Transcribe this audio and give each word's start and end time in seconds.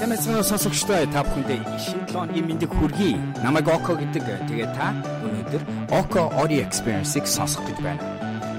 Сайн 0.00 0.16
мэцэн 0.16 0.40
сонсогчдоо 0.40 1.04
та 1.12 1.20
бүхэндээ 1.28 1.60
шинэ 1.76 2.08
7 2.08 2.32
өдрийн 2.32 2.46
мэндийг 2.48 2.72
хүргэе. 2.72 3.20
Намайг 3.44 3.68
Око 3.68 3.92
гэдэг. 4.00 4.48
Тэгээ 4.48 4.72
та 4.72 4.96
өнөөдөр 4.96 5.62
Око 5.92 6.32
Audio 6.40 6.64
Experience-ийг 6.64 7.28
сонсох 7.28 7.68
гэж 7.68 7.84
байна. 7.84 8.00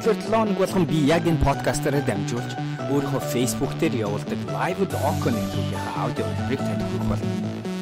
Тэгэхээр 0.06 0.22
7 0.22 0.38
өнөг 0.38 0.58
болгон 0.62 0.86
би 0.86 1.02
яг 1.02 1.26
энэ 1.26 1.42
подкастаараа 1.42 2.06
дамжуулж 2.06 2.52
өөрийнхөө 2.94 3.22
Facebook 3.34 3.74
дээр 3.82 4.06
явуулдаг 4.06 4.38
Live 4.54 4.86
with 4.86 4.94
Oco 5.02 5.34
нэвтрүүлгийн 5.34 5.86
аудио 5.98 6.30
бидрийг 6.30 6.62
танд 6.62 6.86
хүргэх 6.86 7.10
болно. 7.10 7.34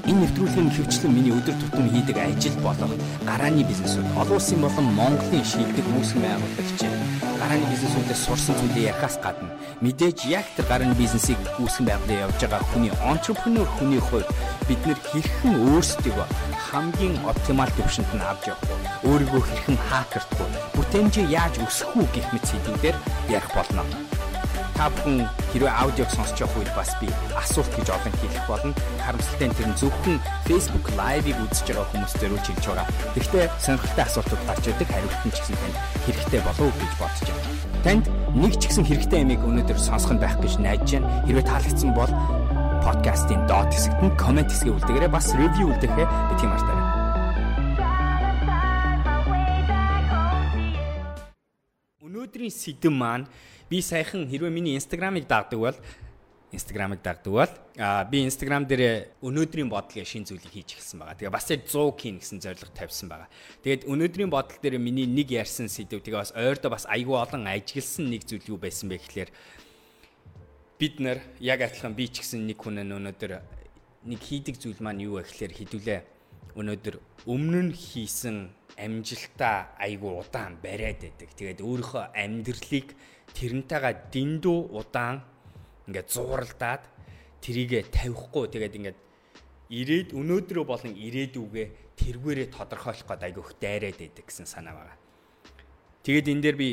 Энэ 0.07 0.19
нэвтрүүлгийн 0.23 0.71
хөвчлэн 0.79 1.11
миний 1.11 1.35
өдөр 1.35 1.55
тутам 1.59 1.91
хийдэг 1.91 2.15
ажил 2.15 2.55
болох 2.63 2.95
гарааны 3.27 3.67
бизнесүүд 3.67 4.07
олон 4.23 4.39
улсын 4.39 4.63
болон 4.63 4.87
Монголын 4.95 5.43
шилдэг 5.43 5.83
үүсгэн 5.99 6.23
байгуулагч 6.23 6.79
гарааны 7.49 7.65
бизнесүүдээс 7.73 8.21
сурсан 8.29 8.55
зүйлээ 8.61 8.93
ярихаас 8.93 9.17
гадна 9.25 9.49
мэдээж 9.81 10.17
яг 10.29 10.45
тэр 10.53 10.69
гарааны 10.69 10.93
бизнесийг 10.93 11.41
үүсгэн 11.57 11.89
байгуулж 11.89 12.13
явж 12.21 12.39
байгаа 12.45 12.69
хүний 12.69 12.93
entrepreneur 13.01 13.65
хүний 13.73 13.97
хувьд 13.97 14.29
бид 14.69 14.81
нэр 14.85 14.99
хэрхэн 15.09 15.53
өөрсдийгөө 15.57 16.27
хамгийн 16.69 17.15
оптимал 17.25 17.71
төвшөнд 17.73 18.11
нь 18.13 18.21
авч 18.21 18.53
явах 18.53 18.69
вэ? 18.69 18.77
Өөрийгөө 19.09 19.41
хэрхэн 19.41 19.77
хакердах 19.89 20.39
вэ? 20.45 20.61
Бүтээмжээ 20.77 21.25
яаж 21.25 21.57
өсгөх 21.65 21.97
үү 21.97 22.07
гэх 22.13 22.27
мэт 22.29 22.45
сэдвээр 22.45 22.97
ярих 23.33 23.51
болно 23.57 24.08
та 24.79 24.87
бүхэн 24.87 25.27
хэрвээ 25.51 25.75
аудиог 25.75 26.07
сонсож 26.07 26.39
явах 26.39 26.63
үед 26.63 26.71
бас 26.71 26.95
би 27.03 27.11
асуулт 27.35 27.67
гэж 27.75 27.91
олон 27.91 28.15
хэлэх 28.15 28.45
болно. 28.47 28.71
Харамсалтай 29.03 29.47
нь 29.51 29.57
тэр 29.59 29.67
нь 29.67 29.75
зөвхөн 29.75 30.23
Facebook 30.47 30.87
Live-ыг 30.95 31.35
үзэж 31.35 31.67
байгаа 31.75 31.87
хүмүүс 31.91 32.13
төрөж 32.15 32.45
хэлж 32.47 32.63
байгаа. 32.63 32.87
Гэхдээ 33.11 33.45
сонирхолтой 33.59 34.05
асуултууд 34.07 34.43
гарч 34.47 34.63
ирдэг 34.71 34.87
хариулт 34.87 35.23
нь 35.27 35.33
ч 35.35 35.37
гэсэн 35.43 35.59
танд 35.59 35.75
хэрэгтэй 36.07 36.41
болов 36.47 36.63
уу 36.63 36.79
гэж 36.79 36.93
бодож 36.95 37.27
байна. 37.27 37.43
Танд 37.83 38.05
нэг 38.39 38.53
ч 38.55 38.63
гэсэн 38.71 38.85
хэрэгтэй 38.87 39.19
ямиг 39.19 39.41
өнөөдөр 39.43 39.79
сонсох 39.83 40.15
нь 40.15 40.23
байх 40.23 40.39
гэж 40.39 40.53
найдаж 40.63 40.89
байна. 40.95 41.11
Хэрвээ 41.27 41.43
таалагдсан 41.43 41.91
бол 41.91 42.11
подкастын 42.79 43.41
доод 43.51 43.75
хэсэгт 43.75 43.99
нь 43.99 44.15
комент 44.15 44.47
хэсгээ 44.47 44.79
үлдээгээрэй 44.79 45.11
бас 45.11 45.27
ревю 45.35 45.75
үлдээхээ 45.75 46.07
би 46.07 46.33
тийм 46.39 46.55
артаа. 46.55 46.79
Өнөөдрийн 51.99 52.55
сэдэв 52.55 52.95
маань 52.95 53.27
би 53.69 53.81
саяхан 53.81 54.25
хэрвээ 54.25 54.49
миний 54.49 54.75
инстаграмыг 54.75 55.29
дагдаг 55.29 55.59
бол 55.59 55.77
инстаграмыг 56.51 57.01
дагдаг 57.01 57.33
бол 57.33 57.51
а 57.77 58.03
би 58.05 58.25
инстаграм 58.25 58.65
дээр 58.65 59.13
өнөөдрийн 59.21 59.69
бодлыг 59.69 60.05
шин 60.09 60.25
зүйлийг 60.25 60.49
хийж 60.49 60.81
эхэлсэн 60.81 60.97
байгаа. 60.97 61.17
Тэгээ 61.21 61.35
бас 61.37 61.45
яг 61.53 61.61
100 61.69 61.93
хийн 61.93 62.17
гэсэн 62.17 62.41
зорилго 62.41 62.73
тавьсан 62.73 63.07
байгаа. 63.09 63.29
Тэгээд 63.61 63.85
өнөөдрийн 63.85 64.33
бодол 64.33 64.57
дээр 64.57 64.81
миний 64.81 65.05
нэг 65.05 65.29
ярьсан 65.29 65.69
сэдв 65.69 66.01
тэгээ 66.01 66.17
бас 66.17 66.33
ойрдоо 66.33 66.73
бас 66.73 66.89
айгүй 66.89 67.13
олон 67.13 67.45
ажигласан 67.45 68.09
нэг 68.09 68.25
зүйл 68.25 68.57
юу 68.57 68.57
байсан 68.57 68.89
бэ 68.89 68.97
гэхлээр 68.97 69.29
бид 70.81 70.95
нар 70.97 71.21
яг 71.37 71.61
адилхан 71.61 71.93
би 71.93 72.09
ч 72.09 72.25
гэсэн 72.25 72.49
нэг 72.49 72.57
хүн 72.57 72.81
өнөөдөр 72.81 73.31
нэг 74.09 74.19
хийдэг 74.25 74.57
зүйл 74.57 74.81
маань 74.81 75.05
юу 75.05 75.21
вэ 75.21 75.29
гэхлээр 75.29 75.53
хідүүлээ 75.53 75.99
өнөөдөр 76.57 76.95
өмнө 77.29 77.61
нь 77.69 77.73
хийсэн 77.73 78.37
амжилтаа 78.79 79.75
айгүй 79.77 80.13
удаан 80.23 80.57
бариад 80.63 81.03
байдаг. 81.03 81.29
Тэгээд 81.35 81.59
өөрийнхөө 81.61 82.03
амьдралыг 82.15 82.87
тэрнтэйгээ 83.35 83.95
дэндүү 84.13 84.59
удаан 84.73 85.21
ингээд 85.91 86.07
зууралдаад 86.09 86.83
трийгэ 87.43 87.91
тавихгүй 87.91 88.45
тэгээд 88.49 88.77
ингээд 88.79 88.99
ирээд 89.69 90.09
өнөөдрөө 90.17 90.65
болон 90.65 90.93
ирээдүгээ 90.95 91.67
тэргүүрээ 91.99 92.47
тодорхойлох 92.55 93.05
гээд 93.05 93.25
айгүйх 93.27 93.51
дайраад 93.61 93.97
байдаг 93.99 94.25
гэсэн 94.25 94.47
санаа 94.49 94.73
байгаа. 94.73 94.97
Тэгээд 96.01 96.31
энэ 96.31 96.43
дээр 96.47 96.57
би 96.57 96.69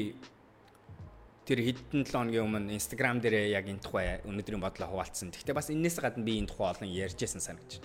тэр 1.45 1.61
хэдэн 1.63 2.03
7 2.07 2.15
хоногийн 2.15 2.47
өмнө 2.47 2.73
Instagram 2.73 3.21
дээр 3.21 3.53
яг 3.53 3.67
энэ 3.69 3.83
тухай 3.83 4.23
өнөөдрийн 4.25 4.63
бодлоо 4.63 4.89
хуваалцсан. 4.91 5.31
Гэхдээ 5.31 5.55
бас 5.55 5.69
энээс 5.71 6.01
гадна 6.01 6.25
би 6.25 6.41
энэ 6.41 6.49
тухай 6.49 6.73
олон 6.73 6.89
ярьжсэн 6.89 7.43
санагч. 7.43 7.83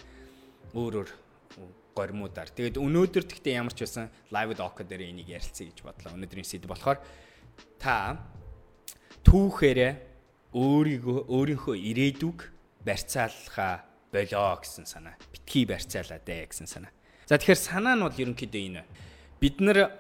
Өөр 0.71 1.05
өөр 1.05 1.09
горимудаар. 1.95 2.49
Тэгээд 2.49 2.79
өнөөдөр 2.79 3.23
гэхдээ 3.27 3.59
ямар 3.59 3.75
ч 3.75 3.83
байсан 3.85 4.11
live 4.31 4.55
doc 4.57 4.79
дээр 4.81 5.11
энийг 5.11 5.29
ярилцъя 5.29 5.67
гэж 5.69 5.79
бодлоо. 5.83 6.15
Өнөөдрийн 6.15 6.47
сэдв 6.47 6.71
болохоор 6.71 6.99
та 7.77 8.17
түүхээрээ 9.27 9.93
өөрийгөө 10.55 11.19
өөрийнхөө 11.31 11.75
ирээдүг 11.77 12.39
барьцаалхаа 12.83 13.85
болоо 14.11 14.55
гэсэн 14.59 14.85
санаа. 14.85 15.15
Битгий 15.31 15.65
барьцаалаа 15.65 16.19
дээ 16.19 16.51
гэсэн 16.51 16.67
санаа. 16.67 16.91
За 17.27 17.39
тэгэхээр 17.39 17.61
санаа 17.61 17.95
нь 17.95 18.03
бол 18.03 18.19
ерөнхийдөө 18.19 18.61
энэ. 18.67 18.83
Бид 19.39 19.57
нар 19.63 19.95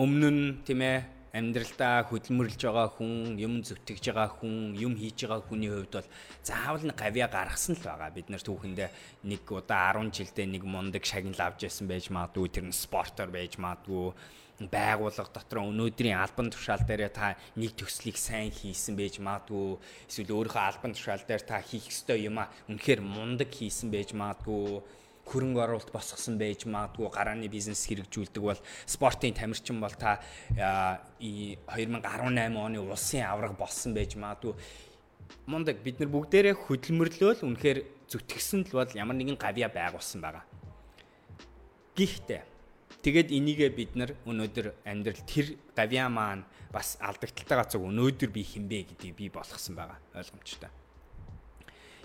өмнө 0.00 0.28
нь 0.30 0.44
тийм 0.64 0.80
ээ 0.80 0.98
амьдралдаа 1.34 2.06
хөдөлмөрлж 2.06 2.62
байгаа 2.62 2.88
хүн, 2.94 3.34
юм 3.42 3.58
зүтгэж 3.66 4.14
байгаа 4.14 4.30
хүн, 4.38 4.78
юм 4.78 4.94
хийж 4.94 5.26
байгаа 5.26 5.42
хүний 5.42 5.66
хувьд 5.66 5.94
бол 5.98 6.08
заавал 6.46 6.86
нэг 6.86 6.94
гавья 6.94 7.26
гаргасан 7.26 7.74
л 7.74 7.82
байгаа. 7.82 8.14
Бид 8.14 8.30
нар 8.30 8.38
түүхэндээ 8.38 8.90
нэг 9.26 9.42
удаа 9.50 9.98
10 9.98 10.14
жилдээ 10.14 10.46
нэг 10.46 10.62
мундаг 10.62 11.02
шагнал 11.02 11.42
авч 11.42 11.66
яасан 11.66 11.90
байж 11.90 12.06
магадгүй, 12.14 12.46
тэр 12.54 12.70
нь 12.70 12.74
спортоор 12.74 13.34
байж 13.34 13.58
магадгүй 13.58 14.14
байгууллага 14.70 15.34
дотор 15.34 15.66
өнөөдрийн 15.66 16.14
албан 16.14 16.46
тушаал 16.54 16.86
дээр 16.86 17.10
та 17.10 17.34
нэг 17.58 17.74
төслийг 17.74 18.14
сайн 18.14 18.54
хийсэн 18.54 18.94
байж 18.94 19.18
магадгүй 19.18 19.82
эсвэл 20.06 20.30
өөрийнхөө 20.30 20.62
албан 20.62 20.94
тушаал 20.94 21.26
дээр 21.26 21.42
та 21.42 21.58
хийх 21.58 21.90
ёстой 21.90 22.30
юм 22.30 22.38
а 22.38 22.46
үнэхээр 22.70 23.02
мундаг 23.02 23.50
хийсэн 23.50 23.90
байж 23.90 24.14
магадгүй 24.14 24.78
хөрөнгө 25.24 25.60
оруулалт 25.64 25.92
босгосон 25.92 26.38
байж 26.38 26.64
магадгүй 26.68 27.08
гарааны 27.10 27.48
бизнес 27.48 27.84
хэрэгжүүлдэг 27.88 28.42
бол 28.42 28.60
спортын 28.86 29.34
тамирчин 29.34 29.80
бол 29.80 29.94
та 29.96 30.20
2018 30.56 32.56
оны 32.56 32.80
улсын 32.80 33.24
авраг 33.24 33.56
болсон 33.58 33.94
байж 33.96 34.16
магадгүй 34.16 34.54
мундаг 35.48 35.80
бид 35.84 36.00
нар 36.00 36.10
бүгдээрээ 36.12 36.54
хөдөлмөрлөөл 36.54 37.44
үнэхээр 37.44 37.78
зүтгэсэн 38.08 38.68
л 38.68 38.84
бол 38.84 38.90
ямар 38.92 39.16
нэгэн 39.16 39.40
гавья 39.40 39.72
байгуулсан 39.72 40.20
байгаа. 40.20 40.44
Гэхдээ 41.96 42.54
Тэгээд 43.04 43.36
энийгээ 43.36 43.70
бид 43.76 43.92
нар 44.00 44.16
өнөөдөр 44.24 44.88
амьдрал 44.88 45.20
тэр 45.28 45.60
гавья 45.76 46.08
маань 46.08 46.48
бас 46.72 46.96
алдагталтайгаа 47.04 47.68
цуг 47.68 47.84
өнөөдөр 47.84 48.32
би 48.32 48.40
хинбэ 48.40 48.96
гэдгийг 48.96 49.12
би 49.12 49.28
болгосон 49.28 49.76
байгаа 49.76 50.00
ойлгомжтой. 50.16 50.72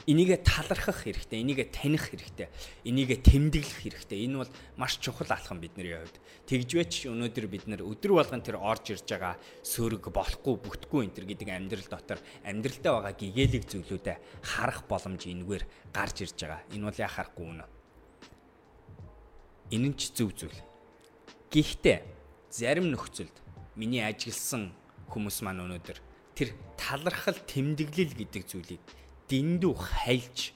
Энийгээ 0.09 0.41
талархах 0.41 1.05
хэрэгтэй, 1.05 1.37
энийгээ 1.45 1.69
таних 1.69 2.09
хэрэгтэй, 2.09 2.49
энийгээ 2.81 3.19
тэмдэглэх 3.21 3.77
хэрэгтэй. 3.85 4.25
Энэ 4.25 4.41
бол 4.41 4.51
маш 4.73 4.97
чухал 4.97 5.29
алхам 5.29 5.61
бидний 5.61 5.93
хувьд. 5.93 6.17
Тэгжвэч 6.49 7.05
өнөөдөр 7.13 7.45
бид 7.45 7.69
нар 7.69 7.85
өдөр 7.85 8.17
болгон 8.17 8.41
тэр 8.41 8.57
орж 8.57 8.97
ирж 8.97 9.05
байгаа 9.05 9.37
сөрөг 9.61 10.09
болохгүй, 10.09 10.55
бүтггүй 10.65 11.05
энэ 11.05 11.13
төр 11.13 11.25
гэдэг 11.29 11.49
амьдрал 11.53 11.87
дотор 11.93 12.19
амьдралдаа 12.41 12.91
байгаа 13.05 13.13
гэгээлэг 13.21 13.63
зүйлүүдэд 13.69 14.17
харах 14.41 14.89
боломж 14.89 15.29
энэгээр 15.29 15.63
гарч 15.93 16.25
ирж 16.25 16.37
байгаа. 16.41 16.65
Энэ 16.73 16.85
бол 16.89 17.03
яхахгүй 17.05 17.45
үнэ. 17.45 17.65
Энэ 19.77 19.87
нь 19.93 19.97
ч 19.99 20.09
зөв 20.17 20.33
зүйл 20.33 20.57
Гэхдээ 21.49 22.05
зарим 22.53 22.93
нөхцөлд 22.93 23.33
миний 23.73 24.05
ажилласан 24.05 24.69
хүмүүс 25.09 25.41
маань 25.41 25.65
өнөөдөр 25.65 25.97
тэр 26.37 26.53
талархал 26.77 27.33
тэмдэглэл 27.33 28.13
гэдэг 28.13 28.43
зүйлийг 28.45 28.81
дэндүү 29.29 29.73
хайлж 29.77 30.51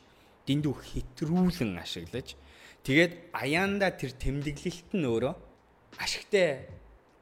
дэндүү 0.49 0.73
хэтрүүлэн 0.91 1.79
ашиглаж 1.79 2.35
тэгээд 2.83 3.31
аяанда 3.31 3.93
тэр 3.95 4.11
тэмдэглэлт 4.17 4.89
нь 4.97 5.07
өөрөө 5.07 5.33
ашигтай 6.01 6.67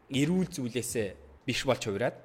эрүүл 0.09 0.49
зүйлээсээ 0.49 1.07
биш 1.45 1.67
болж 1.67 1.83
хувираад 1.85 2.17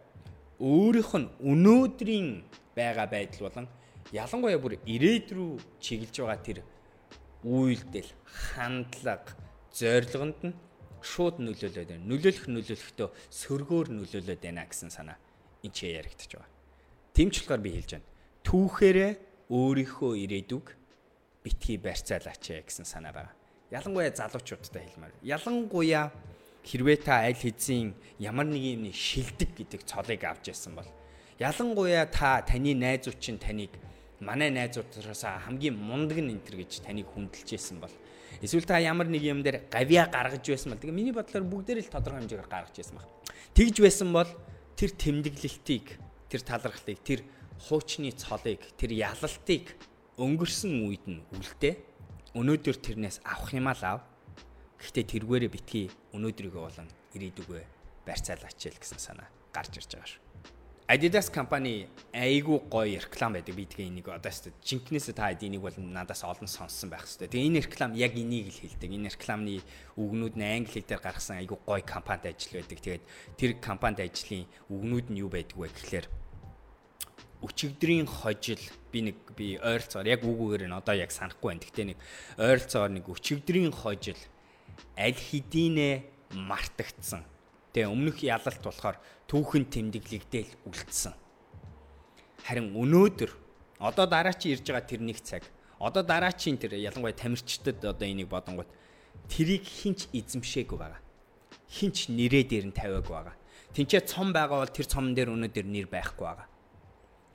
өөрийнх 0.63 1.13
нь 1.21 1.29
өнөөдрийн 1.43 2.29
байгаа 2.73 3.07
байдал 3.11 3.51
болон 3.51 3.67
ялангуяа 4.15 4.59
бүр 4.63 4.79
ирээд 4.87 5.35
рүү 5.37 5.53
чиглэж 5.83 6.15
байгаа 6.23 6.41
тэр 6.41 6.59
үйлдэл 7.45 8.11
хандлага 8.25 9.37
зорилгонд 9.75 10.41
нь 10.49 10.55
шууд 11.05 11.39
нөлөөлөд 11.39 11.89
байна. 11.93 12.09
Нөлөөлөх 12.11 12.47
нөлөөлөхдөө 12.51 13.09
сөргөөр 13.31 13.89
нөлөөлөд 13.95 14.41
байна 14.43 14.65
гэсэн 14.67 14.91
санаа 14.91 15.19
энэ 15.63 15.75
ч 15.75 15.79
яригдчих 15.93 16.41
байгаа. 16.41 16.51
Тэмч 17.15 17.34
болохоор 17.45 17.63
би 17.63 17.71
хэлж 17.77 17.91
байна. 17.95 18.09
Түүхээрээ 18.47 19.13
өөрийнхөө 19.51 20.13
ирээдүг 20.22 20.66
битгий 21.43 21.83
барьцаалаач 21.83 22.63
гэсэн 22.63 22.87
санаа 22.87 23.10
байгаа. 23.10 23.34
Ялангуяа 23.75 24.15
залуучуудтай 24.15 24.87
хэлмээр. 24.87 25.15
Ялангуяа 25.27 26.15
хэрвээ 26.63 26.98
та 27.03 27.27
аль 27.27 27.34
хэзээ 27.34 28.22
ямар 28.22 28.47
нэг 28.47 28.63
юмны 28.78 28.95
шилдэг 28.95 29.51
гэдэг 29.51 29.83
цолыг 29.83 30.22
авч 30.22 30.54
яасан 30.54 30.78
бол 30.78 30.87
ялангуяа 31.43 32.07
та 32.07 32.47
таны 32.47 32.78
найзууд 32.78 33.19
чинь 33.19 33.43
таныг 33.43 33.75
манай 34.22 34.54
найзуудаас 34.54 35.27
хамгийн 35.43 35.75
мундаг 35.75 36.22
нь 36.22 36.39
энтер 36.39 36.63
гэж 36.63 36.87
таныг 36.87 37.10
хүндэлж 37.10 37.51
яасан 37.51 37.83
бол 37.83 37.91
Эсвэл 38.43 38.69
та 38.69 38.78
ямар 38.78 39.09
нэг 39.09 39.22
юм 39.25 39.41
дээр 39.41 39.65
гавья 39.71 40.07
гаргаж 40.07 40.45
байсан 40.45 40.71
бол 40.77 40.81
тэгээ 40.81 40.93
миний 40.93 41.15
бодлоор 41.15 41.45
бүгдээр 41.47 41.81
л 41.83 41.93
тодорхой 41.95 42.21
хэмжээгээр 42.21 42.53
гаргаж 42.53 42.77
байсан 42.77 42.97
баг. 43.01 43.09
Тэгж 43.57 43.77
байсан 43.81 44.09
бол 44.13 44.31
тэр 44.77 44.91
тэмдэглэлтийг, 44.93 45.87
тэр 46.28 46.41
талархлыг, 46.45 47.01
тэр 47.01 47.21
хуучны 47.61 48.13
цолыг, 48.13 48.61
тэр 48.77 48.93
ялалтыг 48.93 49.75
өнгөрсөн 50.17 50.73
үед 50.85 51.05
нь 51.09 51.25
үлдээ. 51.33 51.75
Өнөөдөр 52.37 52.77
тэрнээс 52.81 53.25
авах 53.25 53.53
юм 53.57 53.69
аа 53.69 53.77
лав. 53.81 54.01
Гэхдээ 54.81 55.05
тэргээрээ 55.09 55.51
битгий 55.53 55.87
өнөөдрийгөө 56.13 56.63
болон 56.63 56.89
ирээдүгөө 57.17 57.63
барьцаалаач 58.05 58.61
л 58.69 58.81
гэсэн 58.81 59.01
санаа 59.01 59.29
гарч 59.53 59.81
ирж 59.81 59.91
байгаа 59.97 60.11
шүү. 60.13 60.23
Adidas 60.87 61.27
компани 61.35 61.89
айгүй 62.15 62.61
гоё 62.71 63.01
реклам 63.03 63.35
байдаг. 63.35 63.57
Би 63.59 63.67
тэгээ 63.67 63.91
энийг 63.91 64.07
одоо 64.07 64.31
ч 64.31 64.55
жинкнээс 64.63 65.11
та 65.19 65.35
энийг 65.35 65.59
бол 65.59 65.75
надаас 65.75 66.23
олон 66.23 66.47
сонссон 66.47 66.95
байх 66.95 67.03
хэвээр. 67.11 67.27
Тэгээ 67.27 67.47
энэ 67.51 67.61
реклам 67.67 67.93
яг 67.99 68.15
энийг 68.15 68.55
л 68.55 68.61
хэлдэг. 68.63 68.95
Энэ 68.95 69.11
рекламны 69.11 69.67
үгнүүд 69.99 70.39
нь 70.39 70.47
англи 70.47 70.79
хэл 70.79 70.87
дээр 70.87 71.03
гаргасан 71.03 71.43
айгүй 71.43 71.59
гоё 71.67 71.83
компанид 71.83 72.31
ажил 72.31 72.63
байдаг. 72.63 72.79
Тэгээд 72.79 73.05
тэр 73.35 73.51
компанид 73.59 73.99
ажлын 74.07 74.47
үгнүүд 74.71 75.07
нь 75.11 75.21
юу 75.27 75.31
байдаг 75.33 75.59
вэ 75.59 75.75
гэхлээр 75.75 76.07
өчигдрийн 77.42 78.06
хожил 78.06 78.62
би 78.92 79.12
нэг 79.12 79.16
би 79.36 79.56
ойролцоогоор 79.60 80.09
яг 80.09 80.22
үгүүгээр 80.24 80.68
нь 80.71 80.78
одоо 80.78 80.94
яг 80.97 81.12
санахгүй 81.12 81.53
байна. 81.53 81.65
Гэхдээ 81.65 81.86
нэг 81.92 81.98
ойролцоогоор 82.41 82.92
нэг 82.97 83.04
өчигдрийн 83.09 83.72
хожил 83.72 84.21
аль 84.97 85.16
хэдийнэ 85.16 86.04
мартагдсан 86.33 87.24
Тэгээ 87.77 87.92
өмнөх 87.92 88.24
ялалт 88.24 88.65
болохоор 88.65 88.97
түүхэн 89.28 89.68
тэмдэглэгдээл 89.68 90.65
үлдсэн. 90.65 91.12
Харин 92.48 92.72
өнөөдөр 92.72 93.28
одоо 93.84 94.09
дараачийн 94.09 94.56
ирж 94.56 94.72
байгаа 94.72 94.88
тэр 94.88 95.04
нэг 95.04 95.21
цаг 95.21 95.44
одоо 95.77 96.00
дараачийн 96.00 96.56
тэр 96.56 96.80
ялангуяа 96.80 97.12
тамирчдад 97.12 97.84
одоо 97.84 98.09
энийг 98.09 98.33
бодонгууд 98.33 98.72
тэрийг 99.28 99.68
хинч 99.68 100.09
эзэмшээгүй 100.09 100.78
байгаа. 100.80 101.04
Хинч 101.68 102.09
нэрээ 102.09 102.48
дээр 102.48 102.72
нь 102.72 102.78
тавиагүй 102.80 103.12
байгаа. 103.12 103.36
Тинчээ 103.77 104.09
цом 104.09 104.33
байгаа 104.33 104.65
бол 104.65 104.72
тэр 104.72 104.88
цомн 104.88 105.12
дээр 105.12 105.36
өнөөдөр 105.36 105.66
нэр 105.68 105.92
байхгүй 105.92 106.24
байгаа. 106.24 106.48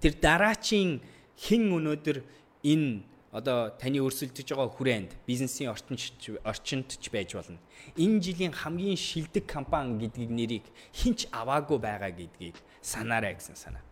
Тэр 0.02 0.18
дараачийн 0.18 1.00
хин 1.38 1.70
өнөөдөр 1.70 2.26
энэ 2.66 3.06
одоо 3.32 3.72
таны 3.80 4.04
өрсөлдөж 4.04 4.44
байгаа 4.52 4.74
хүрээнд 4.76 5.12
бизнесийн 5.24 5.72
орчинд 5.72 6.42
орчинд 6.44 6.90
ч 7.00 7.08
байж 7.14 7.32
болно. 7.38 7.62
Энэ 7.96 8.20
жилийн 8.20 8.52
хамгийн 8.52 9.00
шилдэг 9.00 9.48
компани 9.48 9.96
гэдгийг 10.04 10.32
нэрийг 10.34 10.66
хинч 10.92 11.32
аваагүй 11.32 11.80
байгаа 11.80 12.12
гэдгийг 12.12 12.58
санаарай 12.84 13.40
гэсэн 13.40 13.56
санаа. 13.56 13.86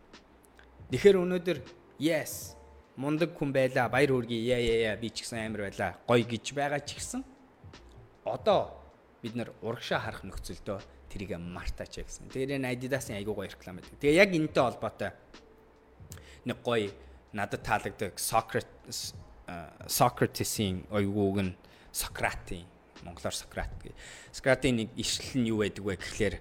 Тэгэхээр 0.91 1.23
өнөөдөр 1.23 1.57
yes 2.03 2.59
мундаг 3.00 3.31
хүн 3.38 3.56
байла 3.56 3.88
баяр 3.88 4.11
хүргэе 4.11 4.44
яа 4.44 4.59
яа 4.59 4.77
яа 4.91 4.95
би 5.00 5.07
ч 5.07 5.23
гэсэн 5.23 5.39
амар 5.39 5.71
байла 5.71 5.95
гоё 6.03 6.25
гэж 6.27 6.45
байгаа 6.51 6.83
ч 6.83 7.00
гэсэн 7.00 7.23
одоо 8.27 8.75
бид 9.23 9.39
нар 9.39 9.56
урагшаа 9.63 10.03
харах 10.03 10.27
нөхцөлдөө 10.27 10.79
тэрийг 11.07 11.39
мартаач 11.39 12.03
гэсэн. 12.03 12.27
Тэр 12.27 12.59
энэ 12.59 12.75
Adidas-ын 12.75 13.15
айгуу 13.15 13.39
гоё 13.39 13.47
реклам 13.47 13.79
байдаг. 13.79 13.95
Тэгээ 14.03 14.19
яг 14.19 14.29
энэтэй 14.35 14.63
холбоотой 14.67 15.11
нэг 16.45 16.62
гоё 16.63 16.91
надад 17.33 17.63
таалагддаг 17.63 18.19
Socrates 18.19 19.13
Socrates-ийн 19.88 20.86
оюуг 20.94 21.38
нь 21.41 21.53
Сократын 21.91 22.65
монголоор 23.03 23.36
Сократ 23.36 23.71
гэ. 23.81 23.94
Сократын 24.31 24.83
нэг 24.83 24.89
ишлэл 24.95 25.41
нь 25.41 25.50
юу 25.50 25.63
байдаг 25.63 25.83
вэ 25.83 25.95
гэхлээр 25.97 26.36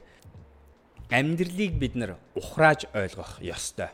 амьдралыг 1.10 1.72
бид 1.78 1.94
нар 1.96 2.18
ухрааж 2.34 2.90
ойлгох 2.92 3.40
ёстой. 3.40 3.90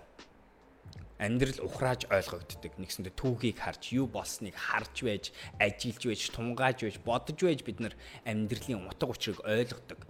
Амьдрал 1.19 1.63
ухрааж 1.63 2.11
ойлгогддог. 2.11 2.75
Нэгсэндээ 2.75 3.15
түүхийг 3.15 3.63
харж, 3.63 3.95
юу 3.95 4.11
болсныг 4.11 4.59
харж 4.59 5.07
байж, 5.07 5.25
ажиллаж 5.63 6.03
байж, 6.03 6.23
тунгааж 6.35 6.79
байж, 6.83 6.97
бодож 6.99 7.39
байж 7.39 7.61
бид 7.63 7.79
нар 7.79 7.95
амьдралын 8.27 8.91
утга 8.91 9.07
учирыг 9.07 9.41
ойлгодог. 9.47 10.01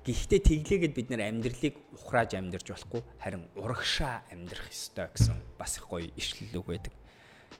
Гэхдээ 0.00 0.40
тэглээгээд 0.40 0.94
бид 0.96 1.08
нар 1.12 1.28
амьдралыг 1.28 1.76
ухрааж 1.92 2.32
амьдарч 2.38 2.72
болохгүй, 2.72 3.02
харин 3.20 3.44
урагшаа 3.52 4.24
амьдрах 4.32 4.72
ёстой 4.72 5.12
гэсэн 5.12 5.36
бас 5.60 5.76
их 5.76 5.84
гоё 5.90 6.08
ишлэл 6.16 6.56
үг 6.62 6.66
байдаг. 6.72 6.94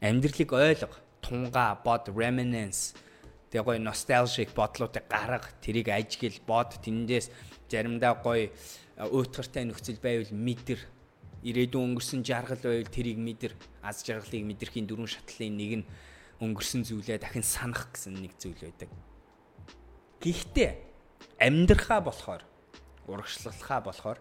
Амьдралыг 0.00 0.50
ойлго, 0.56 0.96
тунгаа, 1.20 1.76
бод, 1.84 2.08
reminiscence 2.08 2.96
тэгээ 3.50 3.66
гоё 3.66 3.78
nostalgic 3.82 4.54
бодлуудыг 4.54 5.04
гарга, 5.10 5.50
тэрийг 5.60 5.90
ажигл 5.90 6.38
бод, 6.46 6.80
тэндээс 6.80 7.28
заримдаа 7.68 8.16
гоё 8.22 8.48
уутгартай 8.96 9.66
нөхцөл 9.66 9.98
байвал 10.00 10.30
мэдэр. 10.30 10.80
Ирээдүйн 11.44 11.96
өнгөрсөн 11.96 12.22
жаргал 12.22 12.62
байвал 12.62 12.88
тэрийг 12.88 13.18
мэдэр. 13.18 13.52
Аз 13.82 14.04
жаргалыг 14.04 14.44
мэдрэхийн 14.44 14.86
дөрвөн 14.86 15.08
шатлалын 15.08 15.56
нэг 15.56 15.72
нь 15.82 15.88
өнгөрсөн 16.40 16.84
зүйлээ 16.84 17.18
дахин 17.20 17.44
санах 17.44 17.88
гэсэн 17.92 18.16
нэг 18.16 18.36
зүйл 18.36 18.60
байдаг. 18.60 18.88
Гэхдээ 20.20 20.89
амьдрахаа 21.40 22.00
болохоор 22.04 22.42
урагшлалхаа 23.08 23.80
болохоор 23.80 24.18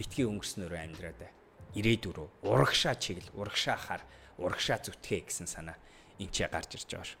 битгий 0.00 0.24
өнгөрснөөрөө 0.24 0.80
амьдраад 0.80 1.18
бай. 1.20 1.32
Ирээдүг 1.76 2.12
рүү 2.16 2.28
урагшаа 2.48 2.96
чиглэл, 2.96 3.36
урагшаа 3.36 3.76
хар, 3.76 4.02
урагшаа 4.40 4.80
зүтгэ 4.80 5.28
гэсэн 5.28 5.44
санаа 5.44 5.76
энэ 6.16 6.32
ч 6.32 6.48
гарч 6.48 6.80
ирж 6.80 6.88
байгаа 6.88 7.08
шүү. 7.12 7.20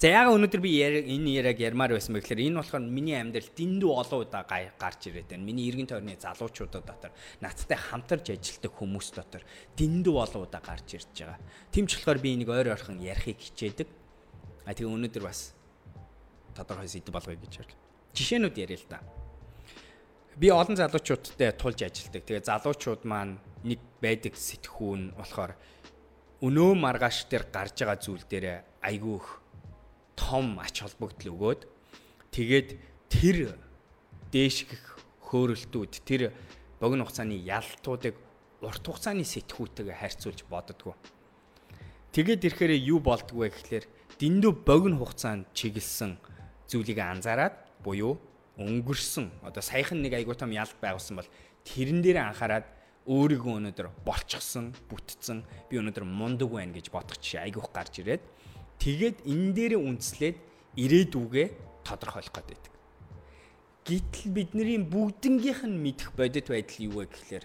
За 0.00 0.08
яага 0.08 0.36
өнөөдөр 0.36 0.60
би 0.60 0.70
энэ 0.80 1.40
яриаг 1.40 1.58
ярмаар 1.60 1.96
байсан 1.96 2.14
бэ 2.14 2.20
гэхээр 2.22 2.46
энэ 2.46 2.60
болохоор 2.60 2.84
миний 2.84 3.16
амьдрал 3.16 3.48
дэндүү 3.52 3.90
олон 3.90 4.20
удаа 4.24 4.44
гарч 4.46 5.00
ирээд 5.08 5.32
байна. 5.32 5.44
Миний 5.44 5.68
эргэн 5.68 5.88
тойрны 5.88 6.16
залуучуудад 6.20 6.84
дотор 6.84 7.12
надтай 7.40 7.76
хамтарч 7.76 8.32
ажилладаг 8.32 8.72
хүмүүс 8.76 9.08
дотор 9.16 9.42
дэндүү 9.76 10.14
олон 10.14 10.44
удаа 10.44 10.62
гарч 10.64 11.00
ирж 11.00 11.10
байгаа. 11.16 11.40
Тэмч 11.72 11.90
болохоор 11.96 12.20
би 12.20 12.28
энийг 12.32 12.48
ойр 12.52 12.72
ойрхон 12.76 13.00
ярихыг 13.00 13.40
хичээдэг. 13.40 13.88
А 14.68 14.72
тэгээ 14.76 14.88
өнөөдөр 14.88 15.24
бас 15.24 15.56
тодорхой 16.60 16.88
сэдв 16.92 17.08
болгоё 17.08 17.40
гэж 17.40 17.64
байна. 17.64 17.74
Жишээнүүд 18.12 18.56
яриа 18.60 18.76
л 18.76 18.86
да. 18.92 19.00
Би 20.36 20.52
олон 20.52 20.76
залуучуудтай 20.76 21.56
тулж 21.56 21.80
ажилладаг. 21.80 22.22
Тэгээ 22.28 22.44
залуучууд 22.44 23.02
маань 23.08 23.40
нэг 23.64 23.80
байдаг 24.04 24.36
сэтгхүүн 24.36 25.16
болохоор 25.16 25.56
өнөө 26.44 26.72
маргааш 26.76 27.28
дээр 27.28 27.44
гарч 27.48 27.76
байгаа 27.80 27.98
зүйл 28.00 28.24
дээр 28.24 28.46
айгүйх 28.80 29.26
том 30.16 30.56
ач 30.60 30.80
холбогдол 30.80 31.32
өгөөд 31.36 31.60
тэгээд 32.32 32.68
тэр 33.12 33.56
дээшгэх 34.32 34.84
хөөрөлтүүд 35.28 35.92
тэр 36.08 36.32
богино 36.80 37.04
хугацааны 37.04 37.36
ялтуудыг 37.36 38.16
урт 38.64 38.84
хугацааны 38.84 39.24
сэтгүүтэйгээ 39.24 39.96
харьцуулж 40.00 40.40
боддгоо. 40.48 40.96
Тэгээд 42.16 42.46
ирэхээр 42.48 42.72
юу 42.88 43.00
болдгоо 43.04 43.48
гэхлээр 43.52 43.84
дэндүү 44.16 44.52
богино 44.64 44.96
хугацаанд 45.00 45.52
чиглэсэн 45.52 46.16
зүйлийг 46.70 47.02
анзаараад 47.02 47.54
буюу 47.82 48.16
өнгөрсөн 48.56 49.42
одоо 49.42 49.62
саяхан 49.62 49.98
нэг 50.00 50.14
айгуу 50.14 50.38
том 50.38 50.54
ялт 50.54 50.76
байгуулсан 50.78 51.18
бол 51.18 51.30
тэрэн 51.66 52.00
дээр 52.00 52.18
анхаарад 52.30 52.66
өөрийгөө 53.10 53.54
өнөөдөр 53.58 53.88
болчихсон, 54.06 54.70
бүтцэн 54.86 55.42
би 55.66 55.80
өнөөдөр 55.80 56.04
мундаг 56.06 56.52
байна 56.52 56.76
гэж 56.76 56.92
бодох 56.94 57.18
чи 57.18 57.40
айгүйх 57.40 57.72
гарч 57.72 58.04
ирээд 58.04 58.22
тэгээд 58.78 59.24
энэ 59.24 59.50
дээр 59.56 59.74
үндэслээд 59.80 60.36
ирээдүгээ 60.76 61.46
тодорхойлох 61.82 62.34
гээд 62.36 62.48
байдаг. 62.52 62.72
Гэтэл 63.88 64.28
бидний 64.30 64.78
бүгднгийнх 64.84 65.64
нь 65.64 65.80
мэдэх 65.80 66.12
бодит 66.14 66.52
байдал 66.52 66.84
юу 66.84 67.02
вэ 67.02 67.10
гэхлээр 67.10 67.44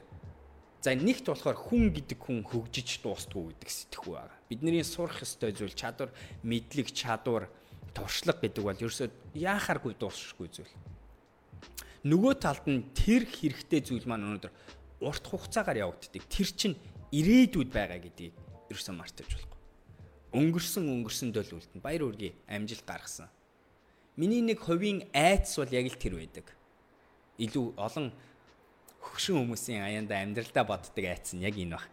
за 0.84 0.94
нэгт 0.94 1.26
болохоор 1.26 1.58
хүн 1.58 1.90
гэдэг 1.96 2.20
хүн 2.22 2.46
хөгжиж 2.46 3.02
дуустгүй 3.02 3.58
гэдэг 3.58 3.70
сэтгэхүй 3.72 4.14
байгаа. 4.14 4.38
Бидний 4.46 4.86
сурах 4.86 5.26
ёстой 5.26 5.50
зүйл 5.50 5.74
чадвар, 5.74 6.14
мэдлэг, 6.46 6.94
чадвар, 6.94 7.50
туршлага 7.96 8.44
гэдэг 8.44 8.64
бол 8.64 8.84
ерөөсөө 8.84 9.08
яахааргүй 9.40 9.96
дуусахгүй 9.96 10.50
зүйл. 10.52 10.76
Нөгөө 12.06 12.34
талд 12.38 12.66
нь 12.68 12.86
тэр 12.94 13.26
хэрэгтэй 13.26 13.82
зүйл 13.82 14.06
маань 14.06 14.28
өнөөдөр 14.28 14.54
урт 15.02 15.26
хугацаагаар 15.26 15.90
явагддаг. 15.90 16.24
Тэр 16.30 16.50
чинь 16.54 16.76
ирээдүйд 17.10 17.72
байгаа 17.72 17.98
гэдгийг 18.04 18.36
ерөөсөн 18.70 18.96
мартаж 19.00 19.26
болохгүй. 19.26 19.60
Өнгөрсөн 20.36 20.86
өнгөрсөндөө 20.92 21.44
л 21.48 21.56
үлдэн. 21.58 21.82
Баяр 21.82 22.04
үргээ 22.12 22.34
амжилт 22.52 22.86
гаргасан. 22.86 23.32
Миний 24.20 24.44
нэг 24.44 24.60
хувийн 24.60 25.08
айц 25.16 25.56
бол 25.56 25.72
яг 25.72 25.88
л 25.88 25.98
тэр 25.98 26.20
байдаг. 26.20 26.52
Илүү 27.40 27.80
олон 27.80 28.12
хөгшин 29.00 29.40
хүмүүсийн 29.40 29.82
аяанда 29.82 30.20
амьдралдаа 30.20 30.66
боддог 30.68 31.06
айц 31.08 31.32
нь 31.34 31.44
яг 31.48 31.56
энэ 31.56 31.80
баг. 31.80 31.88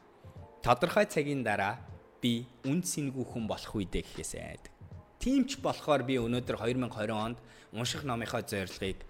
Тодорхой 0.62 1.06
цагийн 1.06 1.46
дараа 1.46 1.78
би 2.22 2.46
үн 2.66 2.82
цэнгүй 2.82 3.26
хүн 3.26 3.46
болох 3.46 3.72
үедээ 3.74 4.02
гэхээс 4.02 4.32
айдаг. 4.38 4.71
Тийм 5.22 5.46
ч 5.46 5.62
болохоор 5.62 6.02
би 6.02 6.18
өнөөдөр 6.18 6.58
2020 6.58 7.14
онд 7.14 7.38
унших 7.70 8.02
номынхоо 8.02 8.42
зорилгыг 8.42 9.06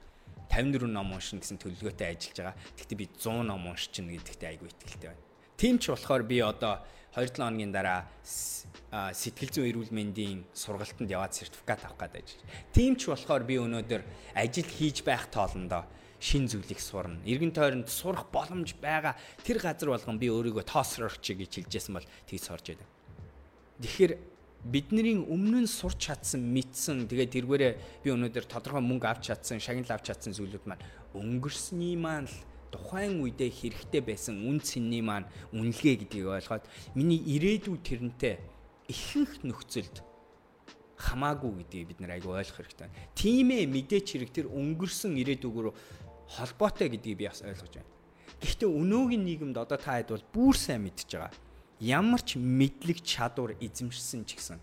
54 0.52 0.84
ном 0.92 1.16
уншина 1.16 1.40
гэсэн 1.40 1.56
төлөвлөгөөтэй 1.56 2.08
ажиллаж 2.12 2.36
байгаа. 2.36 2.56
Гэхдээ 2.76 3.00
би 3.00 3.06
100 3.16 3.48
ном 3.48 3.64
уншчихна 3.72 4.12
гэдэгтээ 4.20 4.48
айгүй 4.52 4.68
итгэлтэй 4.68 5.08
байна. 5.08 5.24
Тийм 5.56 5.80
ч 5.80 5.88
болохоор 5.88 6.22
би 6.28 6.44
одоо 6.44 6.84
2-7 7.16 7.40
хоногийн 7.40 7.72
дараа 7.72 8.04
сэтгэл 8.92 9.56
зүйн 9.56 9.68
эрүүл 9.72 9.92
мэндийн 9.96 10.44
сургалтанд 10.52 11.08
яваад 11.08 11.32
сертификат 11.32 11.80
авах 11.88 11.96
гээд 12.04 12.20
ажиллаж. 12.20 12.44
Тийм 12.76 12.92
ч 13.00 13.08
болохоор 13.08 13.48
би 13.48 13.56
өнөөдөр 13.56 14.04
ажил 14.36 14.68
хийж 14.68 15.00
байх 15.08 15.32
тоолондоо 15.32 15.88
шин 16.20 16.44
зүйлийг 16.44 16.80
сурна. 16.80 17.24
Иргэн 17.24 17.56
тойронд 17.56 17.88
сурах 17.88 18.28
боломж 18.28 18.76
байгаа. 18.76 19.16
Тэр 19.40 19.64
газар 19.64 19.96
болгон 19.96 20.20
би 20.20 20.28
өөрийгөө 20.28 20.68
тоосрогч 20.68 21.24
гэж 21.24 21.64
хэлжсэн 21.64 21.96
бол 21.96 22.06
тийс 22.28 22.52
орж 22.52 22.76
идэв. 22.76 22.88
Тэгэхээр 23.80 24.31
бидний 24.62 25.18
өмнө 25.18 25.66
нь 25.66 25.70
сурч 25.70 26.06
чадсан, 26.06 26.46
мэдсэн, 26.54 27.10
тэгээд 27.10 27.34
тэргээрээ 27.34 27.72
би 28.06 28.08
өнөөдөр 28.14 28.46
тодорхой 28.46 28.82
мөнгө 28.82 29.10
авч 29.10 29.34
чадсан, 29.34 29.58
шагнал 29.58 29.90
авч 29.90 30.14
чадсан 30.14 30.30
зүйлүүд 30.38 30.70
маань 30.70 30.84
өнгөрсний 31.18 31.98
маань 31.98 32.30
л 32.30 32.36
тухайн 32.70 33.18
үедээ 33.20 33.50
хэрэгтэй 33.50 34.02
байсан 34.06 34.38
үн 34.46 34.62
цэнний 34.62 35.02
маань 35.02 35.26
үнэлгээ 35.50 36.06
гэдгийг 36.06 36.26
ойлгоод 36.30 36.64
миний 36.94 37.20
ирээдүй 37.20 37.76
тэрнтэй 37.82 38.38
ихэнх 38.86 39.44
нөхцөлд 39.44 40.00
хамаагүй 40.96 41.66
гэдгийг 41.66 41.86
бид 41.92 41.98
нар 42.00 42.16
айгүй 42.16 42.32
ойлгох 42.32 42.62
хэрэгтэй. 42.62 42.88
Тийм 43.18 43.50
ээ 43.50 43.66
мэдээч 43.66 44.06
хэрэг 44.14 44.30
тэр 44.30 44.46
өнгөрсөн 44.48 45.18
ирээдүгээр 45.20 45.68
холбоотой 46.38 46.88
гэдгийг 46.94 47.18
би 47.18 47.26
бас 47.26 47.42
ойлгож 47.42 47.74
байна. 47.76 47.90
Гэхдээ 48.40 48.70
өнөөгийн 48.70 49.22
нийгэмд 49.26 49.56
одоо 49.58 49.78
та 49.78 49.98
хэд 49.98 50.14
бол 50.14 50.26
бүр 50.32 50.54
сайн 50.56 50.86
мэдж 50.86 51.10
байгаа. 51.12 51.34
Ямар 51.82 52.22
ч 52.22 52.38
мэдлэг 52.38 53.02
чадвар 53.02 53.58
эзэмшсэн 53.58 54.22
ч 54.22 54.38
гэсэн 54.38 54.62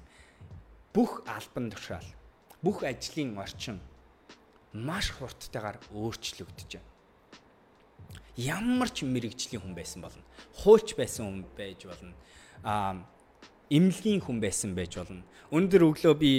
бүх 0.96 1.20
албан 1.28 1.68
тушаал, 1.68 2.08
бүх 2.64 2.88
ажлын 2.88 3.36
орчин 3.36 3.84
маш 4.72 5.12
хурдтайгаар 5.12 5.84
өөрчлөгдөж 5.92 6.80
байна. 6.80 6.88
Ямар 8.40 8.88
ч 8.88 9.04
мэрэгжлийн 9.04 9.60
хүн 9.60 9.76
байсан 9.76 10.00
болно. 10.00 10.24
Хууч 10.64 10.96
байсан 10.96 11.28
хүн 11.28 11.44
байж 11.60 11.84
болно. 11.84 12.16
Аа 12.64 13.04
эмнэлгийн 13.68 14.24
хүн 14.24 14.40
байсан 14.40 14.72
байж 14.72 14.96
болно. 14.96 15.28
Өнөөдөр 15.52 15.84
өглөө 15.92 16.16
би 16.16 16.32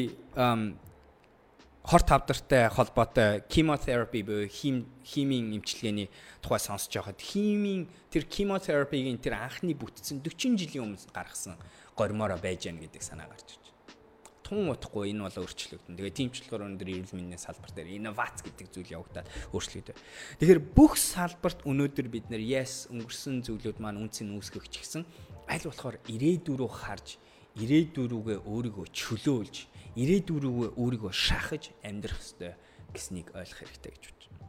хорт 1.91 2.07
тавдартай 2.07 2.71
холбоотой 2.71 3.43
chemotherapy 3.51 4.23
буюу 4.23 4.47
хим 4.47 4.87
химийн 5.03 5.59
эмчилгээний 5.59 6.07
тухай 6.41 6.63
сонсож 6.63 6.95
байхад 6.95 7.19
химийн 7.19 7.91
тэр 8.15 8.31
chemotherapy-гийн 8.31 9.19
тэр 9.19 9.35
анхны 9.35 9.75
бүтцэн 9.75 10.23
40 10.23 10.55
жилийн 10.55 10.87
өмнө 10.87 11.11
гаргасан 11.11 11.59
гормоороо 11.99 12.39
байж 12.39 12.71
гэн 12.71 12.79
гэдэг 12.79 13.03
санаа 13.03 13.27
гарч 13.27 13.59
ирж 13.59 13.67
байна. 13.67 14.39
Тун 14.47 14.71
утахгүй 14.71 15.11
энэ 15.11 15.27
бол 15.27 15.43
өөрчлөгдөн. 15.43 15.99
Тэгээ 15.99 16.15
тиймчлэгээр 16.15 16.63
өнөөдөр 16.63 16.91
эрүүл 16.95 17.17
мэндийн 17.19 17.43
салбар 17.43 17.75
дээр 17.75 17.91
инновац 17.99 18.39
гэдэг 18.39 18.67
зүйл 18.71 18.95
явагдаад 18.95 19.27
өөрчлөгдөв. 19.51 19.97
Тэгэхээр 20.39 20.63
бүх 20.63 20.95
салбарт 20.95 21.67
өнөөдөр 21.67 22.07
бид 22.07 22.31
нэр 22.31 22.39
yes 22.39 22.87
өнгөрсөн 22.95 23.43
зүйлүүд 23.43 23.83
маань 23.83 23.99
үнцэн 23.99 24.31
үүсгэх 24.39 24.71
ч 24.71 24.87
гэсэн 24.87 25.03
аль 25.51 25.67
болохоор 25.67 25.99
ирээдүрөө 26.07 26.71
харж 26.71 27.19
ирээдүрүүгээ 27.59 28.47
өөрийгөө 28.47 28.87
чөлөөлж 28.95 29.57
ирээдүрүүгээ 30.01 30.71
өөрийгөө 30.81 31.13
шахаж 31.13 31.71
амьдрах 31.85 32.19
ёстой 32.19 32.57
гэснийг 32.95 33.29
ойлгох 33.37 33.61
хэрэгтэй 33.61 33.93
гэж 33.93 34.05
бодож 34.09 34.27
байна. 34.33 34.49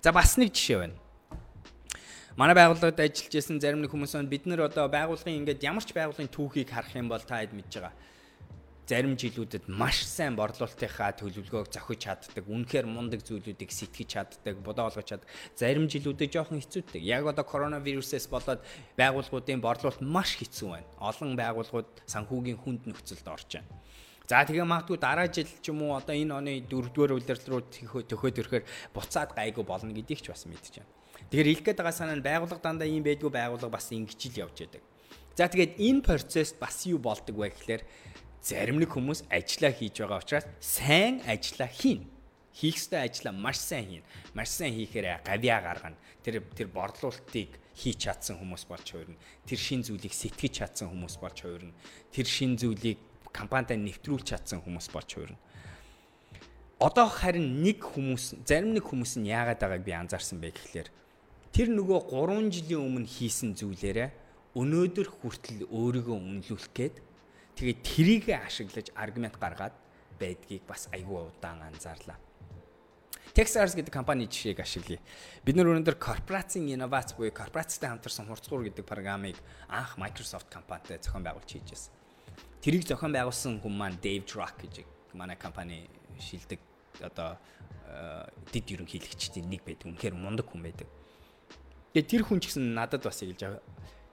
За 0.00 0.10
бас 0.12 0.36
нэг 0.40 0.50
жишээ 0.56 0.78
байна. 0.80 0.96
Манай 2.36 2.56
байгууллагад 2.56 3.00
ажиллаж 3.00 3.32
исэн 3.32 3.60
зарим 3.60 3.80
нэг 3.80 3.92
хүмүүс. 3.92 4.16
Бид 4.28 4.44
нэр 4.48 4.68
одоо 4.68 4.88
байгууллагын 4.88 5.40
ингээд 5.40 5.64
ямар 5.64 5.84
ч 5.84 5.92
байгууллагын 5.96 6.32
түүхийг 6.32 6.68
харах 6.68 6.92
юм 6.96 7.08
бол 7.08 7.20
та 7.20 7.40
хэд 7.40 7.56
мэдж 7.56 7.72
байгаа 7.80 7.94
зарим 8.86 9.16
жилүүдэд 9.18 9.66
маш 9.66 10.06
сайн 10.06 10.38
борлуулалтынхаа 10.38 11.18
төлөвлөгөөг 11.18 11.74
зохиж 11.74 12.06
чаддаг, 12.06 12.46
үнэхээр 12.46 12.86
мундаг 12.86 13.26
зүйлүүдийг 13.26 13.70
сэтгэж 13.74 14.08
чаддаг, 14.14 14.62
бодоо 14.62 14.86
олгож 14.86 15.10
чаддаг. 15.10 15.26
Зарим 15.58 15.90
жилүүдэд 15.90 16.30
жоохон 16.30 16.62
хэцүүдэг. 16.62 17.02
Яг 17.02 17.26
одоо 17.26 17.42
коронавирусээс 17.42 18.30
болоод 18.30 18.62
байгууллагуудын 18.94 19.58
борлуулалт 19.58 20.06
маш 20.06 20.38
хэцүү 20.38 20.68
байна. 20.70 20.86
Олон 21.02 21.34
байгууллагууд 21.34 22.06
санхүүгийн 22.06 22.62
хүнд 22.62 22.86
нөхцөлд 22.86 23.26
орж 23.26 23.58
байна. 23.58 23.70
За 24.26 24.42
тэгээ 24.42 24.66
магадгүй 24.66 24.98
дараа 24.98 25.30
жил 25.30 25.46
ч 25.46 25.70
юм 25.70 25.86
уу 25.86 25.94
одоо 25.94 26.10
энэ 26.10 26.34
оны 26.34 26.52
4-р 26.66 27.14
удирдал 27.14 27.62
руу 27.62 27.62
төхөөд 27.62 28.42
ирэхээр 28.42 28.64
буцаад 28.90 29.30
гайгүй 29.38 29.62
болно 29.62 29.94
гэдгийг 29.94 30.18
ч 30.18 30.34
бас 30.34 30.42
байна. 30.50 30.58
Тэгэхээр 31.30 31.46
хэлэх 31.46 31.62
гээд 31.62 31.78
байгаа 31.78 31.94
санаа 31.94 32.18
нь 32.18 32.26
байгууллага 32.26 32.58
дандаа 32.58 32.90
ийм 32.90 33.06
байдгүй 33.06 33.30
байгууллага 33.30 33.70
бас 33.78 33.86
ингэж 33.94 34.20
л 34.34 34.40
явж 34.50 34.66
байдаг. 34.66 34.82
За 35.38 35.46
тэгээд 35.46 35.78
энэ 35.78 36.02
процесс 36.02 36.58
бас 36.58 36.82
юу 36.90 36.98
болдог 36.98 37.38
вэ 37.38 37.54
гэхээр 37.54 37.82
зарим 38.42 38.82
нэг 38.82 38.90
хүмүүс 38.90 39.30
ажиллаа 39.30 39.72
хийж 39.74 39.94
байгаа 40.02 40.18
учраас 40.18 40.46
сайн 40.58 41.22
ажиллаа 41.22 41.70
хийн. 41.70 42.10
Хийх 42.50 42.82
ёстой 42.82 43.06
ажиллаа 43.06 43.34
маш 43.36 43.62
сайн 43.62 43.86
хийн. 43.86 44.04
Маш 44.34 44.48
сайн 44.54 44.74
хийхээр 44.74 45.22
гавьяа 45.22 45.60
гаргана. 45.62 45.98
Тэр 46.26 46.42
тэр 46.50 46.66
борлуулалтыг 46.72 47.52
хийж 47.78 47.98
чадсан 48.08 48.40
хүмүүс 48.40 48.64
болж 48.66 48.86
хувирна. 48.90 49.20
Тэр 49.44 49.60
шин 49.60 49.84
зүйлийг 49.84 50.14
сэтгэж 50.16 50.52
чадсан 50.64 50.88
хүмүүс 50.88 51.20
болж 51.20 51.36
хувирна. 51.42 51.76
Тэр 52.14 52.24
шин 52.24 52.56
зүйлийг 52.56 52.96
компанидаа 53.36 53.76
нэвтрүүлж 53.76 54.32
чадсан 54.32 54.64
хүмүүс 54.64 54.88
болж 54.88 55.10
хувирна. 55.12 55.40
Одоо 56.80 57.08
харин 57.12 57.60
нэг 57.60 57.84
хүмүүс, 57.84 58.40
зарим 58.48 58.72
нэг 58.72 58.88
хүмүүс 58.88 59.20
нь 59.20 59.28
яагаад 59.28 59.60
байгааг 59.60 59.84
би 59.84 59.92
анзаарсан 59.92 60.40
бэ 60.40 60.56
гэхлээр 60.56 60.88
тэр 61.52 61.68
нөгөө 61.72 62.00
3 62.08 62.52
жилийн 62.52 62.84
өмнө 62.84 63.08
хийсэн 63.08 63.52
зүйлээрээ 63.56 64.10
өнөөдөр 64.56 65.08
хүртэл 65.08 65.68
өөрийгөө 65.68 66.16
үнэлүүлэх 66.16 66.72
гээд 66.72 66.96
Тэгээд 67.56 67.80
трийг 67.80 68.28
ашиглаж 68.28 68.92
аргумент 68.92 69.40
гаргаад 69.40 69.72
байдгийг 70.20 70.68
бас 70.68 70.92
айгүй 70.92 71.24
удаан 71.24 71.64
анзаарлаа. 71.64 72.20
Texars 73.32 73.72
гэдэг 73.72 73.88
компани 73.88 74.28
жишээг 74.28 74.60
ашиглая. 74.60 75.00
Бид 75.40 75.56
нар 75.56 75.72
өнөөдөр 75.72 75.96
корпорацийн 75.96 76.68
инновац 76.68 77.16
буюу 77.16 77.32
корпорацтай 77.32 77.88
хамтарсан 77.88 78.28
хурцгуур 78.28 78.68
гэдэг 78.68 78.84
программыг 78.84 79.40
анх 79.72 79.96
Microsoft 79.96 80.52
компанитай 80.52 81.00
зохион 81.00 81.24
байгуулж 81.24 81.48
хийж 81.48 81.64
байсан. 81.72 81.92
Тэрийг 82.60 82.86
зохион 82.86 83.12
байгуулсан 83.14 83.60
хүн 83.62 83.74
маань 83.76 83.98
Dave 84.02 84.24
Druck 84.26 84.58
гэж 84.62 84.84
манай 85.14 85.36
компани 85.36 85.86
шилдэг 86.18 86.60
одоо 87.00 87.38
э, 87.86 88.26
дид 88.52 88.70
ерөнхийлөгчдийн 88.72 89.46
нэг 89.46 89.62
байдаг. 89.62 89.86
Үнэхээр 89.86 90.14
мундаг 90.16 90.46
хүн 90.50 90.62
байдаг. 90.64 90.88
Тэгээ 91.94 92.10
тэр 92.10 92.22
хүн 92.26 92.40
ч 92.40 92.52
гэсэн 92.52 92.74
надад 92.74 93.04
бас 93.04 93.20
хэлж 93.20 93.40
байгаа 93.40 93.62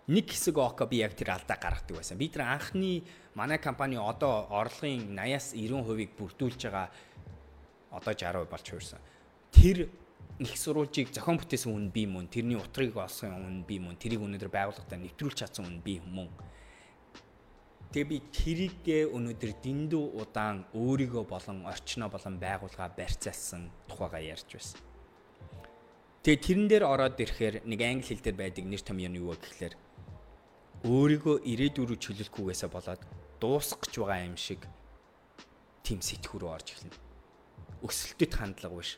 нэг 0.07 0.27
хэсэг 0.27 0.57
око 0.59 0.85
би 0.85 0.99
яг 0.99 1.15
тэр 1.15 1.31
алдаа 1.31 1.55
гаргадаг 1.55 1.95
байсан. 1.95 2.19
Би 2.19 2.27
тэр 2.27 2.43
анхны 2.43 3.03
манай 3.35 3.57
компани 3.57 3.95
одоо 3.95 4.47
орлогын 4.51 5.15
80-аас 5.15 5.55
90%-ийг 5.55 6.11
бүрдүүлж 6.19 6.59
байгаа 6.67 6.91
одоо 7.91 8.13
60% 8.13 8.51
болж 8.51 8.65
хуурсан. 8.67 8.99
Тэр 9.51 9.87
их 10.39 10.57
сурвалжийг 10.57 11.13
зохион 11.13 11.39
бүтээсэн 11.39 11.71
хүн 11.71 11.87
би 11.93 12.03
мөн, 12.09 12.27
тэрний 12.27 12.59
утрыг 12.59 12.97
олсон 12.97 13.31
хүн 13.31 13.63
би 13.63 13.79
мөн, 13.79 13.95
тэрийг 13.95 14.19
өнөөдөр 14.25 14.51
байгууллагатаа 14.51 14.99
нэвтрүүлж 14.99 15.37
чадсан 15.39 15.63
хүн 15.63 15.79
би 15.79 16.01
мөн. 16.03 16.27
Тэгээ 17.93 18.09
би 18.09 18.17
тэрийгэ 18.33 18.99
өнөөдөр 19.13 19.51
дэндүү 19.61 20.17
удаан 20.17 20.65
өөрийгөө 20.73 21.29
болон 21.29 21.61
орчноо 21.69 22.09
болон 22.09 22.41
байгууллага 22.41 22.89
барьцаалсан 22.97 23.69
тухайга 23.85 24.17
ярьж 24.17 24.49
байсан. 24.49 24.81
Тэгээ 26.25 26.41
тэрэн 26.41 26.67
дээр 26.73 26.83
ороод 26.89 27.21
ирэхээр 27.21 27.55
нэг 27.69 27.79
англи 27.85 28.09
хэл 28.09 28.25
дээр 28.25 28.37
байдаг 28.41 28.65
нэр 28.65 28.81
том 28.81 28.97
юм 28.97 29.13
юу 29.13 29.29
вэ 29.29 29.45
гэхлээр 29.45 29.73
өөрийгөө 30.89 31.35
ирээдүрүү 31.45 31.97
чөлөөлөхгүйгээсээ 32.01 32.69
болоод 32.73 33.01
дуусах 33.37 33.85
гэж 33.85 33.93
байгаа 34.01 34.25
юм 34.25 34.37
шиг 34.41 34.65
тийм 35.85 36.01
сэтгүүр 36.01 36.49
орж 36.49 36.73
эхэлнэ. 36.73 36.97
Өсөлтөд 37.85 38.33
хандлага 38.33 38.73
биш 38.73 38.97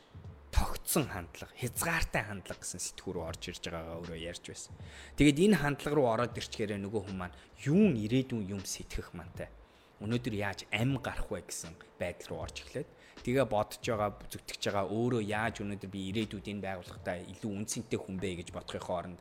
тогтсон 0.56 1.04
хандлага, 1.12 1.52
хязгаартай 1.60 2.24
хандлага 2.24 2.64
гэсэн 2.64 2.80
сэтгүүр 2.80 3.20
орж 3.28 3.52
ирж 3.52 3.68
байгаагаа 3.68 4.00
өөрөө 4.00 4.18
ярьж 4.24 4.44
байсан. 4.48 4.72
Тэгээд 5.20 5.52
энэ 5.52 5.60
хандлага 5.60 5.96
руу 6.00 6.08
ороод 6.08 6.32
ирчихээрээ 6.32 6.80
нөгөө 6.80 7.02
хүн 7.04 7.18
маань 7.20 7.36
юун 7.60 7.92
ирээдүйн 8.00 8.56
юм 8.56 8.64
сэтгэх 8.64 9.12
мантай. 9.12 9.52
Өнөөдөр 10.00 10.32
яаж 10.32 10.64
ам 10.72 10.96
гарах 10.96 11.28
вэ 11.28 11.44
гэсэн 11.44 11.76
байдал 12.00 12.28
руу 12.32 12.40
орж 12.48 12.64
эхлээд 12.64 12.88
тэгээ 13.20 13.44
бодож 13.52 13.84
байгаа, 13.84 14.10
зүтгэж 14.32 14.62
байгаа 14.72 14.86
өөрөө 14.96 15.22
яаж 15.28 15.60
өнөөдөр 15.60 15.90
би 15.92 16.00
ирээдүйд 16.08 16.46
энэ 16.48 16.64
байгууллагатай 16.64 17.18
илүү 17.36 17.52
үнцэнтэй 17.52 18.00
хүн 18.00 18.16
бэ 18.16 18.30
гэж 18.40 18.48
бодохын 18.56 18.86
хооронд 18.88 19.20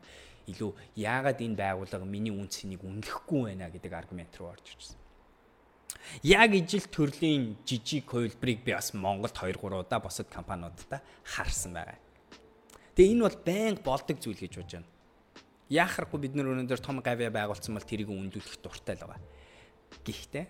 илүү 0.55 0.71
яагаад 0.95 1.39
энэ 1.43 1.59
байгууллага 1.59 2.05
миний 2.07 2.31
үн 2.31 2.47
цэнийг 2.47 2.79
үнэлэхгүй 2.79 3.41
байна 3.51 3.67
гэдэг 3.73 3.91
аргумент 3.91 4.31
руу 4.39 4.55
орж 4.55 4.71
ирсэн. 4.71 5.04
Яг 6.23 6.53
ижил 6.53 6.85
төрлийн 6.87 7.57
жижиг 7.65 8.09
хувилбарыг 8.09 8.63
би 8.63 8.73
бас 8.73 8.93
Монголд 8.93 9.35
2 9.35 9.57
3 9.57 9.81
удаа 9.81 9.99
босод 9.99 10.27
компаниудаа 10.29 11.01
харсан 11.23 11.73
байгаа. 11.73 11.99
Тэгээ 12.95 13.11
энэ 13.11 13.25
бол 13.25 13.37
байнга 13.43 13.81
болдог 13.83 14.17
зүйл 14.21 14.39
гэж 14.39 14.53
бодож 14.55 14.73
байна. 14.79 14.89
Яахарахгүй 15.69 16.19
бид 16.21 16.33
нар 16.37 16.53
өнөөдөр 16.53 16.79
том 16.79 17.01
гавья 17.01 17.33
байгуулсан 17.33 17.73
бол 17.73 17.83
тэрийг 17.83 18.09
үнэлүүлэх 18.13 18.61
дуртай 18.61 18.95
л 18.95 19.09
байгаа. 19.09 19.21
Гэхдээ 20.05 20.45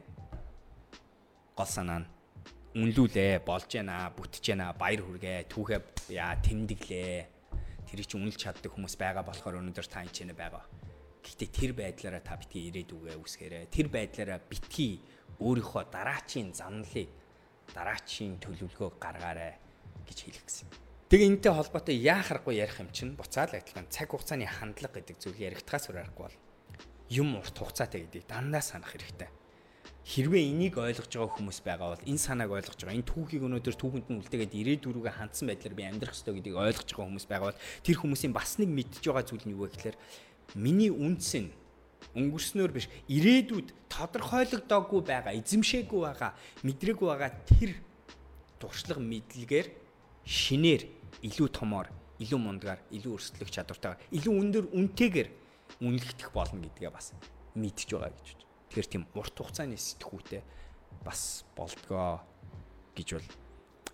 гол 1.56 1.72
санаа 1.72 2.04
нь 2.04 2.10
үнлүүлээ, 2.76 3.40
болж 3.48 3.72
байна, 3.72 4.12
бүтэж 4.12 4.44
байна, 4.52 4.76
баяр 4.76 5.02
хүргээ, 5.08 5.48
түүхээ 5.48 5.80
яа 6.12 6.36
тэмдэглээ 6.44 7.36
тэрийг 7.88 8.08
чи 8.12 8.20
үнэлж 8.20 8.36
чаддаг 8.36 8.72
хүмүүс 8.76 9.00
байгаа 9.00 9.24
болохоор 9.24 9.64
өнөөдөр 9.64 9.88
та 9.88 10.04
энэ 10.04 10.12
ч 10.12 10.28
байгаа. 10.28 10.68
Гэхдээ 11.24 11.50
тэр 11.50 11.72
байдлаараа 11.74 12.22
та 12.22 12.36
битгий 12.36 12.68
ирээдүгээ 12.70 13.16
үсгээрээ. 13.18 13.72
Тэр 13.72 13.88
байдлаараа 13.90 14.40
битгий 14.46 15.02
өөрийнхөө 15.40 15.84
дараачийн 15.92 16.54
замналыг 16.54 17.10
дараачийн 17.74 18.40
төлөвлөгөөг 18.40 18.96
гаргаарай 19.02 19.58
гэж 20.08 20.18
хэлэх 20.24 20.46
гэсэн. 20.46 20.68
Тэгээ 21.10 21.30
энэтэй 21.30 21.54
холбоотой 21.54 21.96
яахарахгүй 22.02 22.56
ярих 22.60 22.80
юм 22.82 22.90
чинь 22.90 23.14
буцаал 23.14 23.54
адилхан 23.54 23.90
цаг 23.94 24.10
хугацааны 24.10 24.48
хандлага 24.48 25.02
гэдэг 25.02 25.18
зүйл 25.22 25.38
яригдахаас 25.38 25.90
өөр 25.90 26.02
аргагүй 26.02 26.26
бол 26.26 26.38
юм 27.10 27.38
урт 27.38 27.56
хугацаатай 27.58 28.10
гэдгийг 28.10 28.26
дандаа 28.26 28.62
санах 28.66 28.94
хэрэгтэй 28.94 29.30
хэрвээ 30.06 30.44
энийг 30.54 30.78
ойлгож 30.78 31.10
байгаа 31.10 31.34
хүмүүс 31.34 31.60
байгаа 31.66 31.90
бол 31.98 32.06
энэ 32.06 32.22
санааг 32.22 32.52
ойлгож 32.54 32.78
байгаа 32.78 32.98
энэ 33.02 33.10
түүхийг 33.10 33.42
өнөөдөр 33.42 33.74
түүхэнд 33.74 34.08
нь 34.14 34.20
үлдээгээд 34.22 34.54
ирээдүрүүгээ 34.54 35.18
хандсан 35.18 35.50
байдлаар 35.50 35.74
би 35.74 35.84
амьдрах 35.90 36.14
ёстой 36.14 36.38
гэдгийг 36.38 36.62
ойлгож 36.62 36.90
байгаа 36.94 37.10
хүмүүс 37.10 37.26
байгаа 37.26 37.50
бол 37.50 37.62
тэр 37.82 37.98
хүмүүсийн 37.98 38.34
бас 38.34 38.52
нэг 38.62 38.70
мэдж 38.70 39.02
байгаа 39.02 39.26
зүйл 39.26 39.46
нь 39.50 39.54
юу 39.58 39.66
вэ 39.66 39.74
гэхээр 39.74 39.98
миний 40.62 40.94
үнц 40.94 41.26
нь 41.42 41.50
өнгөрснөөр 42.14 42.72
биш 42.76 42.88
ирээдүйд 43.10 43.74
тодорхойлогдоогүй 43.90 45.02
байгаа 45.02 45.34
эзэмшээгүй 45.42 46.02
байгаа 46.06 46.32
мэдрээгүй 46.62 47.08
байгаа 47.10 47.32
тэр 47.50 47.72
туршлага 48.62 49.02
мэдлэгээр 49.02 49.68
шинээр 50.24 50.82
илүү 51.26 51.48
томоор 51.50 51.90
илүү 52.22 52.40
мундагаар 52.40 52.82
илүү 52.94 53.12
өрсөлдөх 53.18 53.50
чадвартайгаар 53.52 54.04
илүү 54.14 54.34
өндөр 54.42 54.66
үнэтэйгээр 54.72 55.30
үнэлэгдэх 55.82 56.30
болно 56.32 56.64
гэдгээ 56.64 56.92
бас 56.94 57.12
мэдж 57.58 57.90
байгаа 57.92 58.14
гэж 58.14 58.28
байна 58.36 58.46
Тэгэхээр 58.76 58.92
тийм 58.92 59.08
урт 59.16 59.40
хугацааны 59.40 59.80
сэтгүүтэй 59.80 60.44
бас 61.00 61.48
болдгоо 61.56 62.20
гэж 62.92 63.08
бол 63.16 63.30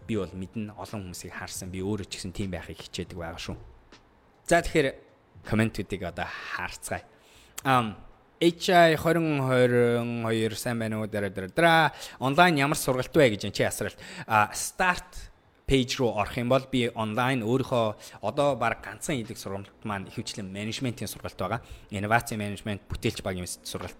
би 0.09 0.17
бол 0.17 0.33
мэднэ 0.33 0.73
олон 0.73 1.05
хүмүүсийг 1.05 1.37
харсан 1.37 1.69
би 1.69 1.85
өөрөө 1.85 2.09
ч 2.09 2.17
гэсэн 2.17 2.33
тийм 2.33 2.49
байхыг 2.49 2.81
хичээдэг 2.81 3.13
байгаа 3.13 3.37
шүү. 3.37 3.61
За 4.49 4.57
тэгэхээр 4.65 4.97
комментүүдийг 5.45 6.01
одоо 6.01 6.25
харцгаая. 6.25 7.05
Um 7.63 7.93
HI 8.41 8.97
2022 8.97 10.57
сайн 10.57 10.79
байна 10.81 10.97
уу 10.97 11.05
дараа 11.05 11.29
дараа 11.29 11.93
онлайн 12.17 12.57
ямар 12.57 12.77
сургалт 12.77 13.13
вэ 13.13 13.37
гэж 13.37 13.53
чи 13.53 13.61
асуулт. 13.61 13.93
А 14.25 14.49
start 14.49 15.29
пэйж 15.69 16.01
руу 16.01 16.17
орох 16.17 16.35
юм 16.41 16.49
бол 16.49 16.65
би 16.65 16.89
онлайн 16.89 17.45
өөрийнхөө 17.45 18.25
одоо 18.25 18.57
баг 18.57 18.81
ганцхан 18.81 19.21
идэг 19.21 19.37
сургалт 19.37 19.69
маань 19.85 20.09
ихэвчлэн 20.09 20.49
менежментийн 20.49 21.05
сургалт 21.07 21.37
байгаа. 21.37 21.61
Инновац 21.93 22.33
менежмент, 22.33 22.81
бүтээлч 22.89 23.21
багийн 23.21 23.45
сургалт 23.45 23.95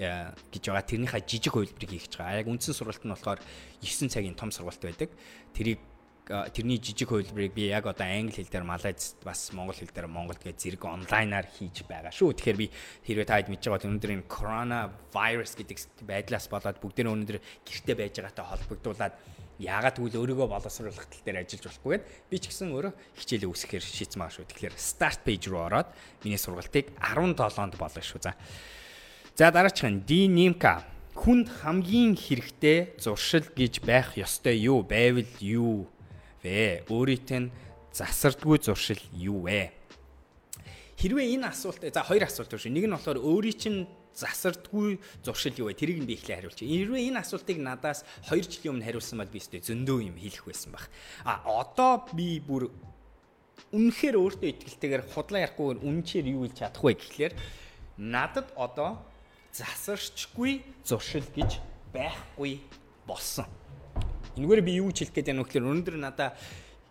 гэж 0.00 0.64
байгаа. 0.64 0.88
Тэрнийхээ 0.88 1.28
жижиг 1.28 1.52
хувилбарыг 1.52 1.90
хийж 1.92 2.16
байгаа. 2.16 2.40
Яг 2.40 2.48
үндсэн 2.48 2.72
сургалт 2.72 3.04
нь 3.04 3.12
болохоор 3.12 3.44
9 3.84 4.08
цагийн 4.08 4.34
том 4.40 4.48
сургалт 4.48 4.80
байдаг. 4.80 5.12
Тэрийг 5.52 5.84
тэрний 6.24 6.80
жижиг 6.80 7.12
хувилбарыг 7.12 7.52
би 7.52 7.68
яг 7.68 7.84
одоо 7.84 8.08
англи 8.08 8.40
хэл 8.40 8.48
дээр 8.48 8.64
малайз 8.64 9.16
бас 9.20 9.52
монгол 9.52 9.76
хэл 9.76 9.92
дээр 9.92 10.08
монголд 10.08 10.40
гэж 10.40 10.56
зэрэг 10.56 10.84
онлайнаар 10.88 11.44
хийж 11.44 11.84
байгаа 11.84 12.08
шүү. 12.08 12.32
Тэгэхээр 12.32 12.60
би 12.64 12.72
хэрвээ 13.04 13.28
таад 13.28 13.48
мэдж 13.52 13.68
байгаа 13.68 13.76
бол 13.84 13.88
өнөөдөр 13.92 14.14
энэ 14.16 14.30
корона 14.32 14.88
вирус 15.12 15.52
гэдэг 15.52 15.78
байдлаас 16.08 16.48
болоод 16.48 16.80
бүгдээ 16.80 17.04
өнөөдөр 17.04 17.38
гэрте 17.68 17.92
байж 17.92 18.14
байгаатай 18.16 18.44
холбогдуулаад 18.48 19.14
яагаад 19.60 19.94
тэгвэл 20.00 20.18
өөрийгөө 20.24 20.48
боловсруулах 20.48 21.06
тал 21.06 21.24
дээр 21.28 21.44
ажиллаж 21.44 21.76
болохгүйгээд 21.76 22.04
би 22.32 22.36
ч 22.40 22.44
гэсэн 22.50 22.72
өөрөө 22.72 22.92
хичээлээ 23.20 23.50
үүсгэхээр 23.52 23.84
шийдсэн 23.84 24.18
байгаа 24.18 24.34
шүү. 24.34 24.48
Тэгэхээр 24.48 24.74
start 24.80 25.20
page 25.22 25.46
руу 25.52 25.62
ороод 25.68 25.88
миний 26.24 26.40
сургалтыг 26.40 26.90
17-нд 26.98 27.76
болгоно 27.78 28.02
шүү. 28.02 28.20
За. 28.24 28.32
За 29.36 29.52
дараачих 29.54 29.92
нь 29.92 30.02
Днимка 30.02 30.82
хүнд 31.14 31.46
хамгийн 31.62 32.18
хэрэгтэй 32.18 32.98
зуршил 32.98 33.46
гэж 33.54 33.86
байх 33.86 34.18
ёстой 34.18 34.58
юу 34.58 34.82
байвал 34.82 35.30
юу 35.38 35.86
вэ? 36.44 36.84
Өөрийнхөө 36.92 37.40
нь 37.40 37.52
засардгүй 37.96 38.60
зуршил 38.60 39.00
юу 39.16 39.48
вэ? 39.48 39.72
Хэрвээ 41.00 41.40
энэ 41.40 41.48
асуулт 41.48 41.80
за 41.80 42.04
хоёр 42.04 42.28
асуулт 42.28 42.52
шүү. 42.52 42.70
Нэг 42.70 42.86
нь 42.86 42.94
болохоор 42.94 43.18
өөрийн 43.18 43.58
чинь 43.58 43.80
засардгүй 44.14 45.00
зуршил 45.24 45.56
юу 45.58 45.68
вэ? 45.72 45.74
Тэрийг 45.74 46.06
би 46.06 46.14
ихлэ 46.14 46.38
хариулчих. 46.38 46.68
Хэрвээ 46.68 47.10
энэ 47.10 47.24
асуултыг 47.24 47.58
надаас 47.58 48.06
2 48.30 48.44
жилийн 48.44 48.78
өмнө 48.78 48.86
хариулсан 48.86 49.18
бол 49.18 49.32
би 49.32 49.40
өстэй 49.42 49.64
зөндөө 49.64 49.98
юм 50.06 50.16
хэлэх 50.20 50.44
байсан 50.46 50.70
баг. 50.70 50.86
А 51.26 51.42
одоо 51.48 52.06
би 52.14 52.38
бүр 52.38 52.70
үнэхээр 53.74 54.16
өөртөө 54.20 54.50
ихтэйгээр 54.70 55.02
худлаа 55.10 55.50
ярихгүй 55.50 55.82
үнэнчээр 55.82 56.26
юу 56.30 56.46
хэлж 56.46 56.56
чадах 56.62 56.82
вэ 56.84 56.94
гэхлээр 56.94 57.34
надад 57.98 58.54
одоо 58.54 59.02
засарчгүй 59.50 60.62
зуршил 60.86 61.26
гэж 61.34 61.58
байхгүй 61.90 62.62
болсон. 63.06 63.46
Энэгээр 64.34 64.62
би 64.66 64.72
юу 64.82 64.90
хэлэх 64.90 65.14
гээд 65.14 65.30
байна 65.30 65.42
вэ 65.42 65.46
гэхээр 65.46 65.68
өнөөдөр 65.70 65.96
надаа 66.02 66.34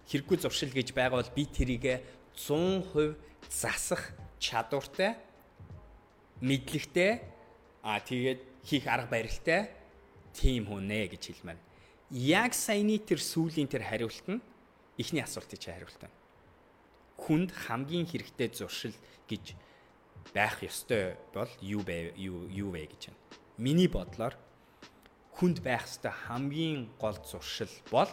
хэрэггүй 0.08 0.38
зуршил 0.40 0.72
гэж 0.72 0.96
байгаа 0.96 1.20
бол 1.20 1.36
би 1.36 1.44
тэрийг 1.44 2.00
100% 2.40 3.20
засах 3.52 4.16
чадвартай 4.40 5.20
мэдлэгтэй 6.40 7.20
а 7.84 8.00
тэгээд 8.00 8.40
хийх 8.64 8.88
арга 8.88 9.12
барилтай 9.12 9.72
тийм 10.32 10.72
хүнэ 10.72 11.12
гэж 11.12 11.24
хэлмээр. 11.36 11.60
Яг 12.16 12.56
саяны 12.56 13.00
тэр 13.00 13.20
сүүлийн 13.20 13.68
тэр 13.68 13.84
хариулт 13.92 14.28
нь 14.28 14.40
эхний 14.98 15.24
асуултыг 15.24 15.60
чи 15.60 15.72
хариулт 15.72 16.00
байна. 16.00 16.16
Хүнд 17.20 17.52
хамгийн 17.52 18.08
хэрэгтэй 18.08 18.50
зуршил 18.56 18.96
гэж 19.28 19.56
байх 20.32 20.64
ёстой 20.64 21.20
бол 21.36 21.52
юу 21.60 21.84
бэ 21.84 22.16
юу 22.16 22.48
юу 22.48 22.72
вэ 22.72 22.88
гэж 22.88 23.12
байна. 23.12 23.20
Миний 23.60 23.88
бодлоор 23.92 24.36
хүнд 25.38 25.66
байх 25.66 25.86
ёстой 25.90 26.14
хамгийн 26.14 26.90
гол 27.02 27.18
зуршил 27.26 27.74
бол 27.90 28.10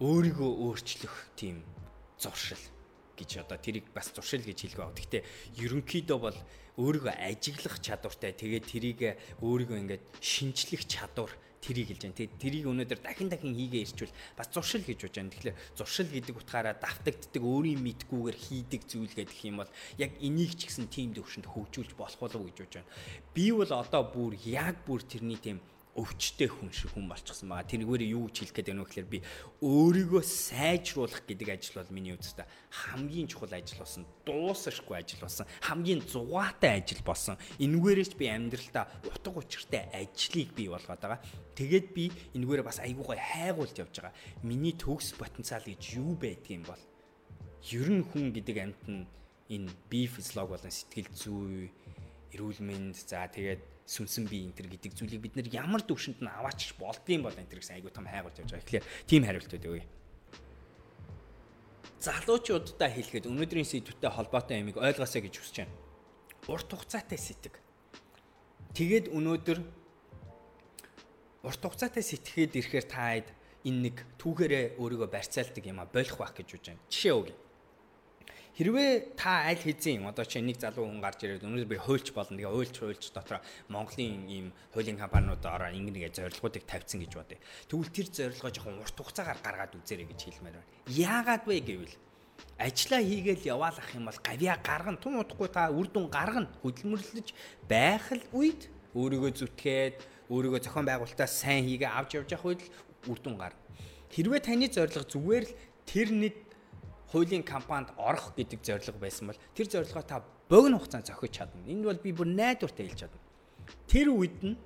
өөрийгөө 0.00 0.50
өөрчлөх 0.64 1.14
тийм 1.36 1.62
зуршил 2.18 2.60
гэж 3.16 3.46
одоо 3.46 3.58
тэрийг 3.58 3.86
бас 3.94 4.10
зуршил 4.10 4.42
гэж 4.42 4.58
хэлэх 4.66 4.80
баг. 4.80 4.96
Гэхдээ 4.98 5.22
ерөнхийдөө 5.62 6.18
бол 6.18 6.38
өөрийгөө 6.80 7.14
ажиглах 7.14 7.78
чадвартай 7.78 8.34
тэгээд 8.34 8.64
тэрийг 8.66 9.00
өөрийгөө 9.38 9.78
ингээд 9.86 10.04
шинжлэх 10.18 10.82
чадвар 10.90 11.30
тэрийг 11.64 11.88
хэлж 11.88 12.02
байна. 12.04 12.18
Тэгээд 12.20 12.34
тэрийг 12.36 12.64
өнөөдөр 12.68 13.00
дахин 13.00 13.28
дахин 13.32 13.56
хийгээ 13.56 13.82
ирчвэл 13.88 14.14
бас 14.36 14.48
зуршил 14.52 14.84
гэж 14.84 14.98
бодож 15.00 15.16
байна. 15.16 15.32
Тэгэхээр 15.32 15.56
зуршил 15.80 16.08
гэдэг 16.12 16.36
утгаараа 16.36 16.74
давтагддаг 16.76 17.42
өөрийн 17.42 17.80
мэдгүйгээр 17.80 18.38
хийдэг 18.38 18.82
зүйл 18.84 19.14
гэдэг 19.16 19.38
юм 19.48 19.64
бол 19.64 19.72
яг 19.96 20.12
энийг 20.20 20.52
ч 20.60 20.68
гэсэн 20.68 20.92
тийм 20.92 21.16
төвшөнд 21.16 21.48
хөгжүүлж 21.48 21.96
болох 21.96 22.20
болов 22.20 22.40
уу 22.44 22.48
гэж 22.52 22.58
бодож 22.60 22.74
байна. 22.84 22.92
Би 23.32 23.46
бол 23.56 23.72
одоо 23.72 24.02
бүр 24.04 24.32
яг 24.44 24.76
бүр 24.84 25.00
тэрний 25.00 25.40
тийм 25.40 25.58
өвчтэй 25.94 26.50
хүн 26.50 26.70
шиг 26.74 26.90
хүн 26.94 27.06
болчихсон 27.06 27.48
байгаа. 27.50 27.70
Тэрнгээр 27.70 28.02
юу 28.10 28.26
гэж 28.26 28.36
хэлэх 28.50 28.54
гээд 28.58 28.68
байна 28.74 28.82
вэ 28.82 28.88
гэхээр 28.90 29.08
би 29.14 29.18
өөрийгөө 29.62 30.22
сайжруулах 30.26 31.22
гэдэг 31.22 31.48
ажил 31.54 31.78
бол 31.78 31.94
миний 31.94 32.14
үзэстэ 32.18 32.44
хамгийн 32.74 33.30
чухал 33.30 33.54
ажил 33.54 33.78
болсон. 33.78 34.02
Дуусахгүй 34.26 34.98
ажил 34.98 35.22
болсон. 35.22 35.46
Хамгийн 35.62 36.02
зугаатай 36.02 36.82
ажил 36.82 37.02
болсон. 37.06 37.38
Энэгээрээс 37.62 38.18
би 38.18 38.26
амьдралдаа 38.26 38.90
утга 39.06 39.38
учиртай 39.38 39.86
ажлыг 39.94 40.50
бий 40.54 40.68
болгоод 40.68 41.00
байгаа. 41.00 41.22
Тэгээд 41.54 41.86
би 41.94 42.10
энэгээр 42.34 42.66
бас 42.66 42.82
айгуугай 42.82 43.18
хайгуулж 43.18 43.78
явж 43.78 43.94
байгаа. 44.02 44.14
Миний 44.42 44.74
төгс 44.74 45.14
потенциал 45.14 45.62
гэж 45.62 45.94
юу 45.94 46.18
байдгийм 46.18 46.66
бол 46.66 46.82
ер 47.70 47.88
нь 47.88 48.02
хүн 48.02 48.34
гэдэг 48.34 48.56
амьт 48.58 48.82
нь 48.90 49.06
энэ 49.48 49.70
бие 49.88 50.08
физиолог 50.08 50.56
болон 50.56 50.72
сэтгэл 50.72 51.08
зүй, 51.14 51.70
эрүүл 52.34 52.60
мэнд 52.60 52.98
за 52.98 53.24
тэгээд 53.30 53.62
сүнсэн 53.86 54.24
бие 54.26 54.48
энтер 54.48 54.66
гэдэг 54.66 54.96
зүйлийг 54.96 55.22
бид 55.22 55.34
нэр 55.36 55.48
ямар 55.52 55.84
төвшөнд 55.84 56.24
нь 56.24 56.28
аваач 56.28 56.72
болдгийм 56.80 57.22
бол 57.22 57.36
энтер 57.36 57.60
гэсэн 57.60 57.78
айгуу 57.78 57.92
том 57.92 58.08
хайгуулж 58.08 58.40
явж 58.40 58.50
байгаа. 58.56 58.64
Тэгэхээр 58.64 58.86
тийм 59.08 59.22
хариултууд 59.28 59.64
өгье. 59.64 59.86
Залуучуудаа 62.00 62.90
хэлэхэд 62.92 63.28
өнөөдрийн 63.28 63.68
сэдвүүтэй 63.68 64.10
холбоотой 64.12 64.60
ямиг 64.60 64.76
ойлгоосэй 64.80 65.24
гэж 65.24 65.34
хүсэж 65.36 65.56
байна. 65.64 65.76
Урт 66.48 66.68
хугацаатай 66.68 67.20
сэтг. 67.20 67.54
Тэгээд 68.72 69.12
өнөөдөр 69.12 69.58
урт 71.44 71.60
хугацаатай 71.60 72.04
сэтгэхэд 72.04 72.56
ирэхээр 72.60 72.86
таад 72.88 73.28
энэ 73.64 73.80
нэг 73.88 73.96
түүхээрээ 74.20 74.80
өөрийгөө 74.80 75.08
барьцаалдаг 75.12 75.64
юм 75.64 75.80
а 75.80 75.88
болох 75.88 76.16
байх 76.20 76.32
гэж 76.36 76.48
үж 76.56 76.64
байна. 76.72 76.84
Жишээ 76.88 77.14
өгье. 77.16 77.36
Хэрвээ 78.54 79.18
та 79.18 79.50
аль 79.50 79.58
хэзээ 79.58 79.98
одоо 80.06 80.22
чи 80.22 80.38
нэг 80.38 80.62
залуу 80.62 80.86
хүн 80.86 81.02
гарч 81.02 81.26
ирээд 81.26 81.42
өнөөдөр 81.42 81.74
би 81.74 81.74
хуульч 81.74 82.14
болно. 82.14 82.38
Тэгээ 82.38 82.54
хуульч 82.54 82.76
хуульч 82.78 83.04
дотор 83.10 83.42
Монголын 83.66 84.30
ийм 84.30 84.54
хуулийн 84.70 84.94
компаниудаараа 84.94 85.74
ингэнэ 85.74 86.14
зорилгоодыг 86.14 86.62
тавьсан 86.62 87.02
гэж 87.02 87.18
бодъё. 87.18 87.42
Тэгвэл 87.66 87.90
тэр 87.90 88.08
зорилгоо 88.14 88.50
жоохон 88.54 88.78
урт 88.78 88.94
хугацаагаар 88.94 89.42
гаргаад 89.42 89.74
үзээрэй 89.74 90.06
гэж 90.06 90.20
хэлмээр 90.22 90.54
байна. 90.54 90.70
Яагаад 90.86 91.42
вэ 91.50 91.56
гэвэл 91.66 91.94
ажлаа 92.62 93.02
хийгээл 93.02 93.50
яваалах 93.58 93.90
юм 93.90 94.06
бол 94.06 94.20
гавьяа 94.22 94.58
гаргана 94.62 95.02
тун 95.02 95.18
удахгүй 95.18 95.50
та 95.50 95.74
үр 95.74 95.90
дүн 95.90 96.06
гаргана 96.06 96.46
хөдөлмөрлөж 96.62 97.34
байх 97.66 98.06
л 98.14 98.22
үед 98.38 98.70
өөрийгөө 98.94 99.32
зүтгээд 99.34 99.96
өөрийгөө 100.30 100.60
зохион 100.62 100.86
байгуулалтаа 100.86 101.26
сайн 101.26 101.66
хийгээ 101.66 101.90
авч 101.90 102.22
явж 102.22 102.30
явах 102.30 102.54
үед 102.54 102.62
үр 103.10 103.18
дүн 103.18 103.34
гарна. 103.34 103.58
Хэрвээ 104.14 104.40
таны 104.46 104.70
зорилго 104.70 105.02
зүгээр 105.02 105.44
л 105.50 105.54
тэр 105.90 106.08
нэг 106.14 106.34
хуулийн 107.14 107.46
компанид 107.46 107.94
орох 107.94 108.34
гэдэг 108.34 108.58
зорилго 108.66 108.98
байсан 108.98 109.30
бол 109.30 109.38
тэр 109.54 109.70
зорилгоо 109.70 110.02
та 110.02 110.26
богино 110.50 110.82
хугацаанд 110.82 111.06
зохиж 111.06 111.30
чадна. 111.38 111.62
Энд 111.62 111.86
бол 111.86 112.02
би 112.02 112.10
бүр 112.10 112.26
найдвартай 112.26 112.90
хэлж 112.90 113.06
чадна. 113.06 113.22
Тэр 113.86 114.10
үед 114.10 114.42
нь 114.42 114.58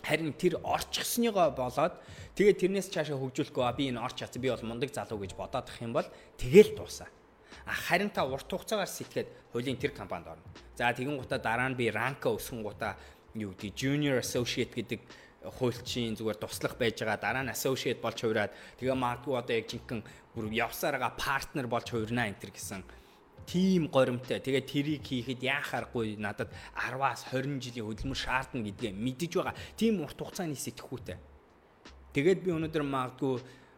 харин 0.00 0.32
тэр 0.32 0.64
орчихсныгоо 0.64 1.52
болоод 1.52 2.00
тэгээд 2.40 2.60
тэрнээс 2.64 2.88
цаашаа 2.88 3.20
хөгжүүлэхгүй 3.20 3.64
би 3.76 3.92
энэ 3.92 4.00
орч 4.00 4.24
чадсан 4.24 4.40
би 4.40 4.48
бол 4.48 4.64
мундаг 4.64 4.96
залуу 4.96 5.20
гэж 5.20 5.36
бодоодох 5.36 5.76
юм 5.84 5.92
бол 5.92 6.08
тэгэл 6.40 6.72
дуусаа. 6.72 7.12
А 7.68 7.72
харин 7.76 8.08
та 8.08 8.24
урт 8.24 8.48
хугацаагаар 8.48 8.88
сэтгээд 8.88 9.28
хуулийн 9.52 9.76
тэр 9.76 9.92
компанид 9.92 10.32
орно. 10.32 10.44
За 10.74 10.88
тэгэн 10.88 11.20
гутаа 11.20 11.38
дараа 11.38 11.68
нь 11.68 11.76
би 11.76 11.92
ранка 11.92 12.32
өсгөн 12.32 12.64
гутаа 12.64 12.96
юу 13.36 13.52
гэдэг 13.52 13.76
junior 13.76 14.16
associate 14.24 14.72
гэдэг 14.72 15.00
хуульчийн 15.44 16.16
зүгээр 16.16 16.38
туслах 16.40 16.74
байж 16.80 17.00
байгаа 17.04 17.20
дараа 17.20 17.44
нь 17.44 17.52
associate 17.52 18.00
болж 18.00 18.18
хувираад 18.20 18.52
тэгээ 18.80 18.96
магадгүй 18.96 19.34
одоо 19.36 19.54
яг 19.54 19.66
жинхэнэ 19.68 20.06
бүр 20.32 20.48
явсараа 20.50 21.12
партнер 21.14 21.66
болж 21.68 21.88
хувирнаа 21.92 22.28
энэ 22.32 22.40
төр 22.40 22.52
гэсэн 22.56 22.82
тийм 23.46 23.88
горимтой. 23.92 24.40
Тэгээд 24.40 24.66
тэрийг 24.66 25.04
хийхэд 25.04 25.44
яахааргүй 25.44 26.16
надад 26.16 26.48
10-аас 26.74 27.28
20 27.28 27.60
жилийн 27.60 27.86
хөдөлмөр 27.86 28.16
шаардна 28.16 28.64
гэдгээ 28.64 28.92
мэдэж 28.96 29.32
байгаа. 29.36 29.54
Тийм 29.76 30.00
урт 30.00 30.16
хугацааны 30.16 30.56
сэтгхүүтэй. 30.56 31.20
Тэгээд 32.16 32.40
би 32.40 32.50
өнөөдөр 32.56 32.84
магадгүй 32.88 33.34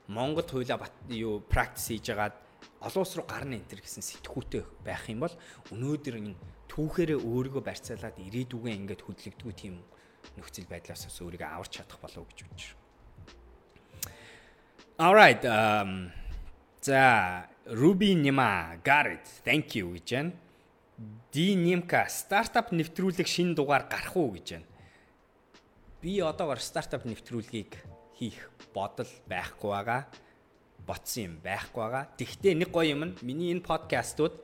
Монгол 0.07 0.46
хуулиа 0.46 0.79
юу 1.11 1.42
практис 1.42 1.90
хийж 1.90 2.14
агаад 2.14 2.38
олон 2.79 3.02
улс 3.02 3.14
руу 3.18 3.26
гарна 3.26 3.59
энэ 3.59 3.66
төр 3.66 3.83
гэсэн 3.83 4.07
сэтгхүүтэй 4.07 4.62
байх 4.87 5.11
юм 5.11 5.26
бол 5.26 5.35
өнөөдөр 5.74 6.14
энэ 6.22 6.38
түүхээрээ 6.70 7.18
өөрийгөө 7.26 7.62
барьцаалаад 7.66 8.16
ирээдүгөө 8.22 8.70
ингээд 8.70 9.02
хөдлөгдгүү 9.02 9.52
тийм 9.59 9.83
нөхцөл 10.34 10.66
байдлаас 10.66 11.06
бас 11.06 11.18
өөрийгөө 11.22 11.46
аварч 11.46 11.78
чадах 11.78 12.00
болов 12.02 12.26
гэж 12.26 12.38
бодож 12.42 12.64
байна. 12.74 12.84
All 14.98 15.14
right. 15.14 15.42
Um 15.44 16.10
за 16.82 17.46
Ruby 17.66 18.14
Nima 18.18 18.78
got 18.82 19.06
it. 19.06 19.26
Thank 19.46 19.78
you 19.78 19.94
гэж 19.94 20.08
байна. 20.10 20.32
Нимка 21.36 22.08
стартап 22.08 22.72
нэвтрүүлэг 22.72 23.28
шинэ 23.28 23.54
дугаар 23.54 23.86
гарах 23.86 24.16
уу 24.16 24.34
гэж 24.34 24.58
байна. 24.58 24.66
Би 26.00 26.18
одоогор 26.20 26.58
стартап 26.58 27.04
нэвтрүүлгийг 27.04 27.76
хийх 28.18 28.50
бодол 28.72 29.10
байхгүй 29.28 29.70
байгаа. 29.70 30.08
ботсон 30.86 31.22
юм 31.22 31.34
байхгүй 31.42 31.82
байгаа. 31.82 32.04
Тэгвэл 32.16 32.58
нэг 32.62 32.70
гоё 32.70 32.94
юм 32.94 33.02
нь 33.10 33.16
миний 33.26 33.50
энэ 33.50 33.66
подкастууд 33.66 34.38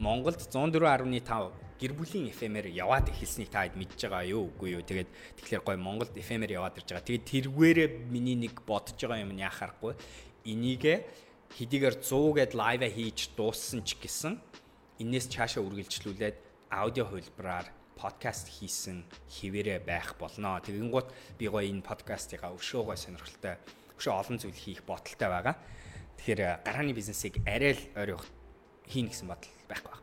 Монголд 0.00 0.40
104.5 0.40 1.61
гэр 1.82 1.98
бүлийн 1.98 2.30
FM-ээр 2.30 2.70
яваад 2.78 3.10
эхэлснийг 3.10 3.50
та 3.50 3.66
хэд 3.66 3.74
мэдж 3.74 4.06
байгаа 4.06 4.22
юу 4.30 4.54
үгүй 4.54 4.78
юу. 4.78 4.86
Тэгээд 4.86 5.10
тэгэхээр 5.42 5.62
гой 5.66 5.76
Монголд 5.82 6.14
FM-ээр 6.14 6.62
яваад 6.62 6.78
ирж 6.78 6.94
байгаа. 6.94 7.10
Тэгээд 7.10 7.26
тэрвээрээ 7.26 7.88
миний 8.06 8.38
нэг 8.38 8.62
бодож 8.62 8.94
байгаа 8.94 9.26
юм 9.26 9.34
яа 9.34 9.50
харахгүй. 9.50 9.98
Энийгээ 10.46 10.98
хэдийгээр 11.58 11.96
100 11.98 12.38
гээд 12.38 12.52
лайва 12.54 12.86
хийж 12.86 13.34
дууссан 13.34 13.82
ч 13.82 13.98
гэсэн 13.98 14.38
энээс 15.02 15.26
цаашаа 15.26 15.66
үргэлжлүүлээд 15.66 16.70
аудио 16.70 17.10
хувилбараар 17.10 17.66
подкаст 17.98 18.46
хийсэн 18.46 19.02
хിവэрэ 19.26 19.82
байх 19.82 20.14
болно. 20.22 20.62
Тэгэнгუთ 20.62 21.38
би 21.38 21.46
гоё 21.50 21.66
энэ 21.66 21.82
подкастыгаа 21.82 22.54
өшөө 22.54 22.82
гоё 22.94 22.98
сонирхолтой, 22.98 23.58
өшөө 23.98 24.14
олон 24.14 24.38
зүйл 24.38 24.54
хийх 24.54 24.86
боталтай 24.86 25.28
байгаа. 25.28 25.58
Тэгэхээр 26.22 26.62
гарааны 26.62 26.94
бизнесийг 26.94 27.42
арай 27.42 27.74
л 27.74 27.82
ойрох 27.98 28.24
хийнэ 28.86 29.10
гэсэн 29.10 29.26
бодол 29.26 29.52
байхгүй. 29.66 30.01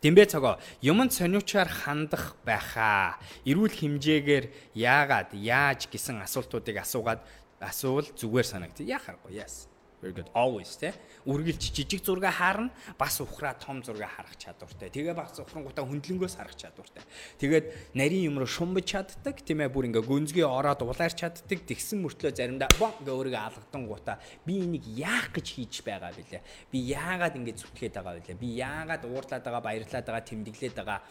Дэмбэ 0.00 0.24
цогоо 0.32 0.56
юмд 0.80 1.12
сониучаар 1.12 1.68
хандах 1.68 2.36
байхаа. 2.44 3.20
Эрүүл 3.44 3.72
хэмжээгээр 3.72 4.74
яагаад 4.74 5.36
яаж 5.36 5.86
гэсэн 5.92 6.24
асуултуудыг 6.24 6.80
асуугаад 6.80 7.20
асуувал 7.60 8.08
зүгээр 8.16 8.46
санагд. 8.48 8.80
Яхахгүй 8.80 9.38
яас. 9.38 9.69
Very 10.00 10.14
good. 10.16 10.32
Always 10.32 10.72
те. 10.80 10.94
Үргэлж 11.28 11.60
жижиг 11.76 12.00
зураг 12.00 12.32
харна, 12.32 12.72
бас 12.96 13.20
ухраа 13.20 13.52
том 13.52 13.84
зураг 13.84 14.08
харах 14.08 14.32
чадвартай. 14.40 14.88
Тэгээ 14.88 15.12
бас 15.12 15.36
ухрангуудаа 15.36 15.84
хөндлөнгөөс 15.84 16.40
харах 16.40 16.56
чадвартай. 16.56 17.04
Тэгээд 17.36 17.92
нарийн 17.92 18.32
юм 18.32 18.40
руу 18.40 18.48
шумбаж 18.48 18.88
чаддаг, 18.88 19.44
тийм 19.44 19.60
ээ, 19.60 19.68
бүр 19.68 19.92
ингээ 19.92 20.00
гүнзгий 20.00 20.46
ороод 20.48 20.80
улаарч 20.80 21.20
чаддаг. 21.20 21.68
Тэгсэн 21.68 22.00
мөртлөө 22.00 22.32
заримдаа 22.32 22.72
бон 22.80 22.96
ингээ 23.04 23.12
өөрийгөө 23.12 23.44
алгадсан 23.44 23.84
гутаа 23.84 24.16
би 24.48 24.64
энийг 24.64 24.88
яах 24.88 25.36
гэж 25.36 25.46
хийж 25.60 25.84
байгаа 25.84 26.16
бэлээ. 26.16 26.40
Би 26.72 26.78
яагаад 26.96 27.36
ингэ 27.36 27.60
зүтгээд 27.60 28.00
байгаа 28.00 28.16
бэлээ. 28.24 28.40
Би 28.40 28.56
яагаад 28.56 29.04
уурлаад 29.04 29.44
байгаа, 29.44 29.60
баярлаад 29.60 30.06
байгаа, 30.08 30.24
тэмдэглээд 30.24 30.76
байгаа 30.80 31.04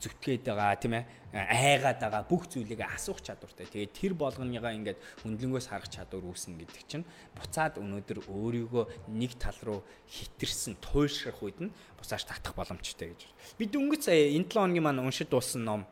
зүтгээд 0.00 0.42
байгаа 0.48 0.76
тийм 0.80 0.94
ээ 0.98 1.04
айгаад 1.30 1.98
байгаа 2.00 2.24
бүх 2.26 2.48
зүйлийг 2.50 2.82
асуух 2.82 3.22
чадвартай. 3.22 3.68
Тэгээд 3.68 3.92
тэр 3.94 4.12
болгоныгаа 4.18 4.74
ингээд 4.74 4.98
хөндлөнгөөс 5.22 5.70
харах 5.70 5.92
чадвар 5.92 6.26
үүснэ 6.26 6.58
гэдэг 6.58 6.84
чинь 6.88 7.06
буцаад 7.36 7.78
өнөөдөр 7.78 8.26
өөрийгөө 8.26 8.84
нэг 9.14 9.38
тал 9.38 9.58
руу 9.62 9.80
хитэрсэн 10.10 10.80
туйлшрах 10.82 11.38
үед 11.44 11.58
нь 11.62 11.74
бусааш 12.00 12.26
татах 12.26 12.56
боломжтой 12.58 13.14
гэж. 13.14 13.30
Бид 13.60 13.76
өнгөц 13.76 14.10
сая 14.10 14.32
энэ 14.34 14.48
7 14.48 14.58
хоногийн 14.58 14.84
маань 14.88 15.04
уншиж 15.04 15.28
дууссан 15.30 15.62
ном 15.62 15.86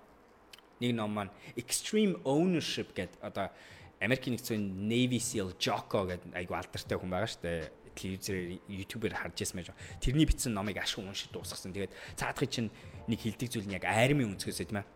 нэг 0.80 0.92
ном 0.96 1.12
маань 1.14 1.32
Extreme 1.54 2.18
Ownership 2.24 2.96
гэдэг 2.96 3.22
одоо 3.22 3.52
Америкийн 4.00 4.38
нэгдсэн 4.38 4.88
Navy 4.90 5.18
SEAL 5.22 5.54
Jocko 5.58 6.06
гэдэг 6.06 6.34
айгу 6.34 6.54
алдартай 6.54 6.98
хүн 6.98 7.10
байгаа 7.10 7.30
шүү 7.30 7.42
дээ 7.46 7.60
телевизээр 7.98 8.62
YouTube-ээр 8.70 9.14
харж 9.18 9.34
байсан 9.42 9.58
байж. 9.58 9.70
Тэрний 9.98 10.26
бичсэн 10.26 10.54
номыг 10.54 10.78
ашиг 10.78 11.02
уншиж 11.02 11.34
дуусгасан. 11.34 11.74
Тэгээд 11.74 11.92
цаадхыг 12.14 12.50
чинь 12.50 12.70
нэг 13.08 13.18
хилдэг 13.24 13.48
зүйл 13.48 13.68
нь 13.68 13.76
яг 13.76 13.84
армийн 13.88 14.36
өнцгөөс 14.36 14.62
тийм 14.62 14.84
ээ 14.84 14.88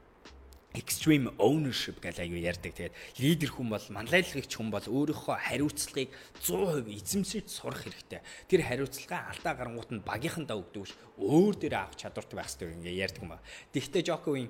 extreme 0.73 1.29
ownership 1.37 2.01
гэж 2.01 2.25
аягүй 2.25 2.49
ярьдаг. 2.49 2.73
Тэгээд 2.73 2.97
лидер 3.21 3.51
хүн 3.53 3.69
бол 3.69 3.87
манлайлагч 3.93 4.53
хүн 4.57 4.73
бол 4.73 4.81
өөрийнхөө 4.81 5.37
хариуцлагыг 5.37 6.09
100% 6.41 6.89
эзэмшиж 6.89 7.47
сурах 7.53 7.85
хэрэгтэй. 7.85 8.25
Тэр 8.49 8.65
хариуцлагаа 8.65 9.37
алдаа 9.37 9.53
гарангуут 9.53 9.93
нь 9.93 10.01
багийнхандаа 10.01 10.57
өгдөг 10.57 10.89
ш 10.89 10.97
өөр 11.21 11.61
дээр 11.61 11.77
авах 11.77 12.01
чадвартай 12.01 12.37
байх 12.41 12.49
хэрэгтэй 12.49 12.73
ингээ 12.73 13.01
ярьдаг 13.05 13.21
юм 13.21 13.37
ба. 13.37 13.45
Тэгвэл 13.69 14.01
Жоковын 14.01 14.49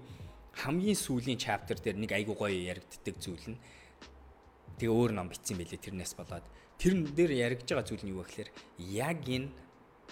хамгийн 0.62 0.98
сүүлийн 0.98 1.40
chapter 1.40 1.74
дээр 1.74 1.96
нэг 1.98 2.12
аягүй 2.12 2.36
гоё 2.36 2.58
яригддаг 2.76 3.16
зүйл 3.18 3.56
нь 3.56 3.58
тэгээ 4.78 4.92
өөр 4.92 5.12
ном 5.16 5.32
бичсэн 5.32 5.56
байлээ 5.56 5.80
тэрнээс 5.80 6.12
болоод 6.14 6.44
тэрэн 6.76 7.08
дээр 7.16 7.32
яригдж 7.50 7.72
байгаа 7.72 7.88
зүйл 7.88 8.04
нь 8.04 8.12
юу 8.12 8.20
вэ 8.20 8.28
гэхээр 8.28 8.50
яг 8.92 9.24
энэ 9.24 9.48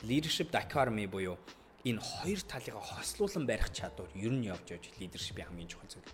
leadership 0.08 0.48
dichotomy 0.48 1.04
буюу 1.04 1.36
энэ 1.84 2.00
хоёр 2.00 2.40
талыг 2.44 2.76
хослуулан 2.76 3.44
барих 3.46 3.72
чадвар 3.72 4.08
ер 4.14 4.32
нь 4.32 4.48
явж 4.48 4.66
явж 4.76 4.90
лидершипийн 5.00 5.48
хамгийн 5.48 5.68
чухал 5.68 5.88
зүйл. 5.88 6.12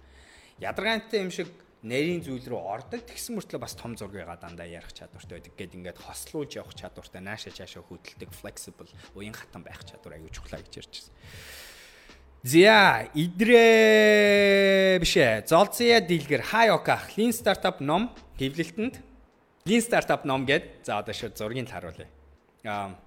Ядаргаантай 0.62 1.20
юм 1.20 1.30
шиг 1.30 1.50
нарийн 1.82 2.22
зүйл 2.24 2.42
рүү 2.42 2.62
ордог 2.62 3.02
тэгсэн 3.04 3.36
мөртлөө 3.36 3.60
бас 3.60 3.74
том 3.78 3.94
зургыгаа 3.98 4.38
дандаа 4.40 4.66
ярих 4.66 4.90
чадвартай 4.96 5.38
байдаг 5.38 5.54
гэд 5.58 5.76
ингээд 5.76 5.98
хослуулж 6.02 6.56
явах 6.56 6.74
чадвартай 6.74 7.20
нааша 7.20 7.50
чаашаа 7.54 7.84
хөдөлдөг 7.84 8.30
flexible 8.32 8.90
уян 9.14 9.36
хатан 9.36 9.62
байх 9.62 9.84
чадвар 9.84 10.16
аягүй 10.18 10.32
чухлаа 10.32 10.62
гэж 10.64 10.82
ярьчихсан. 10.82 11.14
Зя 12.42 13.10
идрээ 13.14 14.98
бишээ 15.02 15.46
золцъя 15.46 16.00
дийлгэр 16.00 16.42
хаяока 16.42 17.02
lean 17.14 17.30
startup 17.34 17.78
ном 17.82 18.14
хэвлэлтэнд 18.38 19.02
lean 19.66 19.82
startup 19.82 20.24
ном 20.24 20.46
гэд 20.46 20.86
за 20.86 20.98
одоо 21.02 21.14
шууд 21.14 21.36
зургийг 21.36 21.68
харуулъя. 21.70 22.08
Аа 22.64 22.98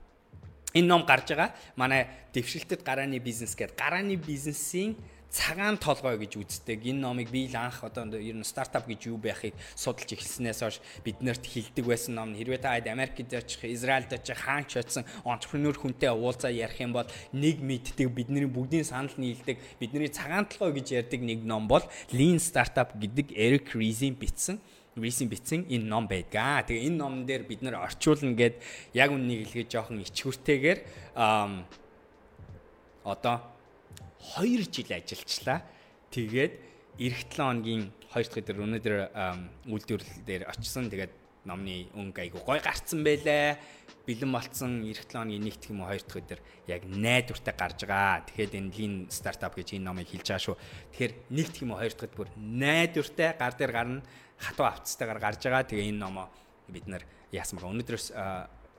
энэ 0.74 0.88
ном 0.88 1.06
гарч 1.06 1.34
байгаа. 1.34 1.54
Манай 1.76 2.08
дэвшилтэд 2.34 2.84
гарааны 2.84 3.20
бизнес 3.20 3.56
гэдэг 3.56 3.78
гарааны 3.78 4.16
бизнесийн 4.16 4.98
цагаан 5.30 5.78
толгой 5.78 6.18
гэж 6.18 6.42
үздэг. 6.42 6.82
Энэ 6.90 7.06
номыг 7.06 7.30
би 7.30 7.46
л 7.46 7.56
анх 7.56 7.86
одоо 7.86 8.18
ер 8.18 8.34
нь 8.34 8.44
стартап 8.44 8.90
гэж 8.90 9.14
юу 9.14 9.18
байхыг 9.22 9.54
судалж 9.78 10.18
эхэлснээс 10.18 10.60
хойш 10.66 10.82
биднэрт 11.06 11.46
хилдэг 11.46 11.86
байсан 11.86 12.18
ном. 12.18 12.34
Хэрвээ 12.34 12.58
та 12.58 12.74
Америкт 12.74 13.30
очих, 13.30 13.62
Израильд 13.66 14.10
очих, 14.10 14.38
хаанч 14.38 14.78
очсон 14.78 15.06
entrepreneur 15.24 15.78
хүнтэй 15.78 16.10
уулзаа 16.10 16.50
ярих 16.50 16.82
юм 16.82 16.94
бол 16.98 17.06
нэг 17.32 17.62
мэддэг 17.62 18.10
бидний 18.10 18.50
бүгдийн 18.50 18.86
санал 18.86 19.14
нийлдэг. 19.18 19.62
Бидний 19.78 20.10
цагаан 20.10 20.50
толгой 20.50 20.82
гэж 20.82 20.98
ярьдаг 20.98 21.22
нэг 21.22 21.46
ном 21.46 21.70
бол 21.70 21.86
Lean 22.10 22.42
Startup 22.42 22.90
гэдэг 22.98 23.30
Eric 23.38 23.78
Ries-ийн 23.78 24.18
бичсэн 24.18 24.58
Рисийн 24.98 25.30
бичсэн 25.30 25.70
энэ 25.70 25.86
ном 25.86 26.10
байдгаа. 26.10 26.66
Тэгээ 26.66 26.90
энэ 26.90 26.98
номн 26.98 27.26
дээр 27.30 27.44
бид 27.46 27.62
нэр 27.62 27.78
орчуулна 27.78 28.34
гэд 28.34 28.58
яг 28.98 29.14
үннийг 29.14 29.46
хэлгээд 29.46 29.70
жоохон 29.70 30.02
ичгүртэйгээр 30.02 30.80
одоо 33.06 33.38
2 34.36 34.66
жил 34.74 34.90
ажиллачлаа. 34.90 35.62
Тэгээд 36.10 36.54
эх 37.00 37.16
7 37.30 37.38
хоногийн 37.38 37.94
2 38.12 38.28
дахь 38.28 38.40
өдөр 38.42 38.58
өнөөдөр 38.66 38.96
үйлдвэрлэл 39.70 40.26
дээр 40.26 40.44
очсон. 40.50 40.90
Тэгээд 40.90 41.14
номны 41.48 41.88
өнгө 41.96 42.20
айгу 42.26 42.44
гой 42.44 42.60
гарцсан 42.60 43.06
байлаа. 43.06 43.56
Бэлэн 44.04 44.32
болцсон 44.34 44.84
эх 44.84 45.06
7 45.08 45.16
хоногийн 45.16 45.48
1 45.48 45.54
дэх 45.56 45.70
юм 45.72 45.86
уу 45.86 45.94
2 45.94 46.02
дахь 46.04 46.20
өдөр 46.20 46.40
яг 46.68 46.82
найдвартай 46.90 47.54
гарч 47.56 47.80
байгаа. 47.86 48.26
Тэгэхэд 48.28 48.58
энэ 48.60 48.74
lean 48.76 48.94
startup 49.08 49.56
гэж 49.56 49.80
энэ 49.80 49.86
номыг 49.88 50.10
хэлж 50.12 50.28
байгаа 50.28 50.44
шүү. 50.44 50.58
Тэгэхээр 50.92 51.14
1 51.30 51.48
дэх 51.48 51.62
юм 51.64 51.72
уу 51.72 51.80
2 51.80 51.94
дахь 51.94 52.06
өдөр 52.10 52.18
бүр 52.20 52.30
найдвартай 52.36 53.30
гар 53.40 53.54
дээр 53.56 53.72
гарна 53.72 54.02
хатуу 54.40 54.66
авцтайгаар 54.66 55.20
гарч 55.20 55.44
байгаа. 55.44 55.68
Тэгээ 55.68 55.92
энэ 55.92 56.00
номоо 56.00 56.28
бид 56.68 56.88
нар 56.88 57.04
яасан 57.32 57.60
байгаа. 57.60 57.76
Өнөөдрөөс 57.76 58.08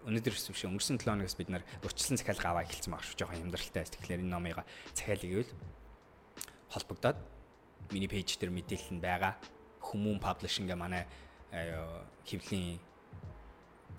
өнөөдрөөс 0.09 0.47
биш 0.49 0.65
өнгөрсөн 0.65 0.97
7 0.97 1.13
хоногоос 1.13 1.37
бид 1.37 1.51
нар 1.53 1.63
урьдчилан 1.85 2.17
захиалга 2.17 2.49
аваа 2.51 2.65
эхэлсэн 2.65 2.93
байгаа 2.97 3.05
шүү. 3.05 3.19
Жохон 3.21 3.39
хямдралтай. 3.45 3.85
Тэгэхээр 3.85 4.25
энэ 4.25 4.33
номыг 4.33 4.65
захиалъя 4.97 5.29
гэвэл 5.45 5.53
холбогдоод 6.73 7.19
миний 7.93 8.09
пэйж 8.09 8.41
дээр 8.41 8.53
мэдээлэл 8.57 8.97
нь 8.97 9.05
байгаа. 9.05 9.37
Хүмүүн 9.85 10.19
паблишинг 10.25 10.73
манай 10.73 11.05
хэвлийн 12.25 12.81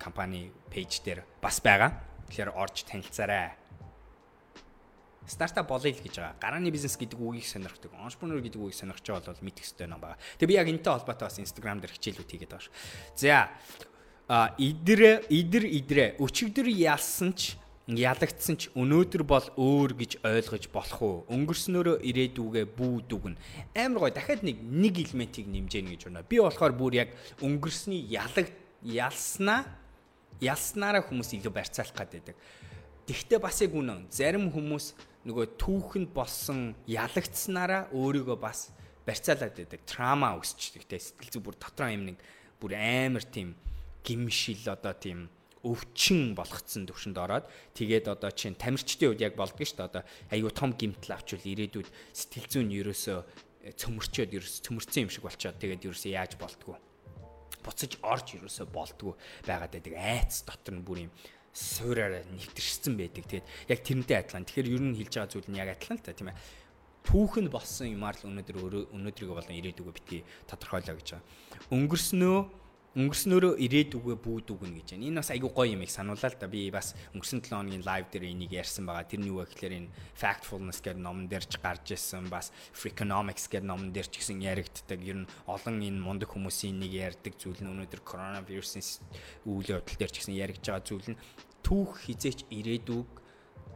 компани 0.02 0.50
пэйж 0.74 1.06
дээр 1.06 1.22
бас 1.38 1.62
байгаа. 1.62 1.94
Тэгэхээр 2.26 2.50
орж 2.50 2.82
танилцаарай 2.82 3.54
стартап 5.26 5.68
болъё 5.68 5.92
л 5.92 6.02
гэж 6.02 6.14
байгаа. 6.18 6.36
Гарааны 6.40 6.70
бизнес 6.70 6.96
гэдэг 6.98 7.18
үгийг 7.18 7.46
сонирхдаг. 7.46 7.92
Entrepreneur 7.94 8.40
гэдэг 8.42 8.60
үгийг 8.60 8.76
сонирхож 8.76 9.06
байгаа 9.06 9.34
бол 9.34 9.46
мэдэх 9.46 9.64
хэрэгтэй 9.64 9.86
юм 9.86 10.00
байна. 10.00 10.18
Тэгээ 10.38 10.50
би 10.50 10.58
яг 10.58 10.68
энэтэй 10.68 10.92
холбоотой 10.92 11.26
бас 11.28 11.38
Instagram 11.38 11.78
дээр 11.80 11.94
хичээлүүд 11.94 12.30
хийгээд 12.30 12.52
байгаа 12.52 12.66
шүү. 12.66 12.74
За 13.16 13.48
а 14.28 14.54
идэр 14.56 15.26
идэр 15.28 15.64
идрээ 15.66 16.08
өчигдөр 16.22 16.68
ялсан 16.70 17.34
ч 17.34 17.58
ялагдсан 17.90 18.56
ч 18.56 18.70
өнөөдөр 18.78 19.22
бол 19.26 19.46
өөр 19.58 19.90
гэж 19.98 20.12
ойлгож 20.22 20.64
болох 20.70 21.00
уу? 21.02 21.16
Өнгөрснөөрөө 21.26 22.00
ирээдүгээ 22.06 22.66
бүүдүгнэ. 22.78 23.36
Амар 23.74 24.06
гой 24.06 24.12
дахиад 24.14 24.46
нэг 24.46 24.62
нэг 24.62 24.94
элементийг 25.02 25.50
нэмжээнэ 25.50 25.90
гэж 25.98 26.02
байна. 26.06 26.22
Би 26.22 26.38
болохоор 26.38 26.72
бүр 26.72 26.94
яг 27.02 27.08
өнгөрсний 27.42 28.06
ялагд 28.06 28.54
ялснаа 28.86 29.66
ялснараа 30.42 31.02
хүмүүс 31.06 31.34
илүү 31.38 31.52
барьцаалах 31.54 31.94
гэдэг. 31.94 32.36
Тэгтээ 33.06 33.38
бас 33.42 33.58
яг 33.62 33.74
үнэн. 33.74 34.06
Зарим 34.10 34.50
хүмүүс 34.50 34.94
нөгөө 35.28 35.54
түүхэнд 35.58 36.10
болсон 36.10 36.74
ялагдсанараа 36.90 37.92
өөрийгөө 37.94 38.38
бас 38.38 38.70
барьцаалаад 39.06 39.54
байдаг. 39.54 39.80
Трама 39.86 40.34
өсчдөг 40.38 40.86
те. 40.86 40.98
Сэтгэл 40.98 41.38
зүй 41.38 41.42
бүр 41.42 41.56
дотроо 41.58 41.90
юм 41.94 42.10
нэг 42.10 42.18
бүр 42.58 42.74
амар 42.74 43.22
тийм 43.26 43.54
гимшил 44.02 44.66
одоо 44.66 44.94
тийм 44.98 45.30
өвчин 45.62 46.34
болгоцсон 46.34 46.90
төвшөнд 46.90 47.18
ороод 47.22 47.46
тэгээд 47.78 48.10
одоо 48.10 48.34
чинь 48.34 48.58
тамирчдын 48.58 49.14
үед 49.14 49.22
яг 49.22 49.38
болдгоо 49.38 49.62
шүү 49.62 49.78
дээ. 49.78 49.90
Одоо 49.90 50.02
аюу 50.34 50.50
том 50.50 50.74
гимтэл 50.74 51.14
авчвал 51.14 51.46
ирээдүйд 51.46 51.86
сэтгэл 52.10 52.50
зүйн 52.50 52.70
ерөөсөө 52.82 53.18
цөмөрчөөд 53.78 54.34
ерөөс 54.34 54.56
цөмөрцөн 54.66 55.06
юм 55.06 55.10
шиг 55.14 55.22
болчоод 55.22 55.62
тэгээд 55.62 55.86
ерөөсөө 55.86 56.18
яаж 56.18 56.34
болтгоо 56.34 56.78
буцаж 57.62 57.94
орж 58.02 58.34
ерөөсөө 58.42 58.66
болтгоо 58.74 59.14
байгаад 59.46 59.70
байдаг. 59.70 59.94
Айц 59.94 60.42
дотор 60.42 60.74
нь 60.74 60.82
бүр 60.82 61.06
юм 61.06 61.12
суураараа 61.52 62.24
нэвтэрсэн 62.32 62.96
байдаг. 62.96 63.24
Тэгээд 63.28 63.46
яг 63.68 63.80
тэрнтэй 63.84 64.16
адилхан. 64.16 64.44
Тэгэхээр 64.48 64.72
ер 64.72 64.82
нь 64.82 64.96
хэлж 64.96 65.12
байгаа 65.20 65.32
зүйл 65.32 65.48
нь 65.52 65.60
яг 65.60 65.68
адилхан 65.76 66.00
л 66.00 66.04
та 66.04 66.16
тийм 66.16 66.32
ээ. 66.32 66.40
Түүхэнд 67.04 67.50
болсон 67.52 67.86
юмар 67.92 68.16
л 68.16 68.28
өнөөдөр 68.30 68.56
өнөөдрийгөө 68.94 69.36
болон 69.36 69.58
ирээдүгөө 69.58 69.94
битгий 69.94 70.22
тодорхойлоо 70.46 70.96
гэж 70.96 71.08
байгаа. 71.18 71.26
Өнгөрснөө 71.74 72.38
өнгөрснөөрөө 72.92 73.56
ирээдүгөө 73.56 74.16
бүүд 74.20 74.48
үгнэ 74.52 74.84
гэж 74.84 74.88
байна. 74.92 75.08
Энэ 75.08 75.20
бас 75.24 75.30
айгүй 75.32 75.48
гоё 75.48 75.72
юм 75.72 75.80
их 75.80 75.92
сануулаа 75.96 76.28
л 76.28 76.36
да. 76.36 76.44
Би 76.44 76.68
бас 76.68 76.92
өнгөрсөн 77.16 77.40
7 77.40 77.56
хоногийн 77.56 77.86
лайв 77.88 78.12
дээр 78.12 78.28
энийг 78.28 78.52
ярьсан 78.52 78.84
байгаа. 78.84 79.08
Тэр 79.08 79.24
нь 79.24 79.32
юу 79.32 79.40
вэ 79.40 79.48
гэхээр 79.48 79.74
энэ 79.80 79.92
Factfulness 80.12 80.84
гэдэг 80.84 81.00
номон 81.00 81.24
дээр 81.24 81.48
ч 81.48 81.56
гарч 81.56 81.88
ирсэн. 81.88 82.28
Бас 82.28 82.52
Freakonomics 82.76 83.48
гэдэг 83.48 83.64
номон 83.64 83.96
дээр 83.96 84.12
ч 84.12 84.20
гэсэн 84.20 84.44
яригддаг. 84.44 85.00
Ер 85.00 85.24
нь 85.24 85.30
олон 85.48 85.80
энэ 85.80 86.04
мундаг 86.04 86.28
хүмүүсийн 86.36 86.76
нэг 86.84 86.92
ярьдаг 86.92 87.32
зүйл 87.40 87.64
нь 87.64 87.72
өнөөдөр 87.72 88.04
коронавирусын 88.04 88.84
үйл 89.48 89.80
явдал 89.80 89.96
дээр 89.96 90.12
ч 90.12 90.20
гэсэн 90.20 90.36
яригдж 90.36 90.68
байгаа 90.68 90.84
зүйл 90.84 91.08
нь 91.16 91.20
түүх 91.64 92.04
хизээч 92.04 92.44
ирээдүг 92.52 93.21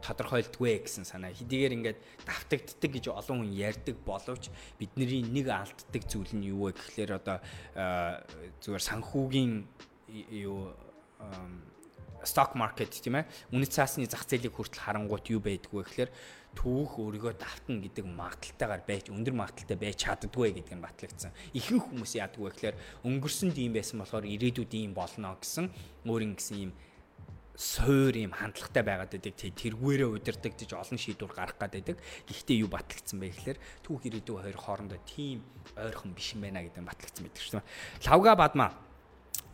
тодорхойлдгүй 0.01 0.83
гэсэн 0.85 1.05
санаа. 1.05 1.33
Хэдийгээр 1.33 1.75
ингээд 1.77 1.99
давтагддаг 2.25 2.91
гэж 2.91 3.05
олон 3.09 3.47
хүн 3.47 3.51
ярьдаг 3.53 3.97
боловч 4.05 4.49
бидний 4.77 5.25
нэг 5.25 5.47
алддаг 5.49 6.03
зүйл 6.05 6.33
нь 6.37 6.49
юу 6.53 6.69
вэ 6.69 6.77
гэхлээр 6.77 7.11
одоо 7.17 7.37
зүгээр 8.61 8.83
санхүүгийн 8.83 9.65
юу 10.31 10.73
stock 12.23 12.57
market 12.57 12.89
тийм 12.89 13.21
ээ 13.21 13.29
үнэт 13.53 13.71
цаасны 13.73 14.09
зах 14.09 14.25
зээлийг 14.25 14.53
хүртэл 14.53 14.83
харангуут 14.83 15.29
юу 15.29 15.41
байдгүй 15.41 15.85
гэхлээр 15.85 16.11
түүх 16.57 16.97
өөрийгөө 16.97 17.33
давтна 17.37 17.77
гэдэг 17.85 18.05
магадaltaгаар 18.05 18.81
байж 18.81 19.13
өндөр 19.13 19.35
магадaltaй 19.37 19.77
байж 19.77 19.97
чаддгүй 20.01 20.57
гэдэг 20.57 20.73
нь 20.73 20.81
батлагдсан. 20.81 21.31
Ихэнх 21.53 21.85
хүмүүс 21.93 22.17
яадгүй 22.17 22.49
гэхлээр 22.49 22.75
өнгөрсөнд 23.05 23.55
ийм 23.61 23.77
байсан 23.77 24.01
болохоор 24.01 24.25
ирээдүйд 24.25 24.73
ийм 24.73 24.97
болно 24.97 25.37
гэсэн 25.37 25.69
өөрийн 26.09 26.33
гэсэн 26.33 26.57
ийм 26.57 26.71
суур 27.57 28.13
юм 28.13 28.37
хандлагатай 28.37 28.83
байгаад 28.85 29.11
байдаг. 29.17 29.33
Тэргүүрээ 29.33 30.09
удирдаг 30.13 30.53
гэж 30.53 30.77
олон 30.77 31.01
шийдвэр 31.01 31.33
гаргах 31.33 31.57
гад 31.57 31.73
байдаг. 31.73 31.97
Гэхдээ 32.29 32.61
юу 32.61 32.69
батлагдсан 32.69 33.17
бэ 33.17 33.33
гэхээр 33.33 33.57
түүх 33.81 34.05
ирээдүй 34.05 34.35
хоёр 34.37 34.57
хоорондоо 34.61 35.01
тийм 35.09 35.41
ойрхон 35.73 36.13
биш 36.13 36.37
юм 36.37 36.45
байна 36.45 36.61
гэдэг 36.61 36.81
нь 36.85 36.89
батлагдсан 36.93 37.23
байдаг 37.25 37.41
шүү 37.41 37.57
дээ. 37.57 37.65
Лавга 38.13 38.37
бадма 38.37 38.86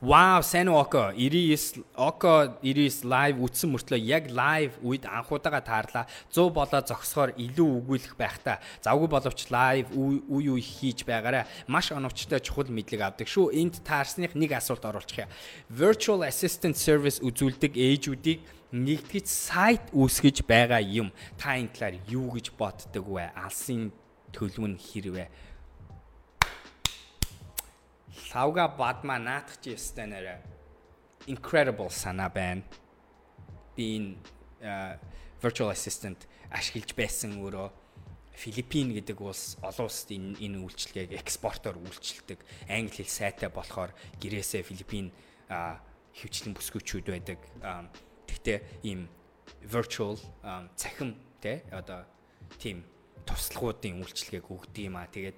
Вау, 0.03 0.43
сайн 0.43 0.67
уу 0.67 0.81
Око. 0.83 1.13
99 1.15 1.85
Око 1.95 2.59
99 2.59 3.07
live 3.07 3.39
үтсэн 3.39 3.71
мөртлөө 3.71 3.99
яг 4.03 4.25
live 4.35 4.75
үед 4.83 5.07
анхудаага 5.07 5.63
таарлаа. 5.63 6.11
100 6.27 6.51
болоо 6.51 6.83
зогсохоор 6.83 7.31
илүү 7.39 7.69
өгүүлэх 7.79 8.19
байх 8.19 8.35
та. 8.43 8.59
Завгүй 8.83 9.07
боловч 9.07 9.47
live 9.47 9.95
үе 9.95 10.19
үе 10.27 10.59
хийж 10.59 11.07
байгаарай. 11.07 11.47
Маш 11.71 11.95
оновчтой 11.95 12.43
чухал 12.43 12.67
мэдлэг 12.67 12.99
авдаг 12.99 13.31
шүү. 13.31 13.55
Энд 13.55 13.79
таарсных 13.79 14.35
нэг 14.35 14.51
асуулт 14.59 14.83
оруулчих 14.83 15.23
юм. 15.23 15.31
Virtual 15.71 16.27
assistant 16.27 16.75
service 16.75 17.23
үзүүлдэг 17.23 17.79
ээжүүдийг 17.79 18.43
нэгтгэж 18.75 19.27
сайт 19.31 19.87
үүсгэж 19.95 20.43
байгаа 20.43 20.83
юм. 20.83 21.15
Та 21.39 21.55
энэ 21.55 21.71
талаар 21.71 21.95
юу 22.11 22.27
гэж 22.35 22.51
боддог 22.59 23.07
вэ? 23.07 23.31
Алсын 23.39 23.95
төлөв 24.35 24.67
нь 24.67 24.75
хэрвээ 24.75 25.52
лавга 28.33 28.67
бадма 28.67 29.19
наатах 29.21 29.61
чи 29.61 29.77
өстэй 29.77 30.09
нэрэ 30.09 30.41
incredible 31.27 31.89
санаа 31.89 32.29
байна. 32.29 32.63
Би 33.77 33.97
энэ 33.97 34.99
virtual 35.41 35.69
assistant 35.69 36.25
ашиглаж 36.49 36.93
байсан 36.97 37.37
өөрөө 37.37 37.69
Филиппин 38.33 38.97
гэдэг 38.97 39.21
улс 39.21 39.61
олон 39.61 39.85
улсад 39.85 40.09
энэ 40.17 40.41
энэ 40.41 40.57
үйлчлэгийг 40.65 41.13
экспортоор 41.21 41.77
үйлчилдэг. 41.77 42.41
Англи 42.65 43.05
хэл 43.05 43.13
сайтай 43.13 43.49
болохоор 43.53 43.93
гэрээсээ 44.17 44.65
Филиппин 44.65 45.13
хөвчлэн 46.17 46.57
бүсгүүчүүд 46.57 47.05
байдаг. 47.13 47.39
Гэхдээ 48.25 48.89
ийм 48.89 49.05
virtual 49.61 50.17
цахим 50.73 51.13
те 51.37 51.61
одоо 51.69 52.09
тийм 52.57 52.81
туслахуудын 53.29 54.01
үйлчлэгийг 54.01 54.49
өгдөг 54.49 54.83
юм 54.89 54.97
а. 54.97 55.05
Тэгээд 55.05 55.37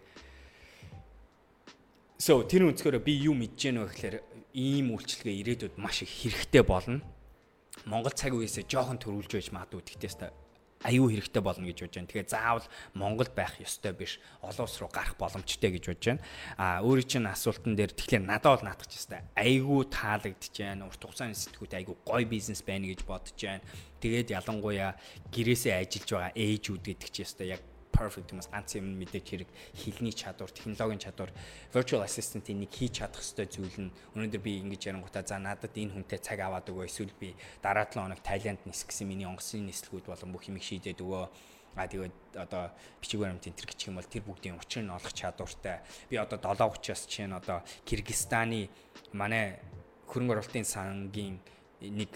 So 2.15 2.39
тэр 2.47 2.71
өнцгөрөө 2.71 3.03
би 3.03 3.13
юу 3.27 3.35
мэдэж 3.35 3.75
гэнэ 3.75 3.79
вэ 3.83 3.87
гэхээр 3.91 4.17
ийм 4.55 4.95
үйлчлэгээ 4.95 5.35
ирээдүйд 5.43 5.75
маш 5.75 5.99
их 6.07 6.11
хэрэгтэй 6.11 6.63
болно. 6.63 7.03
Монгол 7.83 8.15
цаг 8.15 8.31
үеэсээ 8.31 8.71
жоохон 8.71 9.03
төрүүлж 9.03 9.35
байж 9.35 9.51
магадгүй 9.51 9.83
гэхдээ 9.83 10.31
аюу 10.85 11.09
хэрэгтэй 11.09 11.41
болно 11.41 11.65
гэж 11.65 11.77
бодож 11.81 11.95
байна. 11.97 12.07
Тэгэхээр 12.07 12.29
заавал 12.29 12.67
Монголд 12.93 13.33
байх 13.35 13.59
ёстой 13.59 13.91
биш. 13.91 14.19
Олон 14.39 14.63
улс 14.63 14.77
руу 14.79 14.89
гарах 14.93 15.17
боломжтой 15.17 15.71
гэж 15.75 15.83
бодож 15.91 16.05
байна. 16.05 16.23
А 16.55 16.79
өөрийн 16.85 17.09
чинь 17.09 17.27
асуултан 17.27 17.75
дээр 17.75 17.91
тэгэхээр 17.91 18.23
надад 18.23 18.61
бол 18.61 18.67
наадах 18.69 18.87
ч 18.87 19.01
ёстой. 19.01 19.25
Аюу 19.33 19.83
таалагдж 19.89 20.55
байна. 20.55 20.85
Урт 20.85 21.01
хугацааны 21.01 21.33
сэтгүүт 21.33 21.73
аюу 21.73 21.97
гоё 22.05 22.25
бизнес 22.29 22.61
байна 22.61 22.85
гэж 22.85 23.01
бодож 23.03 23.35
байна. 23.35 23.65
Тэгээд 23.99 24.31
ялангуяа 24.39 24.93
гэрээсээ 25.33 25.73
ажиллаж 25.83 26.09
байгаа 26.15 26.31
ээжүүд 26.37 26.83
гэдэг 26.85 27.09
чи 27.09 27.25
ёстой 27.25 27.47
яг 27.57 27.61
perfect 27.95 28.35
юмас 28.35 28.51
ганц 28.51 28.75
юм 28.75 28.99
мэдээж 28.99 29.25
хэрэг 29.25 29.49
хилний 29.73 30.11
чадвар, 30.11 30.51
технологийн 30.51 30.99
чадвар, 30.99 31.31
virtual 31.71 32.03
assistant-ийн 32.03 32.59
нэг 32.59 32.71
хийж 32.75 32.99
чадах 32.99 33.23
хэвээр 33.23 33.49
зүйл 33.49 33.77
нь 33.87 33.95
өнөөдөр 34.13 34.41
би 34.43 34.59
ингэж 34.61 34.91
ярангуудаа 34.91 35.23
за 35.23 35.39
надад 35.39 35.71
энэ 35.71 35.95
хүнтэй 35.95 36.19
цаг 36.19 36.43
аваад 36.43 36.67
өгөө 36.67 36.85
эсвэл 36.91 37.15
би 37.15 37.33
дараа 37.63 37.87
7 37.87 38.03
хоног 38.03 38.19
Тайланд 38.19 38.61
нис 38.67 38.83
гэсэн 38.83 39.07
миний 39.07 39.25
онгоцны 39.25 39.63
нислэгүүд 39.63 40.05
болон 40.11 40.29
бүх 40.35 40.45
юмыг 40.51 40.63
шийдээд 40.67 40.99
өгөө 40.99 41.25
а 41.75 41.87
тэгээд 41.87 42.39
одоо 42.39 42.71
бичиг 43.03 43.19
баримт 43.19 43.47
энэ 43.47 43.59
төр 43.59 43.67
гिचх 43.67 43.87
юм 43.91 43.99
бол 43.99 44.07
тэр 44.07 44.23
бүгдийн 44.23 44.55
учир 44.55 44.83
нь 44.83 44.95
олох 44.95 45.11
чадвартай. 45.11 45.83
Би 46.07 46.15
одоо 46.15 46.39
7:30-аас 46.39 47.03
чинь 47.07 47.35
одоо 47.35 47.67
Кыргызстаны 47.83 48.71
манай 49.11 49.59
хөрөнгө 50.07 50.39
оруулалтын 50.39 50.63
сангийн 50.63 51.43
нэг 51.91 52.11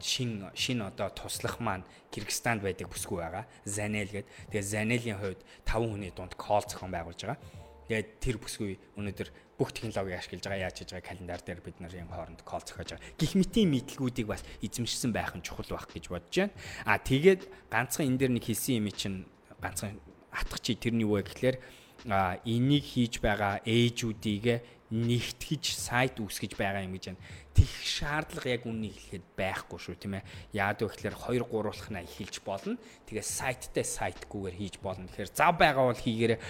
шин 0.00 0.50
шин 0.54 0.82
одоо 0.82 1.10
туслах 1.10 1.60
маань 1.60 1.84
Кыргызстанд 2.12 2.62
байдаг 2.62 2.88
бүсгүй 2.92 3.22
байгаа. 3.22 3.44
Занел 3.64 4.10
гэдэг. 4.10 4.30
Тэгээ 4.52 4.62
Занелийн 4.62 5.18
хувьд 5.18 5.40
5 5.64 5.90
хүний 5.90 6.12
дунд 6.12 6.34
кол 6.36 6.62
зохион 6.62 6.92
байгуулж 6.92 7.20
байгаа. 7.24 7.40
Тэгээд 7.88 8.08
тэр 8.22 8.36
бүсгүй 8.38 8.78
өнөөдөр 8.96 9.28
бүх 9.58 9.70
технологиг 9.74 10.18
ашиглаж 10.18 10.44
байгаа 10.46 10.64
яаж 10.70 10.76
хийж 10.80 10.90
байгаа 10.94 11.08
календар 11.12 11.40
дээр 11.42 11.60
бид 11.60 11.76
нарын 11.82 12.08
хооронд 12.08 12.40
кол 12.46 12.62
зохиож 12.62 12.94
байгаа. 12.94 13.18
Гэх 13.18 13.32
мэтийн 13.36 13.68
мэдлгүүдийг 13.68 14.26
бас 14.26 14.42
эзэмшсэн 14.62 15.12
байх 15.12 15.34
нь 15.36 15.44
чухал 15.44 15.76
байх 15.76 15.86
гэж 15.90 16.08
бодож 16.08 16.34
байна. 16.34 16.54
А 16.86 16.98
тэгээд 16.98 17.42
ганцхан 17.70 18.06
энэ 18.08 18.18
дээр 18.18 18.32
нэг 18.38 18.44
хэлсэн 18.46 18.80
юм 18.80 18.88
чинь 18.94 19.18
ганцхан 19.60 19.98
атгах 20.32 20.60
чи 20.64 20.74
тэрний 20.74 21.04
юу 21.04 21.20
вэ 21.20 21.28
гэхлээр 21.28 21.56
а 22.10 22.40
энийг 22.44 22.82
хийж 22.82 23.22
байгаа 23.22 23.62
ээжүүдийг 23.62 24.64
нэгтгэж 24.92 25.64
сайт 25.72 26.20
үүсгэж 26.20 26.52
байгаа 26.52 26.84
юм 26.84 26.92
гэж 27.00 27.16
байна. 27.16 27.24
Тэх 27.56 27.72
шаардлага 27.80 28.52
яг 28.52 28.68
үннийг 28.68 28.92
хэлэхэд 28.92 29.24
байхгүй 29.40 29.78
шүү 29.80 29.96
тийм 29.96 30.20
ээ. 30.20 30.28
Яад 30.52 30.84
вэ 30.84 30.92
гэхээр 30.92 31.16
2 31.16 31.48
3-уулахнаа 31.48 32.04
эхэлж 32.04 32.36
болно. 32.44 32.76
Тэгээ 33.08 33.24
сайттай 33.24 33.84
сайтгүйгээр 33.88 34.56
хийж 34.60 34.76
болно. 34.84 35.08
Тэгэхээр 35.08 35.32
зав 35.32 35.56
байгаа 35.56 35.84
бол 35.88 36.04
хийгээрээ 36.04 36.40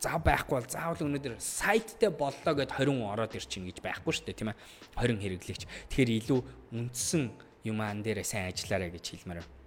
зав 0.00 0.18
байхгүй 0.24 0.54
бол 0.56 0.72
заавал 0.72 1.04
өнөөдөр 1.04 1.36
сайттай 1.36 2.08
боллоо 2.08 2.54
гэд 2.56 2.72
20 2.72 3.04
ороод 3.04 3.36
ирчин 3.36 3.68
гэж 3.68 3.84
байхгүй 3.84 4.12
шүү 4.16 4.24
дээ 4.32 4.40
тийм 4.40 4.52
ээ. 4.56 4.60
20 4.96 5.20
хэрэглэгч. 5.20 5.62
Тэгэхээр 5.92 6.10
илүү 6.24 6.40
үндсэн 6.72 7.22
юм 7.68 7.78
аан 7.84 8.00
дээрээ 8.00 8.24
сайн 8.24 8.48
ажиллаарай 8.48 8.88
гэж 8.96 9.04
хэлмээр 9.12 9.44
байна 9.44 9.59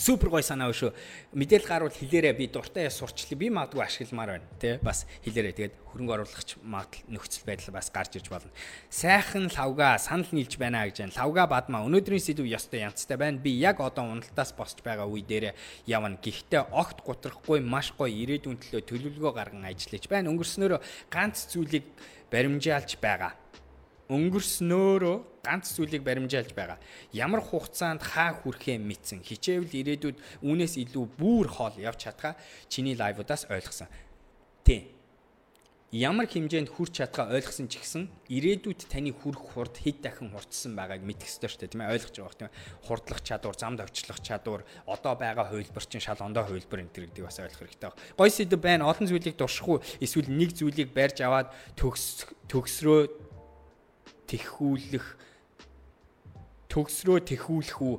супер 0.00 0.32
гой 0.32 0.42
санаа 0.42 0.72
шүү. 0.72 0.96
Мэдээлэл 1.36 1.68
гарвал 1.68 1.92
хэлээрээ 1.92 2.32
би 2.32 2.48
дуртай 2.48 2.88
сурчлаа. 2.88 3.36
Би 3.36 3.52
магадгүй 3.52 3.84
ашигламаар 3.84 4.40
байна. 4.40 4.48
Тэ 4.56 4.80
бас 4.80 5.04
хэлээрээ 5.28 5.52
тэгээд 5.52 5.74
хөрөнгө 5.92 6.14
оруулагч 6.16 6.56
магадл 6.64 7.04
нөхцөл 7.12 7.44
байдал 7.44 7.76
бас 7.76 7.92
гарч 7.92 8.16
ирж 8.16 8.32
болно. 8.32 8.48
Сайхан 8.88 9.52
лавга 9.52 10.00
санал 10.00 10.32
нийлж 10.32 10.56
байна 10.56 10.88
гэж 10.88 11.04
байна. 11.04 11.16
Лавга 11.20 11.44
бадма 11.46 11.84
өнөөдрийн 11.84 12.24
сэдв 12.24 12.48
ёстой 12.48 12.80
янзтай 12.80 13.20
байна. 13.20 13.36
Би 13.36 13.52
яг 13.60 13.84
одоо 13.84 14.08
уналтаас 14.08 14.56
босч 14.56 14.80
байгаа 14.80 15.04
үе 15.04 15.20
дээр 15.20 15.52
явна. 15.84 16.16
Гэхдээ 16.16 16.72
огт 16.72 17.04
гутрахгүй 17.04 17.60
маш 17.60 17.92
гоё 17.92 18.08
ирээдүйн 18.08 18.56
төлөө 18.56 18.82
төлөвлөгөө 18.88 19.32
гарган 19.36 19.68
ажиллаж 19.68 20.08
байна. 20.08 20.32
Өнгөрснөөр 20.32 20.80
ганц 21.12 21.52
зүйлийг 21.52 21.84
баримжаалж 22.32 22.96
байгаа 23.02 23.36
өнгөрснөөрөө 24.10 25.16
ганц 25.46 25.72
зүйлийг 25.78 26.02
баримжаалж 26.02 26.52
байгаа. 26.52 26.78
Ямар 27.14 27.40
хугацаанд 27.40 28.02
хаа 28.02 28.34
хүрэхээ 28.42 28.78
мэдсэн. 28.82 29.22
Хичээвэл 29.22 29.78
ирээдүйд 29.80 30.18
үүнээс 30.42 30.74
илүү 30.82 31.04
бүр 31.16 31.46
хоол 31.48 31.76
явж 31.78 32.10
чадхаа 32.10 32.34
чиний 32.68 32.98
лайвуудаас 32.98 33.46
ойлгосон. 33.48 33.88
Тийм. 34.66 35.00
Ямар 35.90 36.30
хэмжээнд 36.30 36.70
хүрч 36.70 37.02
чадхаа 37.02 37.34
ойлгосон 37.34 37.66
ч 37.66 37.82
гэсэн 37.82 38.06
ирээдүйд 38.30 38.86
таны 38.86 39.10
хүрх 39.10 39.42
хурд 39.42 39.74
хэд 39.74 40.06
дахин 40.06 40.30
хурцсан 40.30 40.78
байгааг 40.78 41.02
мэдэх 41.02 41.26
ёстой 41.26 41.50
шүү 41.50 41.66
дээ 41.66 41.72
тийм 41.74 41.82
ээ 41.82 41.94
ойлгож 41.98 42.14
байгаа 42.14 42.38
тийм 42.38 42.46
ээ 42.46 42.58
хурдлах 42.86 43.20
чадвар 43.26 43.56
замд 43.58 43.82
авчлах 43.82 44.22
чадвар 44.22 44.62
одоо 44.86 45.18
байгаа 45.18 45.50
хувилбар 45.50 45.82
чинь 45.90 45.98
шал 45.98 46.22
ондоо 46.22 46.46
хувилбар 46.46 46.86
энэ 46.86 46.94
гэдэг 46.94 47.26
бас 47.26 47.42
ойлгох 47.42 47.66
хэрэгтэй 47.66 47.90
байна. 47.90 47.98
Гой 48.14 48.30
сэдв 48.30 48.62
байна 48.62 48.86
олон 48.86 49.10
зүйлийг 49.10 49.34
дуршихгүй 49.34 49.78
эсвэл 49.98 50.30
нэг 50.30 50.54
зүйлийг 50.54 50.94
барьж 50.94 51.26
аваад 51.26 51.50
төгс 51.74 52.22
төгсрөө 52.46 53.29
тэхүүлэх 54.30 55.06
төгсрөө 56.70 57.18
тэхүүлэх 57.26 57.78
үү 57.82 57.94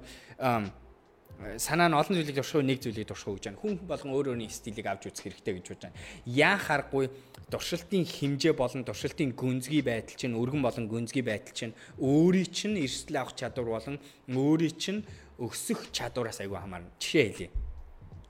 санаа 1.58 1.90
нь 1.90 1.98
олон 1.98 2.16
зүйлийг 2.16 2.38
дуршгүй 2.38 2.62
нэг 2.62 2.80
зүйлийг 2.86 3.10
дуршгүй 3.10 3.34
гэж 3.36 3.46
байна. 3.50 3.62
Хүн 3.62 3.74
болгон 3.90 4.14
өөр 4.14 4.28
өөрийн 4.38 4.54
стилийг 4.54 4.86
авч 4.86 5.10
үзэх 5.10 5.26
хэрэгтэй 5.26 5.54
гэж 5.58 5.66
бодож 5.74 5.84
байна. 5.90 5.98
Яа 6.30 6.58
харахгүй 6.62 7.10
дуршилтын 7.50 8.06
хэмжээ 8.06 8.54
болон 8.54 8.86
дуршилтын 8.86 9.34
гүнзгий 9.34 9.82
байдал 9.82 10.16
чинь 10.16 10.38
өргөн 10.38 10.62
болон 10.62 10.86
гүнзгий 10.86 11.26
байдал 11.26 11.56
чинь 11.58 11.74
өөрийн 11.98 12.50
чинь 12.54 12.78
эрсдэл 12.78 13.26
авах 13.26 13.34
чадвар 13.34 13.74
болон 13.74 13.98
өөрийн 14.30 14.78
чинь 14.78 15.02
өсөх 15.42 15.90
чадвараас 15.90 16.46
айгүй 16.46 16.62
хамаарна. 16.62 16.94
Жишээ 17.02 17.26
хэлье. 17.34 17.50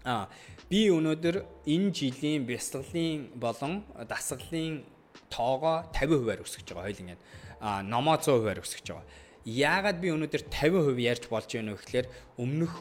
Аа 0.07 0.31
би 0.71 0.87
өнөөдөр 0.87 1.67
энэ 1.67 1.91
жилийн 1.91 2.47
бясалгалын 2.47 3.35
болон 3.35 3.83
дасгалын 4.07 4.87
тоогоо 5.27 5.83
50%-аар 5.91 6.39
өсгөж 6.47 6.67
байгаа 6.71 6.87
хоёул 6.87 7.03
ингээд 7.03 7.21
номоо 7.61 8.17
100%-аар 8.17 8.61
өсгөж 8.65 8.87
байгаа. 8.89 9.07
Яагаад 9.45 9.97
би 10.01 10.09
өнөөдөр 10.13 10.43
50% 10.49 10.97
ярьж 11.01 11.23
болж 11.29 11.49
байна 11.49 11.73
вэ 11.73 11.81
гэхээр 11.81 12.07
өмнөх 12.41 12.73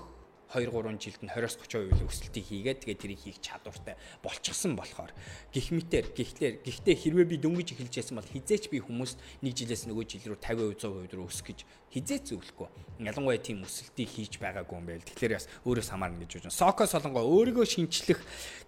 2 0.51 0.67
3 0.67 0.99
жилд 0.99 1.23
нь 1.23 1.31
20-30% 1.31 2.11
өсөлтийг 2.11 2.47
хийгээд 2.51 2.83
тэгээ 2.83 2.99
тэрийг 2.99 3.21
хийх 3.23 3.39
чадвартай 3.39 3.95
болчихсон 4.19 4.75
болохоор 4.75 5.15
гих 5.55 5.71
мэтэр 5.71 6.11
гихлэр 6.11 6.67
гихтээ 6.67 6.97
хэрвээ 6.99 7.27
би 7.31 7.37
дөнгөж 7.39 7.79
эхэлж 7.79 7.95
яасан 8.03 8.19
бол 8.19 8.27
хизээч 8.27 8.67
би 8.67 8.83
хүмүүст 8.83 9.23
нэг 9.47 9.55
жилээс 9.55 9.87
нөгөө 9.87 10.05
жил 10.11 10.35
рүү 10.35 10.43
50% 10.43 10.75
100% 10.91 11.15
рүү 11.15 11.27
өсгөх 11.31 11.55
гэж 11.55 11.61
хизээч 11.95 12.25
зөвлөхгүй. 12.35 12.69
Ялангуяа 12.99 13.39
тийм 13.39 13.63
өсөлтийг 13.63 14.11
хийж 14.11 14.43
байгаагүй 14.43 14.75
юм 14.75 14.87
байл. 14.91 15.07
Тэгэхээр 15.07 15.39
бас 15.39 15.47
өөрөөс 15.63 15.89
хамаарна 15.95 16.19
гэж 16.27 16.43
байна. 16.43 16.51
Соко 16.51 16.83
солонгоо 16.91 17.23
өөрийгөө 17.31 17.67
шинчлэх 17.71 18.19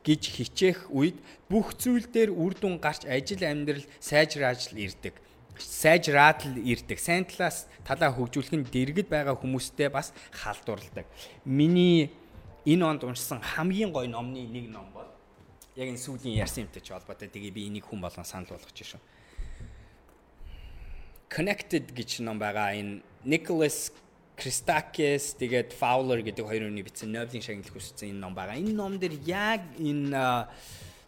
гэж 0.07 0.23
хичээх 0.39 0.79
үед 0.95 1.19
бүх 1.51 1.75
зүйл 1.75 2.07
дээр 2.07 2.31
үр 2.31 2.55
дүн 2.55 2.79
гарч 2.79 3.11
ажил 3.11 3.43
амьдрал 3.43 3.83
сайжрааж 3.99 4.71
ирдэг 4.71 5.19
сайжраад 5.59 6.47
л 6.47 6.57
ирдэг. 6.61 6.99
Сайн 6.99 7.25
талаас 7.25 7.67
талаа 7.85 8.13
хөгжүүлэх 8.15 8.55
нь 8.57 8.67
дэргэд 8.69 9.09
байгаа 9.09 9.37
хүмүүстэй 9.37 9.91
бас 9.93 10.13
халдварладаг. 10.33 11.07
Миний 11.45 12.13
энэ 12.65 12.85
онд 12.87 13.03
уншсан 13.05 13.43
хамгийн 13.43 13.93
гоё 13.93 14.09
номны 14.09 14.47
нэг 14.47 14.71
ном 14.71 14.89
бол 14.95 15.11
яг 15.77 15.89
энэ 15.89 15.99
сүүлийн 15.99 16.39
ярьсан 16.39 16.69
юмтай 16.69 16.83
ч 16.83 16.95
холбоотой. 16.95 17.29
Тэгээ 17.29 17.53
би 17.53 17.67
энийг 17.69 17.89
хүн 17.89 18.01
болгон 18.01 18.25
санал 18.25 18.55
болгож 18.55 18.77
шүү. 18.77 19.01
Connected 21.33 21.91
гэж 21.97 22.23
ном 22.23 22.39
байгаа. 22.39 22.77
Энэ 22.77 23.03
Nicholas 23.25 23.91
Christakis 24.37 25.37
тэгээд 25.37 25.73
Fowler 25.77 26.21
гэдэг 26.25 26.45
хоёр 26.45 26.69
хүний 26.69 26.85
бичсэн 26.85 27.13
Нобелийн 27.13 27.45
шагналыг 27.45 27.73
хүссэн 27.73 28.13
энэ 28.15 28.21
ном 28.21 28.35
байгаа. 28.37 28.57
Энэ 28.57 28.77
ном 28.77 28.97
дээр 29.01 29.17
яг 29.27 29.63
энэ 29.81 30.49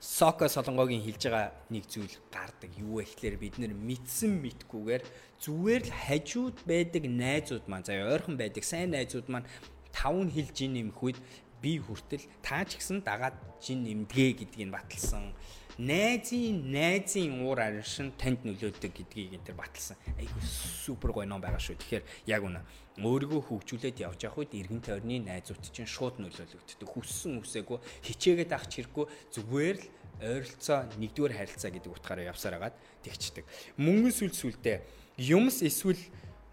Соко 0.05 0.53
солонгогийн 0.53 1.01
хэлж 1.01 1.23
байгаа 1.33 1.49
нэг 1.73 1.89
зүйл 1.89 2.13
гардаг. 2.29 2.69
Юу 2.77 3.01
вэ 3.01 3.09
гэхээр 3.09 3.37
бид 3.41 3.57
нэр 3.57 3.73
мэдсэн 3.73 4.37
мэдгүйгээр 4.37 5.03
зүгээр 5.41 5.83
л 5.89 5.93
хажууд 6.05 6.57
байдаг 6.69 7.09
найзууд 7.09 7.65
маань 7.73 7.89
заяа 7.89 8.13
ойрхон 8.13 8.37
байдаг 8.37 8.69
сайн 8.69 8.93
найзууд 8.93 9.33
маань 9.33 9.49
таван 9.97 10.29
хэл 10.29 10.53
жин 10.53 10.77
нэмэх 10.77 11.01
үед 11.01 11.19
би 11.65 11.81
хүртэл 11.81 12.21
таа 12.45 12.69
ч 12.69 12.77
гэсэн 12.77 13.01
дагаад 13.01 13.33
жин 13.65 13.89
нэмдгээ 13.89 14.45
гэдгийг 14.45 14.69
баталсан. 14.77 15.33
Найзын 15.75 16.71
найзын 16.71 17.43
уур 17.43 17.59
аршин 17.59 18.13
танд 18.15 18.47
нөлөөдөг 18.47 18.95
гэдгийг 18.95 19.35
энэ 19.35 19.47
төр 19.51 19.59
баталсан. 19.59 19.99
Айгу 20.15 20.39
супер 20.47 21.11
гоё 21.11 21.27
ном 21.27 21.43
байгаа 21.43 21.59
шүү. 21.59 21.75
Тэгэхээр 21.83 22.31
яг 22.31 22.47
үнэ 22.47 22.63
өөрийгөө 23.03 23.43
хөгжүүлээд 23.51 24.07
явж 24.07 24.23
явах 24.23 24.39
үед 24.47 24.55
эргэн 24.55 24.87
тойрны 24.87 25.19
найзууд 25.27 25.67
чинь 25.75 25.91
шууд 25.91 26.23
нөлөөлөгддөг. 26.23 26.87
Хүссэн 26.87 27.43
үсээгүй 27.43 27.79
хичээгээд 28.07 28.55
авах 28.55 28.71
чирэггүй 28.71 29.07
зүгээр 29.35 29.77
л 29.83 29.87
ойролцоо 30.23 30.79
нэгдүгээр 30.95 31.35
харилцаа 31.43 31.71
гэдэг 31.75 31.91
утгаараа 31.91 32.31
явсаар 32.31 32.55
агаад 32.63 32.79
тэгчдэг. 33.03 33.43
Мөнгөн 33.75 34.15
сүл 34.15 34.31
сүлдээ 34.31 34.79
юмс 35.27 35.59
эсвэл 35.67 35.99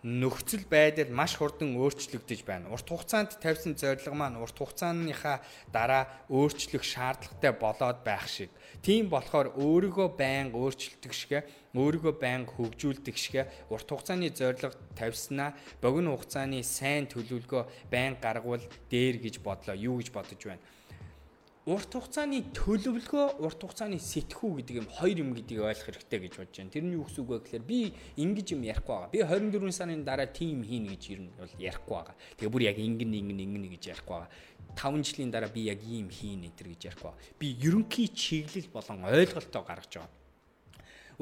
нөхцөл 0.01 0.65
байдал 0.65 1.13
маш 1.13 1.37
хурдан 1.37 1.77
өөрчлөгдөж 1.77 2.41
байна. 2.41 2.73
Урт 2.73 2.89
хугацаанд 2.89 3.37
тавьсан 3.37 3.77
зорилго 3.77 4.17
маань 4.17 4.41
урт 4.41 4.57
хугацааныхаа 4.57 5.45
дараа 5.69 6.09
өөрчлөх 6.25 6.81
шаардлагатай 6.81 7.53
болоод 7.53 8.01
байх 8.01 8.25
шиг. 8.25 8.49
Тийм 8.81 9.13
болохоор 9.13 9.53
өөрийгөө 9.53 10.09
байнга 10.17 10.57
өөрчлөлтөг 10.57 11.13
шиг, 11.13 11.45
өөрийгөө 11.77 12.13
байнга 12.17 12.49
хөгжүүлдэг 12.49 13.17
шиг 13.17 13.45
урт 13.69 13.85
хугацааны 13.93 14.33
зорилго 14.33 14.73
тавьснаа 14.97 15.53
богино 15.77 16.17
хугацааны 16.17 16.65
сайн 16.65 17.05
төлөвлөгөө 17.05 17.93
байнга 17.93 18.25
гаргавал 18.25 18.65
дээр 18.89 19.21
гэж 19.21 19.37
бодлоо. 19.45 19.77
Юу 19.77 20.01
гэж 20.01 20.09
бодож 20.09 20.41
байна? 20.41 20.65
Урт 21.69 21.93
хугацааны 21.93 22.39
төлөвлөгөө, 22.58 23.26
урт 23.45 23.62
хугацааны 23.62 24.00
сэтгүү 24.02 24.50
гэдэг 24.65 24.78
юм 24.82 24.88
хоёр 24.97 25.17
юм 25.21 25.30
гэдгийг 25.38 25.62
ойлгох 25.62 25.86
хэрэгтэй 25.93 26.19
гэж 26.26 26.34
бодож 26.41 26.58
байна. 26.58 26.74
Тэр 26.74 26.86
нь 26.89 26.95
юу 26.97 27.06
гэсэн 27.06 27.21
үг 27.21 27.30
вэ 27.30 27.38
гэхээр 27.45 27.65
би 27.69 27.80
ингэж 28.17 28.47
юм 28.58 28.65
ярихгүй 28.65 28.89
байгаа. 28.97 29.13
Би 29.13 29.21
24 29.21 29.69
сарын 29.69 30.02
дараа 30.02 30.26
тим 30.26 30.65
хийнэ 30.65 30.89
гэж 30.89 31.04
ер 31.13 31.21
нь 31.21 31.30
бол 31.38 31.54
ярихгүй 31.62 31.93
байгаа. 32.02 32.17
Тэгээ 32.41 32.50
бүр 32.50 32.65
яг 32.65 32.78
ингэн 32.82 33.13
ингэн 33.13 33.43
ингэн 33.45 33.69
гэж 33.78 33.84
ярихгүй 33.93 34.15
байгаа. 34.17 34.30
5 34.74 35.06
жилийн 35.06 35.30
дараа 35.30 35.54
би 35.54 35.62
яг 35.69 35.80
ийм 35.86 36.10
хийнэ 36.10 36.50
энэ 36.50 36.65
гэж 36.65 36.82
ярихгүй 36.82 37.10
байгаа. 37.13 37.21
Би 37.38 37.47
ерөнхий 37.62 38.10
чиглэл 38.10 38.74
болон 38.74 39.06
ойлголтоо 39.06 39.62
гаргаж 39.62 39.93
байгаа 40.02 40.21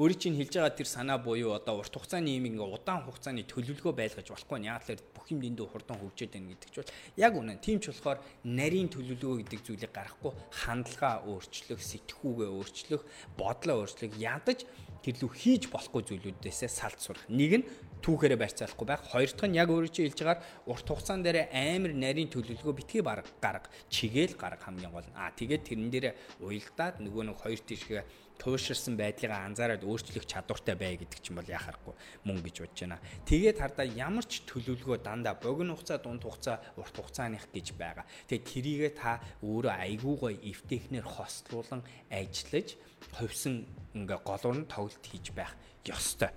өөрийн 0.00 0.16
чинь 0.16 0.38
хэлж 0.40 0.56
байгаа 0.56 0.72
тэр 0.72 0.88
санаа 0.88 1.20
буюу 1.20 1.52
одоо 1.52 1.76
урт 1.76 1.92
хугацааны 1.92 2.32
юм 2.32 2.48
ингээ 2.48 2.72
удаан 2.72 3.04
хугацааны 3.04 3.44
төлөвлөгөө 3.44 3.92
байлгаж 3.92 4.32
болохгүй. 4.32 4.64
Яг 4.64 4.80
л 4.88 4.96
бүх 5.20 5.28
юм 5.28 5.44
дэндүү 5.44 5.66
хурдан 5.68 6.00
хөгжөөд 6.00 6.32
байна 6.32 6.48
гэдэг 6.56 6.70
чинь 6.72 6.88
яг 7.20 7.36
үнэн. 7.36 7.60
Тийм 7.60 7.78
ч 7.84 7.92
болохоор 7.92 8.24
нарийн 8.48 8.88
төлөвлөгөө 8.88 9.44
гэдэг 9.44 9.60
зүйлийг 9.60 9.92
гаргахгүй 9.92 10.32
хандлага 10.64 11.20
өөрчлөх, 11.28 11.80
сэтгхүүгээ 11.84 12.48
өөрчлөх, 12.48 13.02
бодлоо 13.36 13.84
өөрчлөх 13.84 14.16
ядаж 14.16 14.64
тэр 15.04 15.14
лүү 15.20 15.32
хийж 15.36 15.68
болохгүй 15.68 16.02
зүйлүүдээсээ 16.08 16.70
салж 16.72 16.98
сурах. 17.00 17.24
Нэг 17.28 17.52
нь 17.60 17.68
түүхээрээ 18.04 18.40
барьцаалахгүй 18.40 18.86
байх. 18.88 19.04
Хоёр 19.08 19.28
дахь 19.32 19.48
нь 19.48 19.56
яг 19.60 19.68
өөрөө 19.68 19.92
чи 19.92 20.08
хэлж 20.08 20.20
байгаа 20.24 20.44
урт 20.68 20.86
хугацаан 20.88 21.20
дээр 21.24 21.52
амар 21.52 21.92
нарийн 21.92 22.32
төлөвлөгөө 22.32 22.74
битгий 22.80 23.04
барга 23.04 23.28
гарга, 23.40 23.68
чигээл 23.92 24.36
гарга 24.40 24.64
хамгийн 24.64 24.92
гол. 24.92 25.08
Аа 25.16 25.32
тэгээд 25.36 25.68
тэрэн 25.68 25.88
дээр 25.92 26.06
уялдаад 26.40 27.00
нөгөө 27.00 27.22
нэг 27.28 27.36
хоёр 27.40 27.60
тишгээ 27.60 28.02
тууширсан 28.40 28.96
байдлыг 28.96 29.30
анзаараад 29.30 29.84
өөрчлөх 29.84 30.24
чадвартай 30.24 30.74
бай 30.74 30.96
гэдэг 30.96 31.20
чинь 31.20 31.36
бол 31.36 31.44
яхахгүй 31.44 31.94
мөн 32.24 32.40
гэж 32.40 32.56
бодож 32.64 32.80
байна. 32.80 32.98
Тэгээд 33.28 33.60
хардаа 33.60 33.86
ямар 33.86 34.24
ч 34.24 34.40
төлөвлөгөө 34.48 34.98
дандаа 35.04 35.36
богино 35.36 35.76
хугацаа, 35.76 36.00
дунд 36.00 36.24
хугацаа, 36.24 36.56
урт 36.80 36.96
хугацааных 36.96 37.52
гэж 37.52 37.76
байгаа. 37.76 38.08
Тэгээд 38.32 38.48
тэрийгээ 38.48 38.92
та 38.96 39.20
өөрөө 39.44 39.74
айгуугой 39.76 40.40
эвтэхнэр 40.40 41.04
хослуулан 41.04 41.84
ажиллаж 42.08 42.80
хувьсан 43.12 43.68
ингээ 43.92 44.20
голоор 44.24 44.56
нь 44.64 44.70
тоглолт 44.72 45.04
хийж 45.04 45.36
байх 45.36 45.52
ёстой. 45.84 46.32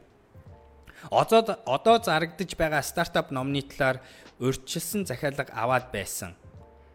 Одоо 1.11 1.59
одоо 1.63 1.95
зарагдаж 2.03 2.51
байгаа 2.59 2.83
стартап 2.83 3.31
номны 3.31 3.63
талаар 3.63 4.03
урьдчилсан 4.43 5.07
захиалга 5.07 5.47
аваад 5.51 5.91
байсан 5.91 6.35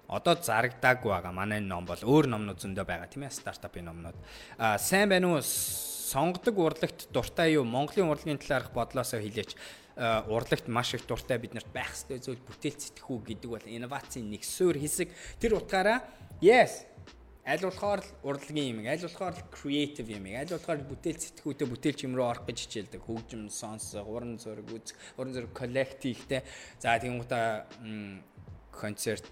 одоо 0.09 0.35
зарагдаагүй 0.40 1.12
байгаа. 1.12 1.33
Манай 1.33 1.61
ном 1.61 1.85
бол 1.85 2.01
өөр 2.01 2.29
номнууд 2.33 2.61
зөндөө 2.64 2.85
байгаа 2.88 3.09
тийм 3.12 3.29
ээ 3.29 3.37
стартапын 3.37 3.85
номнууд. 3.92 4.16
Аа 4.57 4.79
сайн 4.81 5.12
байна 5.12 5.37
уу? 5.37 5.44
Сонгодог 5.44 6.57
урлагт 6.57 7.09
дуртай 7.12 7.53
юу? 7.61 7.68
Монголын 7.68 8.09
урлагийн 8.09 8.40
талаарх 8.40 8.73
бодлоосоо 8.73 9.21
хэлээч. 9.21 9.53
Урлагт 10.33 10.68
маш 10.73 10.94
их 10.97 11.05
дуртай 11.05 11.37
биднэрт 11.37 11.68
байх 11.68 11.92
ёстой 11.92 12.23
зүйл 12.25 12.40
бүтээл 12.40 12.81
сэтгэхүү 12.81 13.18
гэдэг 13.29 13.51
бол 13.53 13.66
инновацийн 13.68 14.31
нэг 14.33 14.49
суурь 14.49 14.81
хэсэг. 14.81 15.12
Тэр 15.37 15.61
утгаараа 15.61 16.01
yes 16.40 16.88
аль 17.49 17.64
болохоор 17.64 18.05
урлагийн 18.23 18.77
юм, 18.77 18.85
аль 18.85 19.01
болохоор 19.01 19.37
creative 19.53 20.09
юм, 20.12 20.29
аль 20.37 20.53
болохоор 20.53 20.85
бүтээл 20.85 21.16
сэтгүүтэй 21.16 21.68
бүтээлч 21.68 22.01
юм 22.05 22.16
руу 22.16 22.29
орох 22.29 22.44
гэж 22.44 22.68
хичээлдэг. 22.68 23.01
Хөгжим, 23.01 23.49
сонсох, 23.49 24.05
уран 24.05 24.37
зураг 24.37 24.68
үз, 24.68 24.92
уран 25.16 25.33
зураг 25.33 25.53
коллективтэй. 25.57 26.44
За 26.77 27.01
тийм 27.01 27.16
гутаа 27.16 27.64
концерт 28.68 29.25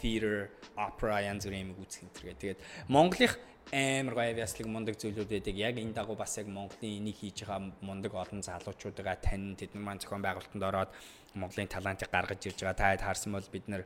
theater, 0.00 0.50
opera 0.76 1.20
янз 1.22 1.46
бүрийн 1.46 1.70
юм 1.70 1.78
үзэх 1.80 2.04
энэ 2.04 2.14
төргээ. 2.14 2.40
Тэгээд 2.40 2.60
Монголынх 2.88 3.34
амар 3.72 4.14
гоё 4.14 4.30
авиаслаг 4.34 4.66
мундаг 4.68 4.96
зүйлүүд 5.00 5.30
байдаг. 5.30 5.54
Яг 5.56 5.78
энэ 5.80 5.96
дагуу 5.96 6.16
бас 6.16 6.36
яг 6.36 6.46
Монголын 6.46 7.00
энийг 7.00 7.16
хийж 7.16 7.44
байгаа 7.44 7.72
мундаг 7.80 8.12
олон 8.14 8.42
залуучуудаа 8.44 9.16
тань 9.16 9.56
тэд 9.56 9.74
нар 9.74 9.84
маань 9.84 10.02
зохион 10.02 10.22
байгуулалтанд 10.22 10.64
ороод 10.64 10.90
Монголын 11.34 11.68
талантыг 11.72 12.10
гаргаж 12.12 12.44
ирж 12.44 12.60
байгаа. 12.60 12.96
Та 12.96 13.08
харсан 13.08 13.32
бол 13.32 13.48
бид 13.50 13.66
нар 13.68 13.82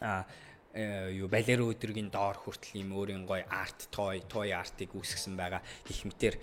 а 0.00 0.26
юу 1.10 1.28
балеро 1.28 1.70
өдргийн 1.72 2.10
доор 2.10 2.36
хүртэл 2.38 2.82
юм 2.82 2.94
өөрийн 2.94 3.26
гоё 3.26 3.42
арт 3.50 3.88
той 3.90 4.22
той 4.28 4.52
артыг 4.54 4.94
үүсгэсэн 4.94 5.34
байгаа 5.34 5.62
их 5.90 6.04
мэтэр 6.06 6.38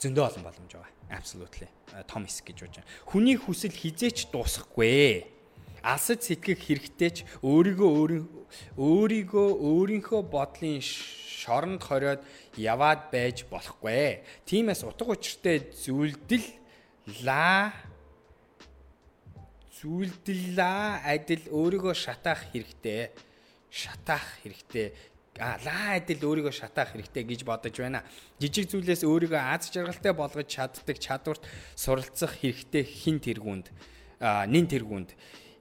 зөндөө 0.00 0.24
олон 0.24 0.44
боломж 0.46 0.72
байгаа. 0.72 0.92
Absolutely. 1.12 1.68
Том 2.08 2.24
хэсэг 2.24 2.50
гэж 2.50 2.58
бодож 2.62 2.76
байна. 2.80 2.90
Хүний 3.04 3.36
хүсэл 3.36 3.74
хизээч 3.74 4.32
дуусахгүй 4.32 5.35
алсаж 5.86 6.26
сэтгэх 6.26 6.58
хэрэгтэй 6.66 7.10
ч 7.14 7.18
өөрийгөө 7.46 7.90
өөрийгөө 8.74 9.48
өөрийнхөө 9.70 10.22
бодлын 10.26 10.82
шоронд 10.82 11.82
хориод 11.86 12.20
яваад 12.58 13.06
байж 13.14 13.46
болохгүй. 13.46 14.26
Тиймээс 14.50 14.82
утга 14.82 15.14
учиртай 15.14 15.70
зүйлдэл 15.70 16.46
ла 17.22 17.70
зүйлдэлла 19.78 21.06
адил 21.06 21.46
өөрийгөө 21.54 21.94
шатаах 21.94 22.50
хэрэгтэй. 22.50 23.14
Шатаах 23.70 24.26
хэрэгтэй 24.42 24.90
а 25.38 25.60
лаа 25.62 26.00
адил 26.00 26.24
өөрийгөө 26.24 26.50
шатаах 26.50 26.96
хэрэгтэй 26.96 27.22
гэж 27.22 27.40
бодож 27.44 27.76
байна. 27.76 28.02
Жижиг 28.40 28.72
зүйлээс 28.72 29.04
өөрийгөө 29.04 29.38
аз 29.38 29.68
жаргалтай 29.68 30.12
болгож 30.16 30.48
чаддаг 30.48 30.96
чадварт 30.96 31.44
суралцах 31.76 32.40
хэрэгтэй 32.40 32.82
хин 32.82 33.20
тэргуунд 33.20 33.68
нин 34.48 34.66
тэргуунд 34.66 35.12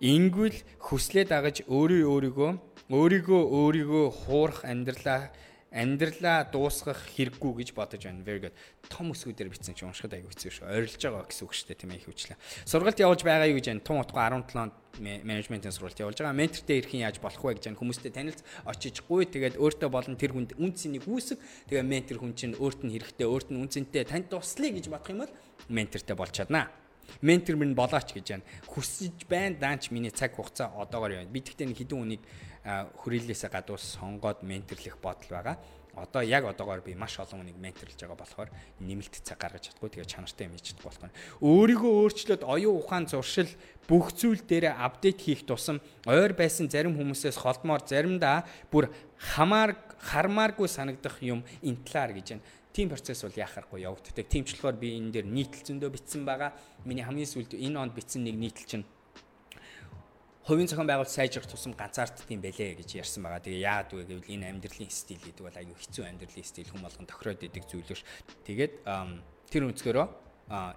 Ингүүл 0.03 0.59
хүслээ 0.83 1.25
дагаж 1.31 1.63
өөрөө 1.71 2.03
өөрийгөө 2.11 2.51
өөрийгөө 2.91 3.41
өөрийгөө 3.47 4.05
хуурах 4.11 4.67
амьдралаа 4.67 5.31
амьдралаа 5.75 6.47
дуусгах 6.51 6.99
хэрэггүй 7.15 7.51
гэж 7.59 7.69
бодож 7.75 8.07
байна. 8.07 8.23
Very 8.23 8.39
good. 8.39 8.55
Том 8.87 9.11
өсгүүдээр 9.11 9.51
бичсэн 9.51 9.75
чинь 9.75 9.91
уншихад 9.91 10.15
аягүй 10.15 10.31
хэцүү 10.31 10.51
шүү. 10.55 10.71
Ойрлож 10.71 11.03
байгаа 11.03 11.27
гэсэн 11.27 11.43
үг 11.43 11.51
шүү 11.51 11.67
дээ 11.67 11.79
тийм 11.83 11.91
ээ 11.91 12.03
хөвчлээ. 12.07 12.37
Сургалт 12.63 12.99
явуулж 13.03 13.21
байгаа 13.27 13.51
юу 13.51 13.59
гэж 13.59 13.67
байна. 13.75 13.83
Тун 13.83 13.99
утга 13.99 14.23
17 14.23 14.55
онд 14.55 14.75
менежментийн 15.03 15.75
сургалт 15.75 15.99
явуулж 15.99 16.19
байгаа. 16.23 16.39
Ментортэй 16.39 16.79
ирэх 16.79 16.95
нь 16.95 17.03
яаж 17.03 17.19
болох 17.19 17.43
вэ 17.43 17.59
гэж 17.59 17.63
байна. 17.67 17.79
Хүмүүстэй 17.83 18.11
танилц 18.15 18.39
очиж 18.63 19.03
гуй 19.03 19.27
тэгээд 19.27 19.59
өөртөө 19.59 19.89
болон 19.91 20.15
тэр 20.15 20.31
хүнд 20.31 20.55
үнцнийг 20.55 21.03
үүсэг. 21.11 21.43
Тэгээ 21.67 21.83
ментор 21.83 22.23
хүн 22.23 22.39
чинь 22.39 22.55
өөрт 22.55 22.87
нь 22.87 22.95
хэрэгтэй, 22.95 23.27
өөрт 23.27 23.51
нь 23.51 23.59
үнцэнтэй 23.59 24.07
танд 24.07 24.31
туслая 24.31 24.71
гэж 24.71 24.87
бодох 24.87 25.11
юм 25.11 25.27
бол 25.27 25.33
ментортэй 25.67 26.15
болж 26.15 26.31
чаднаа. 26.31 26.71
Ментор 27.21 27.55
минь 27.55 27.75
болооч 27.75 28.13
гэж 28.13 28.25
байна. 28.35 28.45
Хүсэж 28.69 29.25
байна 29.29 29.55
даанч 29.59 29.91
миний 29.91 30.11
цаг 30.11 30.35
хугацаа 30.35 30.73
одоогоор 30.75 31.23
явна. 31.23 31.31
Би 31.31 31.41
тэгтээ 31.41 31.67
нэг 31.67 31.77
хідэн 31.77 32.01
үнийг 32.01 32.23
хүрээлээсээ 32.65 33.49
гадуус 33.53 33.97
сонгоод 33.97 34.41
менторлох 34.41 34.97
бодол 34.97 35.29
байгаа. 35.29 35.57
Одоо 35.95 36.21
яг 36.27 36.43
одоогоор 36.43 36.81
би 36.83 36.93
маш 36.93 37.15
олон 37.19 37.45
хүнийг 37.45 37.55
менторлж 37.55 37.95
байгаа 37.95 38.19
болохоор 38.19 38.49
нэмэлт 38.83 39.23
цаг 39.23 39.39
гаргаж 39.39 39.71
чадахгүй 39.71 39.89
тэгээ 39.95 40.11
чанартай 40.11 40.51
юм 40.51 40.59
хийж 40.59 40.75
болох 40.83 41.07
нь. 41.07 41.15
Өөрийгөө 41.39 41.91
өөрчлөөд 42.03 42.43
оюун 42.43 42.83
ухаан 42.83 43.07
зуршил 43.07 43.47
бүх 43.87 44.11
зүйл 44.11 44.43
дээр 44.43 44.75
апдейт 44.75 45.23
хийх 45.23 45.47
тусам 45.47 45.79
ойр 46.03 46.35
байсан 46.35 46.67
зарим 46.67 46.99
хүмүүсээс 46.99 47.39
холдмоор 47.39 47.87
заримдаа 47.87 48.43
бүр 48.67 48.91
хамаар 49.15 49.79
хармааргүй 50.03 50.67
санагдах 50.67 51.23
юм 51.23 51.47
интлаар 51.63 52.11
гэж 52.11 52.27
байна. 52.35 52.45
Тим 52.75 52.91
процесс 52.91 53.23
бол 53.23 53.31
яхахгүй 53.31 53.87
явагддаг. 53.87 54.27
Тимчлэгээр 54.27 54.75
би 54.75 54.99
энэ 54.99 55.23
дээр 55.23 55.27
нийтлцэндөө 55.31 55.95
бичсэн 55.95 56.27
байгаа. 56.27 56.51
Миний 56.83 57.07
хамгийн 57.07 57.31
сүүлд 57.31 57.55
энэ 57.55 57.79
онд 57.79 57.95
бичсэн 57.95 58.27
нэг 58.27 58.35
нийтлэл 58.35 58.67
чинь 58.67 58.85
хувийн 60.43 60.67
зохион 60.67 60.85
байгуулалт 60.85 61.09
сайжрах 61.09 61.47
тусам 61.47 61.71
ганцаарддаг 61.71 62.27
юм 62.29 62.43
бэлээ 62.43 62.75
гэж 62.83 62.99
ярьсан 62.99 63.23
байгаа. 63.23 63.41
Тэгээ 63.41 63.63
яагаад 63.63 63.91
вэ 63.95 64.03
гэвэл 64.11 64.33
энэ 64.35 64.49
амьдралын 64.51 64.91
стил 64.91 65.23
гэдэг 65.23 65.41
бол 65.47 65.55
аюу 65.55 65.73
хэцүү 65.79 66.03
амьдралын 66.03 66.45
стил 66.45 66.69
хүм 66.69 66.83
болгон 66.83 67.07
тохироод 67.09 67.47
идэг 67.47 67.63
зүйлөөш. 67.65 68.01
Тэгээд 68.43 68.73
тэр 68.83 69.63
өнцгөрөө 69.71 70.05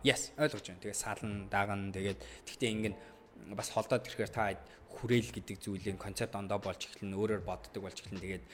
yes 0.07 0.32
ойлгож 0.40 0.64
байна. 0.72 0.82
Тэгээ 0.86 0.96
салан, 0.96 1.51
даган 1.53 1.92
тэгээд 1.92 2.20
тэгтээ 2.49 2.70
ингэн 2.78 2.94
бас 3.53 3.68
холдоод 3.74 4.09
ирэхээр 4.09 4.32
та 4.32 4.57
хүрээл 4.89 5.30
гэдэг 5.30 5.57
зүйлийн 5.61 5.99
концепт 6.01 6.34
ондоо 6.34 6.59
болж 6.59 6.89
эхлэн 6.89 7.12
өөрөөр 7.12 7.43
боддог 7.45 7.82
болж 7.84 8.01
эхлэн 8.01 8.22
тэгээд 8.24 8.45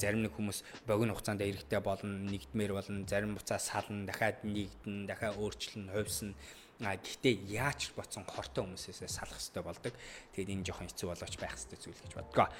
зарим 0.00 0.26
нэг 0.26 0.34
хүмүүс 0.34 0.62
богино 0.86 1.14
хугацаанд 1.14 1.46
эрэхтэй 1.46 1.80
болно 1.80 2.26
нэгдмээр 2.30 2.72
болно 2.74 3.06
зарим 3.06 3.38
буцаа 3.38 3.62
сална 3.62 4.04
дахиад 4.04 4.42
нэгдэн 4.42 5.06
дахиад 5.06 5.38
өөрчлөн 5.38 5.94
хувьсна 5.94 6.34
А 6.82 6.98
гэхдээ 6.98 7.54
яаж 7.54 7.94
боцсон 7.94 8.26
хортой 8.26 8.66
хүмүүсээс 8.66 9.06
салах 9.06 9.38
хэрэгтэй 9.38 9.62
болдог. 9.62 9.94
Тэгээд 10.34 10.52
энэ 10.58 10.64
жоохон 10.66 10.90
хэцүү 10.90 11.06
болооч 11.06 11.34
байх 11.38 11.54
хэрэгтэй 11.54 11.78
зүйл 11.78 12.02
гэж 12.02 12.12
бодгоо. 12.18 12.50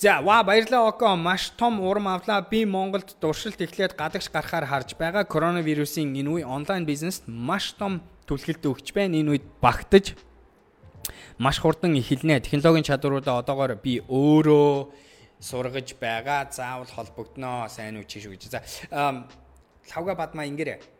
За, 0.00 0.20
ва 0.24 0.40
баярлалаа 0.40 0.88
Око 0.88 1.16
маш 1.16 1.52
том 1.52 1.84
урам 1.84 2.08
авлаа. 2.08 2.40
Би 2.40 2.64
Монголд 2.64 3.16
дуршилт 3.20 3.60
эхлээд 3.60 3.92
гадагш 3.92 4.32
гарахаар 4.32 4.64
харж 4.64 4.96
байгаа. 4.96 5.28
Коронавирусын 5.28 6.16
энэ 6.16 6.32
үе 6.32 6.44
онлайн 6.48 6.88
бизнест 6.88 7.28
маш 7.28 7.76
том 7.76 8.00
түлхэлт 8.24 8.64
өгч 8.64 8.96
байна. 8.96 9.20
Энэ 9.20 9.36
үед 9.36 9.44
багтаж 9.60 10.16
маш 11.38 11.60
хурдан 11.60 11.94
эхэлнэ. 11.96 12.40
Технологийн 12.40 12.86
чадваруудаа 12.86 13.40
одоогоор 13.42 13.76
би 13.80 14.00
өөрөө 14.06 14.90
сургаж 15.40 15.94
байгаа. 16.00 16.50
Заавал 16.50 16.90
холбогдноо. 16.90 17.68
Сайн 17.68 18.00
уу 18.00 18.04
чиш 18.04 18.26
үү 18.26 18.36
гэж. 18.36 18.50
За, 18.52 18.60
лавга 19.92 20.14
бадмаа 20.14 20.46
ингэрээ 20.46 20.96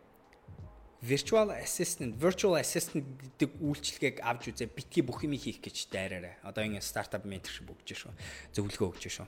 virtual 1.01 1.51
assistant, 1.51 2.17
virtual 2.17 2.57
assistant 2.57 3.05
гэдэг 3.21 3.61
үйлчилгээг 3.61 4.17
авч 4.25 4.49
үзээ 4.49 4.69
битгий 4.73 5.05
бүх 5.05 5.21
юм 5.23 5.37
хийх 5.37 5.61
гэж 5.61 5.93
дайраарай. 5.93 6.41
Одоо 6.41 6.65
ингэ 6.65 6.81
стартап 6.81 7.25
ментор 7.25 7.53
шиг 7.53 7.69
бүгж 7.69 7.93
шүү. 7.93 8.13
Зөвлөгөө 8.57 8.87
өгч 8.97 9.05
шүү. 9.13 9.27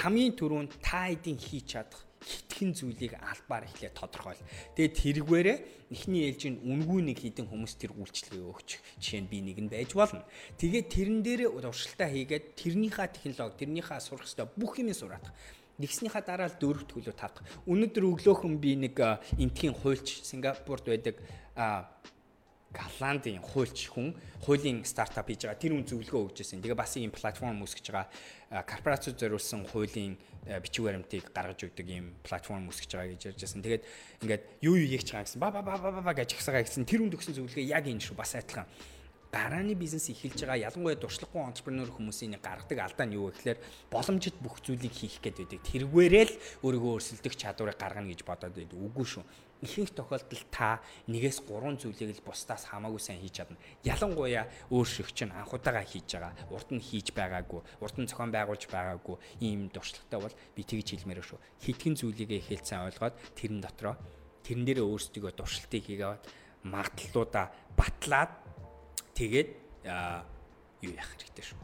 Хамгийн 0.00 0.32
түрүүнд 0.32 0.80
та 0.80 1.12
эдийн 1.12 1.36
хийж 1.36 1.76
чадах 1.76 2.00
хитгэн 2.20 2.76
зүйлийг 2.76 3.16
албаар 3.16 3.64
эхлээ 3.64 3.92
тодорхойл. 3.96 4.40
Тэгээд 4.76 4.94
тэргээрээ 5.00 5.58
эхний 5.90 6.28
ээлжинд 6.28 6.60
үнгүй 6.60 7.00
нэг 7.08 7.18
хідэн 7.24 7.48
хүмүүс 7.48 7.74
тэр 7.80 7.96
үйлчлэгээ 7.96 8.44
өгч 8.44 8.70
жишээ 9.00 9.20
нь 9.24 9.30
би 9.32 9.38
нэг 9.40 9.58
нь 9.64 9.72
байж 9.72 9.96
болно. 9.96 10.22
Тэгээд 10.60 10.86
тэрэн 10.92 11.20
дээрээ 11.24 11.50
уршилтаа 11.50 12.08
хийгээд 12.12 12.60
тэрнийхээ 12.60 13.08
технологи, 13.16 13.64
тэрнийхээ 13.64 14.00
сурах 14.04 14.28
ёстой 14.28 14.46
бүх 14.54 14.76
юмыг 14.78 14.94
сураах 14.94 15.24
Нэгснийхаа 15.80 16.20
дараа 16.20 16.52
л 16.52 16.60
дөрөвт 16.60 16.92
хөлөө 16.92 17.16
тавдах. 17.16 17.40
Өнөөдөр 17.64 18.04
өглөөхөн 18.12 18.60
би 18.60 18.76
нэг 18.76 19.00
энтхийн 19.40 19.72
хуульч 19.72 20.20
Сингапурт 20.28 20.84
байдаг 20.84 21.16
Голландын 22.76 23.40
хуульч 23.40 23.88
хүн 23.88 24.12
хуулийн 24.44 24.84
стартап 24.84 25.32
хийж 25.32 25.48
байгаа. 25.48 25.56
Тэр 25.56 25.72
хүн 25.72 25.88
зөвлөгөө 25.88 26.20
өгч 26.28 26.36
байсан. 26.44 26.60
Тэгээ 26.60 26.76
бас 26.76 26.92
ийм 27.00 27.08
платформ 27.08 27.64
үүсгэж 27.64 27.86
байгаа. 27.96 28.62
Корпорацид 28.68 29.16
зориулсан 29.16 29.64
хуулийн 29.72 30.20
бичиг 30.46 30.84
баримтыг 30.84 31.24
гаргаж 31.34 31.60
өгдөг 31.68 31.86
ийм 31.88 32.06
платформ 32.24 32.68
үүсгэж 32.70 32.90
байгаа 32.96 33.12
гэж 33.12 33.22
ярьж 33.32 33.40
байсан. 33.44 33.60
Тэгээд 33.60 33.82
ингээд 34.24 34.42
юу 34.64 34.74
юу 34.80 34.88
хийж 34.88 35.12
байгаа 35.12 35.26
гэсэн 35.28 35.40
ба 35.40 35.48
ба 35.52 35.60
ба 35.62 36.00
ба 36.00 36.12
гэж 36.16 36.38
ихсагаа 36.38 36.64
гэсэн 36.64 36.88
тэр 36.88 37.04
хүн 37.04 37.12
төгсөн 37.12 37.36
зөвлөгөө 37.36 37.68
яг 37.68 37.84
энэ 37.84 38.00
шүү. 38.00 38.16
Бас 38.16 38.32
адилхан 38.34 38.66
гарааны 39.30 39.74
бизнес 39.78 40.10
эхэлж 40.10 40.42
байгаа 40.42 40.66
ялангуяа 40.66 40.98
дуршлаггүй 40.98 41.42
энтерпренeur 41.46 41.90
хүмүүсийн 41.94 42.34
гаргадаг 42.42 42.78
алдаа 42.82 43.06
нь 43.06 43.14
юу 43.14 43.30
вэ 43.30 43.38
гэхээр 43.38 43.58
боломжит 43.86 44.36
бүх 44.42 44.58
зүйлийг 44.58 44.90
хийх 44.90 45.22
гээд 45.22 45.46
байдаг. 45.46 45.60
Тэргээрээ 45.70 46.24
л 46.26 46.34
өөрийгөө 46.66 46.92
өрсөлдөх 46.98 47.34
чадварыг 47.38 47.78
гаргана 47.78 48.10
гэж 48.10 48.26
бодоод 48.26 48.58
байдаг. 48.58 48.74
Үгүй 48.74 49.06
шүү. 49.06 49.24
Ихэнх 49.60 49.92
тохиолдолд 49.94 50.50
та 50.50 50.80
нэгээс 51.06 51.46
гурван 51.46 51.78
зүйлийг 51.78 52.16
л 52.16 52.26
бусдаас 52.26 52.66
хамаагүй 52.74 52.98
сайн 52.98 53.20
хийж 53.22 53.44
чадна. 53.44 53.60
Ялангуяа 53.86 54.48
өөр 54.72 54.88
шиг 54.88 55.12
чинь 55.14 55.30
анхудаага 55.30 55.84
хийж 55.84 56.16
байгаа. 56.16 56.34
Урд 56.50 56.74
нь 56.74 56.82
хийж 56.82 57.12
байгаагүй, 57.12 57.60
урд 57.84 57.96
нь 58.00 58.08
зохион 58.08 58.32
байгуулж 58.32 58.66
байгаагүй 58.66 59.16
ийм 59.44 59.68
дуршлагтай 59.68 60.18
бол 60.18 60.34
би 60.56 60.64
тэгж 60.64 60.96
хэлмээр 60.96 61.20
шүү. 61.20 61.38
Хитгэн 61.60 61.92
зүйлийг 61.92 62.40
эхэлж 62.40 62.64
сайн 62.66 62.88
ойлгоод 62.88 63.14
тэрэн 63.36 63.60
дотроо 63.60 63.94
тэрэн 64.48 64.64
дээрээ 64.64 64.86
өөрсдөө 64.88 65.30
дуршилтыг 65.36 65.84
хийгээд 65.84 66.24
магадлалуудаа 66.64 67.52
батлаад 67.76 68.49
тэгээд 69.20 69.48
юу 70.80 70.92
яах 70.96 71.12
хэрэгтэй 71.12 71.44
шүү. 71.44 71.58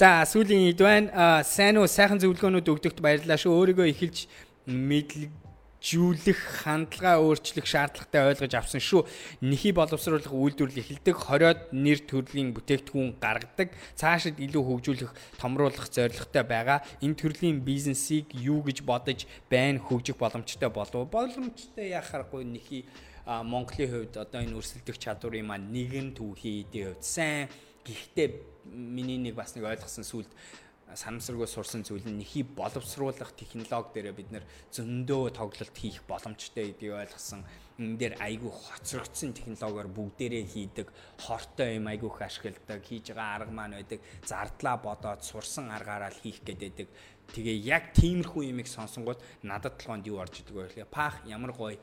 За 0.00 0.24
сүүлийн 0.24 0.72
ид 0.72 0.80
байна. 0.80 1.42
Сайн 1.44 1.76
уу 1.76 1.88
сайхан 1.88 2.20
зөвлөгөөнүүд 2.22 2.72
өгдөгт 2.72 3.00
баярлалаа 3.04 3.36
шүү. 3.36 3.52
Өөрийгөө 3.52 3.92
эхэлж 3.92 4.24
мэдлэгжүүлэх 4.66 6.40
хандлага 6.64 7.20
өөрчлөх 7.20 7.66
шаардлагатай 7.68 8.22
ойлгож 8.32 8.54
авсан 8.56 8.80
шүү. 8.80 9.04
Нэхий 9.44 9.76
боловсруулах 9.76 10.32
үйлдвэрлэл 10.32 10.80
эхэлдэг 10.80 11.16
20-од 11.16 11.60
нэр 11.76 12.00
төрлийн 12.08 12.56
бүтээгдэхүүн 12.56 13.20
гаргадаг. 13.20 13.76
Цаашид 14.00 14.40
илүү 14.40 14.62
хөгжүүлэх, 14.64 15.12
томруулах 15.36 15.88
зорилготой 15.92 16.44
байгаа. 16.48 16.80
Энэ 17.04 17.18
төрлийн 17.20 17.60
бизнесийг 17.60 18.32
юу 18.32 18.64
гэж 18.64 18.82
бодож 18.88 19.28
байна 19.52 19.82
хөгжих 19.82 20.16
боломжтой 20.16 20.70
болов. 20.72 21.10
Боломжтой 21.12 21.92
яхахгүй 21.92 22.44
нэхий 22.44 22.88
Монголын 23.26 23.90
хувьд 23.90 24.14
одоо 24.22 24.40
энэ 24.40 24.54
өрсөлдөх 24.54 25.02
чадварын 25.02 25.50
маань 25.50 25.74
нэгэн 25.74 26.14
түүхий 26.14 26.62
эдийн 26.62 26.94
хувьд 26.94 27.02
сайн 27.02 27.50
гэхдээ 27.82 28.28
миний 28.70 29.18
нэг 29.18 29.34
бас 29.34 29.58
нэг 29.58 29.66
ойлгосон 29.66 30.06
сүлд 30.06 30.30
санамсаргүй 30.94 31.50
сурсан 31.50 31.82
зүйл 31.82 32.06
нь 32.06 32.22
нэхий 32.22 32.46
боловсруулах 32.46 33.34
технологи 33.34 33.98
дээр 33.98 34.14
бид 34.14 34.30
нэр 34.30 34.46
зөндөө 34.70 35.34
тоглолт 35.34 35.74
хийх 35.74 36.06
боломжтой 36.06 36.70
гэдгийг 36.70 36.94
ойлгосон. 36.94 37.42
Энэ 37.82 37.98
дээр 37.98 38.14
айгүй 38.22 38.52
хоцрогдсон 38.54 39.34
технологиор 39.34 39.90
бүгдээрээ 39.90 40.44
хийдэг, 40.46 40.88
хортой 41.18 41.82
юм 41.82 41.90
айгүйх 41.90 42.22
ашигладаг, 42.22 42.80
хийж 42.86 43.10
байгаа 43.10 43.34
арга 43.34 43.52
маань 43.52 43.74
байдаг, 43.74 44.00
зардлаа 44.22 44.76
бодоод 44.78 45.26
сурсан 45.26 45.74
аргаараа 45.74 46.14
л 46.14 46.22
хийх 46.22 46.40
гэдэг. 46.46 46.86
Тэгээ 47.34 47.56
яг 47.66 47.90
тиймэрхүү 47.98 48.54
юмыг 48.54 48.70
сонсонгууд 48.70 49.18
надад 49.42 49.82
толгойд 49.82 50.06
юу 50.06 50.22
орж 50.22 50.46
идэг 50.46 50.54
вэ 50.54 50.86
пах 50.86 51.18
ямар 51.26 51.50
гоё 51.50 51.74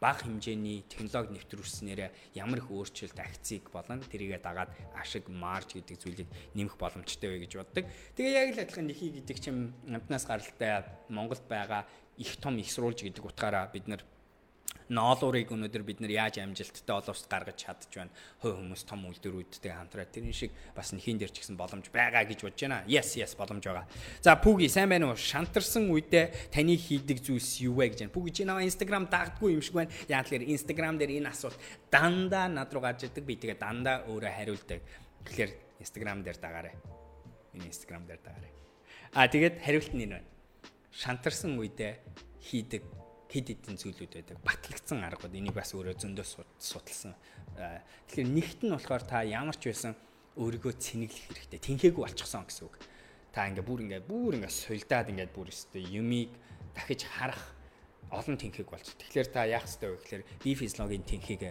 бага 0.00 0.24
хэмжээний 0.24 0.86
технологи 0.86 1.34
нэвтрүүлснээр 1.34 2.10
ямар 2.38 2.58
их 2.62 2.70
өөрчлөлт 2.70 3.18
акцийг 3.18 3.70
болон 3.74 3.98
тэрийгэ 4.06 4.38
дагаад 4.38 4.70
ашиг 4.94 5.26
марж 5.28 5.74
гэдэг 5.74 5.98
зүйлийг 5.98 6.28
нэмэх 6.54 6.78
боломжтой 6.78 7.34
вэ 7.34 7.38
гэж 7.46 7.52
боддог. 7.58 7.84
Тэгээ 8.14 8.34
яг 8.38 8.50
л 8.54 8.62
адилхан 8.62 8.86
нэхий 8.86 9.10
гэдэг 9.10 9.36
чинь 9.42 9.74
амтнаас 9.90 10.24
гаралтай 10.26 10.86
Монголд 11.10 11.42
байгаа 11.50 11.86
их 12.16 12.36
том 12.38 12.58
их 12.58 12.70
сурвалж 12.70 13.02
гэдэг 13.02 13.24
утгаараа 13.26 13.70
бид 13.74 13.86
нар 13.90 14.02
ноолуурыг 14.88 15.52
өнөөдөр 15.52 15.84
бид 15.84 16.00
нар 16.00 16.12
яаж 16.12 16.40
амжилттай 16.40 16.96
олоос 16.96 17.28
гаргаж 17.28 17.60
чадж 17.60 17.92
байна. 17.92 18.12
Хой 18.40 18.56
хүмүүс 18.56 18.88
том 18.88 19.04
үйлдвэрүүдтэй 19.04 19.72
хамтраад 19.76 20.12
тэрэн 20.12 20.32
шиг 20.32 20.52
бас 20.72 20.96
нэхийн 20.96 21.20
дээр 21.20 21.28
ч 21.28 21.44
гэсэн 21.44 21.60
боломж 21.60 21.92
байгаа 21.92 22.24
гэж 22.24 22.40
бодож 22.48 22.60
байна. 22.64 22.80
Yes, 22.88 23.12
yes 23.20 23.36
боломж 23.36 23.60
байгаа. 23.68 23.84
За 24.24 24.40
Пүги 24.40 24.68
сайн 24.72 24.88
байна 24.88 25.12
уу? 25.12 25.16
Шантарсан 25.16 25.92
үедээ 25.92 26.48
таны 26.48 26.80
хийдэг 26.80 27.20
зүйлс 27.20 27.60
юу 27.68 27.76
вэ 27.76 27.92
гэж 27.92 28.08
байна. 28.08 28.16
Пүги 28.16 28.32
чи 28.32 28.48
наваа 28.48 28.64
Instagram 28.64 29.12
дагдгүй 29.12 29.60
юм 29.60 29.62
шиг 29.62 29.76
байна. 29.76 29.92
Яа 30.08 30.24
тэгэхээр 30.24 30.48
Instagram 30.56 30.96
дээр 30.96 31.20
энэ 31.20 31.28
асуулт 31.36 31.60
дандаа 31.92 32.48
над 32.48 32.72
руу 32.72 32.80
гарч 32.80 33.04
ирдэг. 33.04 33.28
Би 33.28 33.36
тэгээ 33.36 33.60
дандаа 33.60 34.08
өөрөө 34.08 34.32
хариулдаг. 34.32 34.80
Тэгэхээр 35.28 35.52
Instagram 35.84 36.24
дээр 36.24 36.40
дагаарай. 36.40 36.74
Миний 37.52 37.68
Instagram 37.68 38.08
дээр 38.08 38.24
дагаарай. 38.24 38.52
А 39.12 39.28
тэгээд 39.28 39.60
хариулт 39.60 39.92
нь 39.92 40.08
энэ 40.08 40.16
байна. 40.16 40.28
Шантарсан 40.96 41.60
үедээ 41.60 42.00
хийдэг 42.40 42.82
хэд 43.28 43.46
хэдэн 43.52 43.76
зүйлүүд 43.76 44.12
байдаг. 44.16 44.36
Батлагдсан 44.40 45.04
аргууд 45.04 45.36
энийг 45.36 45.54
бас 45.56 45.76
өөрөө 45.76 46.00
зөндөө 46.00 46.26
судалсан. 46.56 47.12
Тэгэхээр 48.08 48.28
нэгт 48.28 48.60
нь 48.64 48.72
болохоор 48.72 49.04
та 49.04 49.20
ямар 49.24 49.56
ч 49.56 49.68
байсан 49.68 49.92
өөрийгөө 50.40 50.72
цэнэглэх 50.80 51.24
хэрэгтэй. 51.28 51.60
Тинхээгүй 51.60 52.02
болчихсон 52.08 52.48
гэсэн 52.48 52.64
үг. 52.64 52.76
Та 53.34 53.44
ингээ 53.52 53.66
бүр 53.66 53.80
ингээ 53.84 54.02
бүр 54.08 54.40
ингээ 54.40 54.48
сулдаад 54.48 55.12
ингээ 55.12 55.28
бүр 55.34 55.52
өстэй 55.52 55.84
юмыг 55.92 56.32
дахиж 56.72 57.04
харах 57.04 57.58
олон 58.08 58.36
тэнхийг 58.40 58.70
болж. 58.70 58.96
Тэгэхээр 58.96 59.28
та 59.28 59.44
яах 59.44 59.68
ёстой 59.68 59.92
вэ 59.92 60.00
гэхээр 60.00 60.24
би 60.40 60.50
физиологийн 60.56 61.04
тэнхийг 61.04 61.42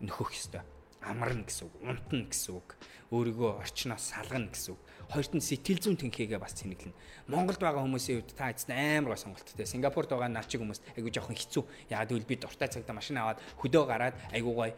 нөхөх 0.00 0.32
ёстой. 0.32 0.64
Амарна 1.02 1.44
гэсэн 1.44 1.66
үг, 1.66 1.74
унтна 1.82 2.24
гэсэн 2.30 2.54
үг. 2.56 2.68
Өөрийгөө 3.10 3.50
орчноос 3.60 4.14
салгана 4.14 4.54
гэсэн 4.54 4.78
үг. 4.78 4.82
Хоёрт 5.10 5.32
нь 5.34 5.42
сэтгэл 5.42 5.80
зүйн 5.82 5.98
тэнхээгээ 5.98 6.38
бас 6.38 6.54
цэнэглэнэ. 6.60 6.94
Монголд 7.26 7.58
байгаа 7.58 7.82
хүмүүсийн 7.82 8.22
хувьд 8.22 8.36
та 8.36 8.52
эцэст 8.52 8.70
амар 8.70 9.14
гой 9.14 9.20
сонголттой. 9.20 9.66
Сингапурт 9.66 10.10
байгаа 10.12 10.30
наачиг 10.30 10.62
хүмүүс 10.62 10.80
айгу 10.94 11.10
жоохон 11.10 11.34
хэцүү. 11.34 11.62
Яг 11.90 12.06
гэвэл 12.06 12.28
би 12.28 12.36
дуртай 12.38 12.68
цагта 12.70 12.92
машин 12.94 13.18
аваад 13.18 13.42
хөдөө 13.58 13.84
гараад 13.88 14.14
айгу 14.30 14.54
гой 14.54 14.70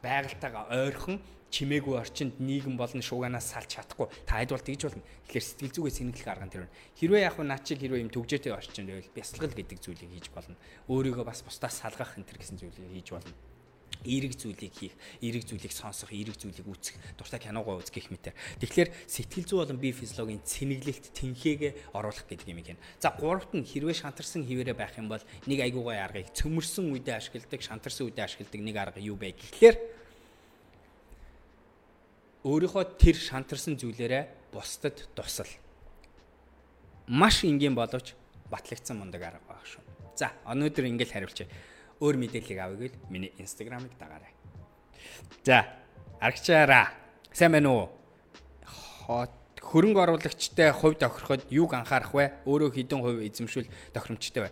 байгальтайгаа 0.00 0.70
ойрхон 0.70 1.20
чимээгүй 1.50 1.98
орчинд 1.98 2.38
нийгэм 2.38 2.78
болон 2.78 3.02
шууганаас 3.02 3.50
салж 3.50 3.74
чадахгүй 3.74 4.06
та 4.22 4.38
хэд 4.38 4.54
бол 4.54 4.62
тэгж 4.62 4.82
болно. 4.86 5.02
Тэгэхээр 5.26 5.46
сэтгэл 5.50 5.74
зүгээ 5.74 5.94
сэнгэлэх 5.98 6.30
арга 6.30 6.46
нь 6.46 6.54
тэр. 6.54 6.70
Хэрвээ 6.94 7.26
яг 7.26 7.36
наа 7.42 7.58
чиг 7.58 7.82
хэрвээ 7.82 8.06
юм 8.06 8.14
төгжөөтэй 8.14 8.54
орчинд 8.54 8.86
байвал 8.86 9.10
бясалгал 9.18 9.58
гэдэг 9.58 9.78
зүйлийг 9.82 10.14
хийж 10.14 10.30
болно. 10.30 10.54
Өөрийгөө 10.86 11.26
бас 11.26 11.42
бусдаас 11.42 11.74
салгах 11.82 12.14
энэ 12.14 12.30
төр 12.30 12.38
гэсэн 12.38 12.58
зүйлийг 12.62 12.94
хийж 12.94 13.10
болно 13.18 13.34
эерэг 14.04 14.34
зүйлийг 14.36 14.72
хийх, 14.74 14.94
эерэг 15.20 15.44
зүйлийг 15.44 15.72
сонсох, 15.72 16.12
эерэг 16.12 16.36
зүйлийг 16.36 16.66
үзэх, 16.66 16.96
дуртай 17.16 17.40
киногоо 17.40 17.80
үзэх 17.80 17.94
гэх 17.96 18.08
мэтэр. 18.10 18.34
Тэгэхээр 18.60 18.90
сэтгэл 19.08 19.46
зүй 19.48 19.58
болон 19.60 19.78
бие 19.80 19.92
физиологийн 19.92 20.44
цэнэглэлт 20.44 21.12
тэнхээгээ 21.14 21.96
оруулах 21.96 22.26
гэдэг 22.28 22.48
юм 22.48 22.60
ийм. 22.60 22.80
За 23.00 23.12
гуравт 23.12 23.52
нь 23.52 23.66
хэрвээ 23.66 23.96
шантарсан 24.06 24.44
хിവэрэ 24.46 24.72
байх 24.74 24.96
юм 24.96 25.08
бол 25.08 25.22
нэг 25.46 25.58
айгуугай 25.60 26.00
аргыг 26.00 26.32
цөмөрсөн 26.36 26.92
үедээ 26.92 27.16
ашигладаг, 27.16 27.60
шантарсан 27.60 28.08
үедээ 28.08 28.24
ашигладаг 28.24 28.60
нэг 28.60 28.76
арга 28.76 29.00
юу 29.00 29.16
бэ 29.16 29.36
гэхлээр 29.36 29.76
өөрийнхөө 32.44 32.84
тэр 32.96 33.16
шантарсан 33.20 33.76
зүйлээрээ 33.76 34.52
бусдад 34.52 34.96
тусал. 35.12 35.50
Маш 37.06 37.44
энгийн 37.44 37.74
боловч 37.76 38.16
батлагдсан 38.48 38.96
мундаг 38.96 39.22
арга 39.22 39.44
баг 39.44 39.64
шүү. 39.66 39.82
За 40.16 40.32
өнөөдөр 40.48 40.88
ингээл 40.88 41.12
хариулчих. 41.12 41.48
Өөр 42.00 42.16
мэдээллийг 42.16 42.58
авъя 42.58 42.88
гэл 42.88 42.96
миний 43.12 43.32
инстаграмыг 43.36 43.92
дагаарай. 44.00 44.32
За 45.44 45.68
аргачаараа. 46.20 46.88
Сайн 47.32 47.52
байна 47.52 47.70
уу? 47.70 47.86
Хөрөнгө 49.60 50.00
оруулагчтай 50.00 50.72
хувь 50.72 50.96
тохироход 50.96 51.44
юуг 51.52 51.76
анхаарах 51.76 52.16
вэ? 52.16 52.24
Өөрөө 52.48 52.72
хэдэн 52.72 53.00
хувь 53.04 53.20
эзэмшүүл 53.28 53.68
тохиромжтой 53.92 54.48
вэ? 54.48 54.50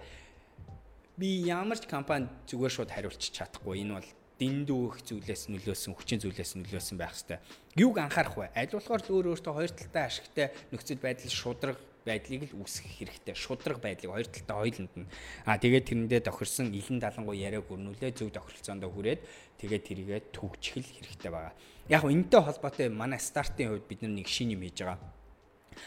Би 1.16 1.48
ямар 1.48 1.80
ч 1.80 1.88
компани 1.88 2.28
зүгээр 2.46 2.72
шууд 2.72 2.92
хариулчих 2.92 3.32
чадахгүй. 3.32 3.80
Энэ 3.80 3.96
бол 3.96 4.08
дэндүү 4.38 4.82
их 4.92 5.02
зүйлээс 5.08 5.50
нөлөөсөн, 5.50 5.96
хүчин 5.98 6.22
зүйлээс 6.22 6.52
нөлөөсөн 6.62 7.00
байх 7.00 7.16
хэвээр. 7.16 7.42
Юуг 7.74 7.96
анхаарах 7.98 8.36
вэ? 8.38 8.46
Аль 8.54 8.70
болохоор 8.70 9.02
л 9.02 9.10
өөр 9.10 9.26
өөртөө 9.34 9.54
хоёр 9.56 9.72
талтай 9.74 10.04
ашигтай 10.06 10.46
нөхцөл 10.70 11.02
байдал 11.02 11.32
шудраг 11.32 11.76
байдлыг 12.08 12.42
л 12.48 12.64
үүсгэх 12.64 13.04
хэрэгтэй. 13.04 13.36
Шудраг 13.36 13.78
байдлыг 13.84 14.10
хоёр 14.10 14.28
талтай 14.32 14.56
хоёуланд 14.56 14.94
нь. 14.96 15.08
Аа 15.44 15.60
тэгээд 15.60 15.88
тэрэндээ 15.92 16.20
тохирсон 16.24 16.72
илэн 16.72 16.98
далангуй 16.98 17.36
яриаг 17.36 17.68
өрнүүлээ 17.68 18.16
зөв 18.16 18.32
тохиролцоонд 18.32 18.88
хүрээд 18.88 19.20
тэгээд 19.60 19.84
тэрийгэ 19.84 20.16
төгжих 20.32 20.88
хэрэгтэй 20.88 21.28
байгаа. 21.28 21.52
Яг 21.92 22.02
энэтэй 22.08 22.40
холбоотой 22.40 22.88
манай 22.88 23.20
стартын 23.20 23.76
хувьд 23.76 23.84
бид 23.84 24.00
нэг 24.08 24.26
шин 24.26 24.56
юм 24.56 24.64
хийж 24.64 24.80
байгаа 24.80 24.98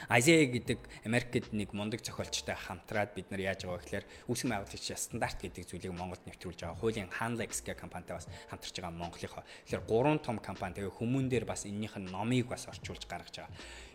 Азия 0.07 0.45
гэдэг 0.45 0.79
Америкт 1.05 1.51
нэг 1.53 1.73
мундаг 1.73 2.01
зохиолчтой 2.03 2.55
хамтраад 2.55 3.13
бид 3.15 3.31
нар 3.31 3.41
яаж 3.41 3.65
байгаа 3.65 3.81
гэхээр 3.81 4.05
үүсгэн 4.27 4.51
байгуулагч 4.51 4.87
стандарт 4.95 5.39
гэдэг 5.41 5.67
зүйлийг 5.67 5.93
Монголд 5.93 6.23
нэвтрүүлж 6.25 6.59
байгаа. 6.63 6.79
Хуулийн 6.79 7.09
Hanlex 7.11 7.61
гэх 7.63 7.79
компанитай 7.79 8.15
бас 8.17 8.27
хамтарч 8.49 8.75
байгаа 8.79 8.95
Монголынхоо. 8.95 9.43
Тэгэхээр 9.67 9.87
гурван 9.87 10.19
том 10.19 10.37
компани 10.39 10.75
тэгээ 10.79 10.95
хүмүүн 10.95 11.27
дээр 11.29 11.45
бас 11.45 11.65
энэнийх 11.65 11.95
нь 11.99 12.11
номыг 12.11 12.47
бас 12.47 12.67
орчуулж 12.67 13.05
гаргаж 13.07 13.43
байгаа 13.43 13.51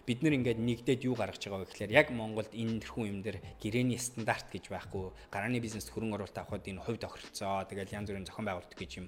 бид 0.07 0.23
нар 0.23 0.39
ингээд 0.39 0.63
нэгдээд 0.63 1.03
юу 1.03 1.19
гаргаж 1.19 1.43
байгаа 1.43 1.67
вэ 1.67 1.71
гэхээр 1.75 1.93
яг 1.93 2.09
Монголд 2.15 2.55
энэ 2.55 2.79
төрхүү 2.79 3.05
юм 3.11 3.21
дээр 3.27 3.43
гэрээний 3.59 3.99
стандарт 3.99 4.47
гэж 4.55 4.71
байхгүй. 4.71 5.11
Гарааны 5.35 5.59
бизнес 5.59 5.91
хөрөнгө 5.91 6.23
оруулалт 6.23 6.39
авахд 6.39 6.71
энэ 6.71 6.81
хувь 6.87 7.03
тохиролцоо 7.03 7.67
тэгэл 7.67 7.91
янз 7.91 8.07
бүрийн 8.07 8.29
зохион 8.31 8.47
байгуулалт 8.47 8.79
гэж 8.79 8.91
юм 9.03 9.07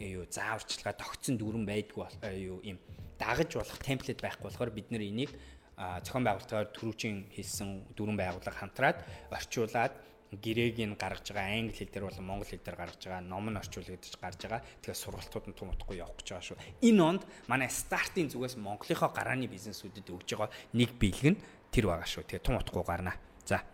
юу 0.00 0.24
зааварчилгаа 0.24 0.96
тогтсон 0.96 1.36
дүрэн 1.36 1.68
байдгүй 1.68 2.08
юу 2.48 2.64
юм 2.64 2.80
дагаж 3.20 3.60
болох 3.60 3.78
темплет 3.84 4.24
байхгүй 4.24 4.48
болохоор 4.48 4.72
бид 4.72 4.88
нар 4.88 5.04
энийг 5.04 5.36
зохион 5.76 6.24
байгуулалтаар 6.24 6.72
түрүүчийн 6.74 7.30
хэлсэн 7.34 7.94
дөрвөн 7.94 8.18
байгууллага 8.18 8.58
хамтраад 8.58 8.98
орчуулад 9.30 9.92
гэрээг 10.32 10.76
нь 10.84 10.96
гаргаж 11.00 11.32
байгаа 11.32 11.56
англи 11.56 11.72
хэл 11.72 11.88
дээр 11.88 12.04
болон 12.08 12.26
монгол 12.28 12.48
хэл 12.48 12.60
дээр 12.60 12.76
гаргаж 12.76 13.00
байгаа 13.00 13.24
ном 13.24 13.48
нь 13.48 13.56
орчуулагдаж 13.56 14.14
гарч 14.20 14.40
байгаа. 14.44 14.62
Тэгэхээр 14.84 15.02
сургалтууд 15.02 15.46
нь 15.48 15.56
том 15.56 15.72
утгагүй 15.72 15.96
явах 16.04 16.20
гэж 16.20 16.28
байгаа 16.36 16.46
шүү. 16.52 16.58
Энэ 16.84 17.00
онд 17.00 17.22
манай 17.48 17.70
стартын 17.72 18.28
зүгээс 18.28 18.60
Монголынхоо 18.60 19.08
гарааны 19.08 19.48
бизнесүүдэд 19.48 20.12
өгж 20.12 20.28
байгаа 20.36 20.52
нэг 20.76 20.90
бэлэг 21.00 21.26
нь 21.32 21.40
тэр 21.72 21.88
байгаа 21.88 22.04
шүү. 22.04 22.28
Тэгээ 22.28 22.44
том 22.44 22.60
утгагүй 22.60 22.84
гарна. 22.84 23.16
За 23.48 23.64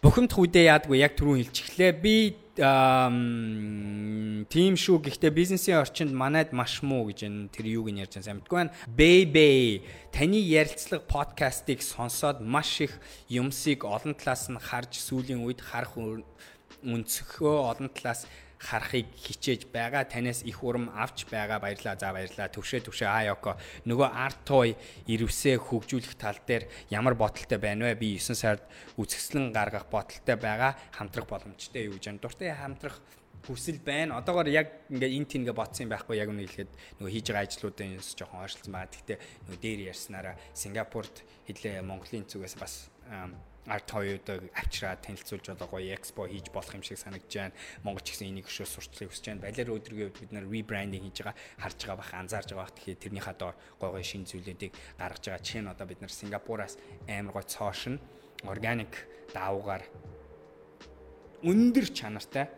бухимдах 0.00 0.40
үедээ 0.40 0.72
яадгүй 0.72 1.04
яг 1.04 1.12
түрүүн 1.16 1.44
хэлчихлээ. 1.44 1.92
Би 2.00 2.16
тийм 2.60 4.74
шүү. 4.76 5.00
Гэхдээ 5.04 5.32
бизнесийн 5.32 5.80
орчинд 5.80 6.12
манайд 6.12 6.52
маш 6.56 6.80
муу 6.84 7.08
гэж 7.08 7.24
энэ 7.28 7.48
тэр 7.52 7.66
юуг 7.80 7.88
нь 7.92 8.00
ярьж 8.04 8.20
байгаа 8.20 8.36
мэдгүй 8.40 8.56
байна. 8.56 8.74
Бэйбэ 8.88 9.48
таны 10.12 10.40
ярилцлага 10.40 11.04
подкастыг 11.04 11.80
сонсоод 11.84 12.40
маш 12.44 12.80
их 12.84 12.96
юмсыг 13.28 13.84
олон 13.84 14.16
талаас 14.16 14.48
нь 14.48 14.60
харж 14.60 15.00
сүүлийн 15.00 15.44
үед 15.44 15.60
харах 15.60 15.96
өнцгөө 15.96 17.56
олон 17.70 17.88
талаас 17.92 18.24
харахыг 18.60 19.08
хичээж 19.16 19.72
байгаа. 19.72 20.04
Танаас 20.04 20.44
их 20.44 20.60
урам 20.62 20.92
авч 20.92 21.24
байгаа. 21.24 21.58
Баярлалаа. 21.58 21.96
За 21.96 22.12
баярлалаа. 22.12 22.52
Төвшөө 22.52 22.84
төвшөө 22.84 23.08
Аяко. 23.08 23.56
Нөгөө 23.88 24.08
Артой 24.12 24.76
ирвсээ 25.08 25.56
хөгжүүлэх 25.56 26.14
тал 26.20 26.36
дээр 26.44 26.68
ямар 26.92 27.16
бодолтой 27.16 27.56
байна 27.56 27.88
вэ? 27.88 27.96
Би 27.96 28.08
9 28.20 28.36
сард 28.36 28.62
үзэсгэлэн 29.00 29.50
гаргах 29.56 29.88
бодолтой 29.88 30.36
байгаа. 30.36 30.76
Хамтрах 30.92 31.26
боломжтой 31.26 31.88
юу 31.88 31.96
гэж 31.96 32.12
байна. 32.12 32.20
Дуртай 32.20 32.52
хамтрах 32.52 33.00
хүсэл 33.48 33.80
байна. 33.80 34.20
Одоогоор 34.20 34.48
яг 34.52 34.84
ингээ 34.92 35.16
эн 35.16 35.24
тин 35.24 35.42
ингээ 35.42 35.56
бодсон 35.56 35.88
юм 35.88 35.96
байхгүй 35.96 36.20
яг 36.20 36.28
үнэ 36.28 36.44
хэлэхэд 36.44 37.00
нөгөө 37.00 37.12
хийж 37.16 37.26
байгаа 37.32 37.48
ажлуудын 37.48 37.96
юмс 37.96 38.12
жоохон 38.12 38.44
ойролцсон 38.44 38.72
байгаа. 38.76 38.92
Гэхдээ 38.92 39.18
нөгөө 39.48 39.60
дээр 39.64 39.80
ярьснараа 39.88 40.34
Сингапурт 40.52 41.16
хэлээ 41.48 41.80
Монголын 41.80 42.28
зүгээс 42.28 42.56
бас 42.60 42.92
арт 43.70 43.88
хоёудыг 43.94 44.50
авчираад 44.50 45.00
танилцуулж 45.06 45.46
одоо 45.54 45.68
гоё 45.70 45.94
экспо 45.94 46.26
хийж 46.26 46.50
болох 46.50 46.74
юм 46.74 46.82
шиг 46.82 46.98
санагдж 46.98 47.30
байна. 47.30 47.54
Монгол 47.86 48.02
ч 48.02 48.18
гэсэн 48.18 48.34
энийг 48.34 48.50
өшөө 48.50 48.66
сурчлахыг 48.66 49.14
хүсэж 49.14 49.26
байна. 49.30 49.44
Балер 49.46 49.70
өдргийн 49.70 50.10
үед 50.10 50.18
бид 50.18 50.32
нар 50.34 50.46
ребрандинг 50.50 51.06
хийж 51.06 51.18
байгаа, 51.22 51.38
харж 51.62 51.78
байгаа 51.86 51.98
бах, 52.02 52.12
анзаарж 52.18 52.48
байгаа 52.50 52.66
бах. 52.66 52.74
Тэгэхээр 52.74 53.02
тэрнийхээ 53.06 53.36
доор 53.38 53.56
гоё 53.78 53.90
гоё 53.94 54.02
шинэ 54.02 54.26
зүйлүүдийг 54.26 54.72
гаргаж 54.98 55.24
байгаа. 55.30 55.44
Жишээ 55.46 55.62
нь 55.62 55.70
одоо 55.70 55.86
бид 55.86 56.00
нар 56.02 56.10
Сингапураас 56.10 56.74
амар 57.06 57.34
гоё 57.38 57.46
цоошин 57.46 57.96
органик 58.42 58.92
даавуугаар 59.30 59.84
өндөр 61.46 61.86
чанартай 61.94 62.50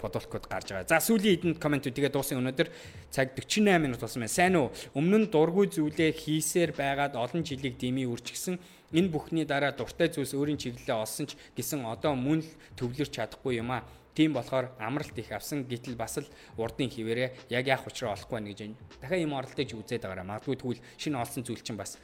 бодолкод 0.00 0.48
гарч 0.48 0.72
байгаа. 0.72 0.88
За 0.88 0.98
сүүлийн 0.98 1.54
хэдэнд 1.54 1.60
комментүүд 1.60 1.94
тэгээ 1.94 2.12
дуусан 2.12 2.40
өнөөдөр 2.40 2.68
цаг 3.12 3.36
48 3.36 3.78
минут 3.78 4.00
болсон 4.00 4.24
байна. 4.24 4.32
Сайн 4.32 4.56
уу? 4.56 4.72
Өмнө 4.96 5.28
нь 5.28 5.30
дургүй 5.30 5.68
зүйлээ 5.68 6.10
хийсээр 6.16 6.72
байгаад 6.72 7.14
олон 7.20 7.44
жилиг 7.44 7.76
дэмий 7.76 8.08
үржигсэн 8.08 8.56
энэ 8.92 9.08
бүхний 9.08 9.46
дараа 9.46 9.72
дуртай 9.72 10.10
зүйлс 10.10 10.34
өөрийн 10.34 10.58
чиглэлээ 10.58 10.98
олсон 10.98 11.26
ч 11.30 11.38
гэсэн 11.54 11.86
одоо 11.86 12.18
мөн 12.18 12.42
л 12.42 12.50
төвлөрч 12.74 13.14
чадахгүй 13.14 13.62
юм 13.62 13.70
аа. 13.70 13.86
Тийм 14.14 14.34
болохоор 14.34 14.74
амралт 14.82 15.14
их 15.14 15.30
авсан 15.30 15.62
гэтэл 15.64 15.94
бас 15.94 16.18
л 16.18 16.26
урдын 16.58 16.90
хിവэрэ 16.90 17.46
яг 17.54 17.64
яах 17.70 17.86
учраа 17.86 18.18
олохгүй 18.18 18.42
байна 18.42 18.50
гэж 18.50 18.60
дахиад 18.98 19.22
юм 19.22 19.38
оролтыг 19.38 19.70
үзээд 19.70 20.02
байгаараа. 20.02 20.26
Магадгүй 20.26 20.56
тэгвэл 20.58 20.82
шинэ 20.98 21.22
олсон 21.22 21.46
зүйл 21.46 21.62
чинь 21.62 21.78
бас 21.78 21.96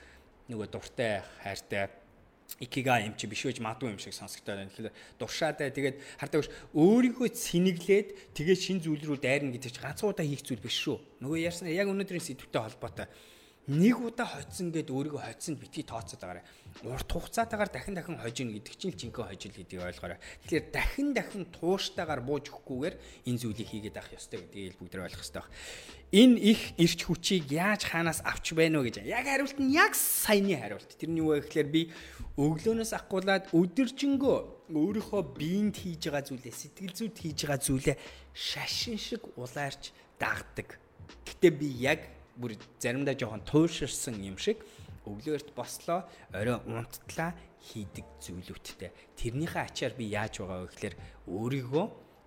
нөгөө 0.47 0.70
дуртай 0.70 1.26
хайртай 1.43 1.91
икига 2.62 3.03
юм 3.03 3.18
чи 3.18 3.26
биш 3.26 3.43
үеж 3.43 3.59
мадгүй 3.59 3.91
юм 3.91 3.99
шиг 3.99 4.14
сонсогдоод 4.14 4.57
байна. 4.62 4.70
Тэгэхээр 4.70 4.95
дуршаатай 5.18 5.74
тэгээд 5.74 5.97
хардаа 6.22 6.41
биш 6.41 6.51
өөрийнхөө 6.78 7.28
цэнэглээд 7.34 8.09
тэгээд 8.39 8.61
шин 8.62 8.78
зүйл 8.78 9.03
рүү 9.03 9.18
дайрна 9.18 9.51
гэдэг 9.51 9.74
чинь 9.74 9.82
ганцуудаа 9.82 10.24
хийх 10.24 10.47
зүйл 10.47 10.62
биш 10.62 10.78
шүү. 10.78 10.97
Нөгөө 11.20 11.39
ярьсан 11.43 11.68
яг 11.68 11.91
өнөөдрийн 11.91 12.22
сэдвтэй 12.22 12.62
холбоотой 12.62 13.11
нэг 13.67 13.99
удаа 13.99 14.31
хоцсон 14.31 14.71
гэд 14.71 14.95
өөрийгөө 14.95 15.27
хоцсонд 15.27 15.59
битгий 15.59 15.83
тооцоод 15.83 16.23
байгаарай. 16.23 16.47
Урт 16.87 17.11
хугацаатаагаар 17.11 17.71
дахин 17.75 17.99
дахин 17.99 18.14
хожино 18.14 18.55
гэдэг 18.55 18.75
чинь 18.79 18.95
л 18.95 19.01
жинхэнэ 19.11 19.27
хожил 19.27 19.55
гэдгийг 19.59 19.83
ойлгоорой. 19.83 20.23
Тэгэхээр 20.47 20.67
дахин 20.71 21.09
дахин 21.11 21.45
тууштайгаар 21.51 22.23
бууж 22.23 22.47
өгөхгүйгээр 22.47 22.95
энэ 23.27 23.41
зүйлийг 23.43 23.67
хийгээд 23.67 23.99
авах 23.99 24.14
ёстой 24.14 24.39
гэдгийг 24.47 24.79
бүгд 24.79 24.95
ойлгох 25.03 25.25
ёстой 25.27 25.43
баг. 25.43 25.51
Энэ 26.14 26.39
их 26.39 26.61
ирч 26.79 27.01
хүчийг 27.11 27.51
яаж 27.51 27.83
хаанаас 27.91 28.23
авч 28.23 28.55
байна 28.55 28.79
вэ 28.79 28.95
гэж. 28.95 29.03
Яг 29.03 29.27
хариулт 29.27 29.59
нь 29.59 29.75
яг 29.75 29.99
саяны 29.99 30.55
хариулт. 30.55 30.87
Тэр 30.95 31.11
нь 31.11 31.19
юу 31.19 31.35
вэ 31.35 31.43
гэхээр 31.43 31.67
би 31.67 31.91
өглөөнөөс 32.39 32.93
ахгуулаад 32.95 33.51
өдөржингөө 33.51 34.71
өөрийнхөө 34.71 35.23
биед 35.35 35.75
хийж 35.75 36.07
байгаа 36.07 36.23
зүйлээ 36.23 36.55
сэтгэл 36.55 36.95
зүйд 36.95 37.17
хийж 37.19 37.39
байгаа 37.43 37.59
зүйлээ 37.59 37.97
шашин 38.31 38.95
шиг 38.95 39.27
улаарч 39.35 39.91
дагдаг. 40.23 40.79
Гэтэ 41.27 41.51
би 41.51 41.67
яг 41.83 42.16
бүр 42.37 42.57
заримдаа 42.78 43.16
жоохон 43.16 43.43
тууширсан 43.49 44.20
юм 44.20 44.37
шиг 44.37 44.61
өглөөрт 45.07 45.55
бослоо 45.55 46.05
орой 46.34 46.59
унттлаа 46.66 47.32
хийдэг 47.62 48.07
зүйлүүдтэй. 48.20 48.91
Тэрнийхээ 49.16 49.64
ачаар 49.66 49.95
би 49.95 50.11
яаж 50.11 50.43
байгаа 50.43 50.66
вэ 50.66 50.70
гэхээр 50.70 50.95
өөрийгөө 51.30 51.84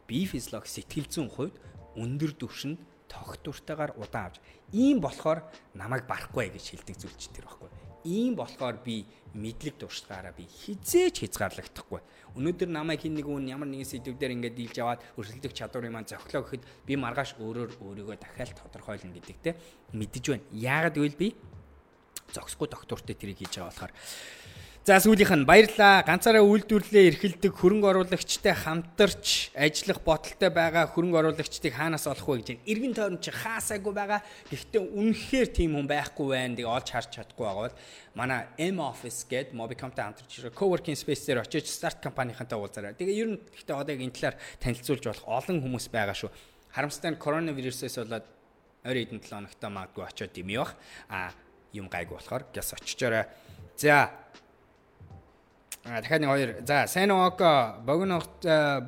бие 0.08 0.26
физиолог 0.26 0.66
сэтгэл 0.68 1.08
зүйн 1.12 1.30
хувьд 1.30 1.56
өндөр 2.00 2.32
түвшинд 2.40 2.80
тогтвортойгоор 3.12 3.94
удаан 4.00 4.32
авч 4.32 4.38
ийм 4.72 4.98
болохоор 5.04 5.44
намайг 5.74 6.08
барахгүй 6.08 6.50
гэж 6.54 6.66
хэлдэг 6.72 6.96
зүйл 6.98 7.18
чинь 7.20 7.36
тэр 7.36 7.46
байхгүй. 7.46 7.79
Ийм 8.06 8.36
болохоор 8.36 8.80
би 8.84 9.06
мэдлэг 9.34 9.78
туршлагаараа 9.78 10.34
би 10.34 10.48
хизээч 10.48 11.22
хязгаарлагдахгүй. 11.22 12.02
Өнөөдөр 12.40 12.70
намайг 12.70 13.04
хин 13.04 13.14
нэг 13.20 13.28
үн 13.28 13.52
ямар 13.52 13.70
нэгэн 13.70 13.86
сэдвээр 13.86 14.36
ингээд 14.40 14.56
дийлж 14.58 14.78
аваад 14.80 15.04
өрсөлдөх 15.18 15.54
чадварын 15.54 15.94
маань 15.94 16.10
зохилоо 16.10 16.46
гэхэд 16.46 16.64
би 16.88 16.94
маргааш 16.98 17.38
өөрөөр 17.38 17.72
өөрийгөө 17.84 18.18
дахиад 18.18 18.58
тодорхойлно 18.58 19.14
гэдэгтэй 19.14 19.54
мэдэж 19.94 20.24
байна. 20.32 20.46
Яагаад 20.56 20.96
гэвэл 20.98 21.20
би 21.20 21.28
зогсохгүй 22.34 22.68
доктортой 22.70 23.16
тэрийг 23.16 23.42
хийж 23.42 23.58
байгаа 23.58 23.70
болохоор 23.70 23.94
За 24.88 24.96
сүүлийнх 25.04 25.36
нь 25.36 25.44
баярлаа. 25.44 26.08
Ганцаараа 26.08 26.40
үйлдвэрлэлээ 26.40 27.12
эрхэлдэг 27.12 27.52
хөрөнгө 27.52 27.88
оруулагчтай 27.92 28.56
хамтарч 28.56 29.52
ажиллах 29.52 30.00
бодолтой 30.08 30.48
байгаа 30.48 30.88
хөрөнгө 30.96 31.20
оруулагчдыг 31.20 31.76
хаанаас 31.76 32.08
олох 32.08 32.24
вэ 32.24 32.40
гэж 32.40 32.48
байна. 32.48 32.64
Иргэн 32.64 32.96
тойрон 32.96 33.20
чи 33.20 33.30
хаасаагүй 33.30 33.92
байгаа. 33.92 34.24
Гэхдээ 34.48 34.80
үнэхээр 34.80 35.48
тийм 35.52 35.76
хүн 35.76 35.84
байхгүй 35.84 36.28
байна. 36.32 36.56
Тэг 36.56 36.68
олж 36.72 36.88
харж 36.96 37.10
чадахгүй 37.12 37.44
байгаа 37.44 37.64
бол 37.68 37.78
манай 38.16 38.48
M 38.56 38.80
Office 38.80 39.28
гээд 39.28 39.52
Mobicom-тай 39.52 40.04
хамтарч 40.08 40.32
coworking 40.56 40.96
space 40.96 41.28
дээр 41.28 41.44
очиж 41.44 41.68
старт 41.68 42.00
компанийнхантай 42.00 42.56
уулзаарай. 42.56 42.96
Тэгээ 42.96 43.20
ер 43.20 43.30
нь 43.36 43.38
гэхдээ 43.52 43.76
одоо 43.76 43.94
энэ 43.94 44.16
талаар 44.16 44.40
танилцуулж 44.64 45.04
болох 45.06 45.28
олон 45.28 45.60
хүмүүс 45.60 45.92
байгаа 45.92 46.16
шүү. 46.16 46.32
Харамсалтай 46.72 47.12
нь 47.14 47.20
коронавирусээс 47.20 48.00
болоод 48.08 48.26
ойр 48.88 48.98
эдэн 49.04 49.20
7 49.20 49.44
хоногт 49.44 49.60
магадгүй 49.60 50.04
очиод 50.08 50.32
дими 50.32 50.56
бах. 50.56 50.74
А 51.12 51.36
юм 51.76 51.92
гайгүй 51.92 52.16
болохоор 52.16 52.48
гэс 52.56 52.74
очичоорой. 52.74 53.28
За 53.76 54.10
дахиад 55.84 56.22
нэг 56.22 56.30
хоёр. 56.30 56.56
За, 56.66 56.88
сайн 56.88 57.12
ок 57.12 57.40
богино 57.86 58.22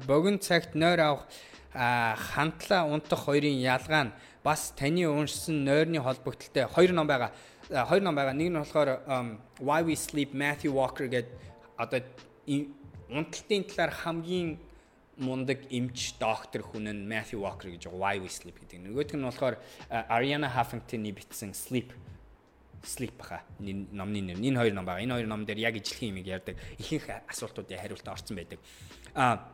богино 0.07 0.37
цагт 0.37 0.75
нойр 0.75 0.99
авах 0.99 1.27
хамтлаа 1.73 2.85
унтах 2.85 3.25
хоёрын 3.25 3.55
ялгаа 3.55 4.03
нь 4.03 4.11
бас 4.43 4.73
таны 4.75 5.07
уншсан 5.07 5.63
нойрны 5.63 6.01
холбогдлолтой 6.01 6.67
хоёр 6.67 6.91
ном 6.91 7.07
байгаа. 7.07 7.31
Хоёр 7.69 8.01
ном 8.01 8.15
байгаа. 8.15 8.33
Нэг 8.33 8.49
нь 8.51 8.57
болохоор 8.59 8.99
Why 9.59 9.83
We 9.83 9.95
Sleep 9.95 10.33
Matthew 10.33 10.73
Walker 10.73 11.07
гэдэг 11.07 11.31
одоо 11.77 12.01
унталтын 13.09 13.63
талаар 13.63 13.91
хамгийн 13.91 14.59
мундаг 15.17 15.59
эмч 15.69 16.17
доктор 16.19 16.61
хүн 16.61 16.91
нь 16.91 17.07
Matthew 17.07 17.39
Walker 17.39 17.69
гэж 17.71 17.87
байгаа 17.87 17.99
Why 17.99 18.15
We 18.19 18.27
Sleep 18.27 18.57
гэдэг. 18.59 18.83
Нөгөөх 18.83 19.15
нь 19.15 19.23
болохоор 19.23 19.55
Ariana 19.89 20.51
Huffington-ий 20.51 21.15
бичсэн 21.15 21.53
Sleep 21.55 21.93
sleep 22.83 23.17
баха. 23.17 23.41
Номны 23.59 24.21
нэр. 24.21 24.37
Энэ 24.37 24.59
хоёр 24.59 24.73
ном 24.73 24.85
байгаа. 24.85 25.03
Энэ 25.03 25.13
хоёр 25.13 25.27
ном 25.27 25.45
дээр 25.45 25.59
яг 25.59 25.75
ижлэхэн 25.77 26.09
юм 26.09 26.25
ярьдаг. 26.25 26.57
Ихэнх 26.79 27.07
асуултуудын 27.29 27.79
хариулт 27.79 28.07
орсон 28.07 28.35
байдаг. 28.37 28.59
А 29.13 29.53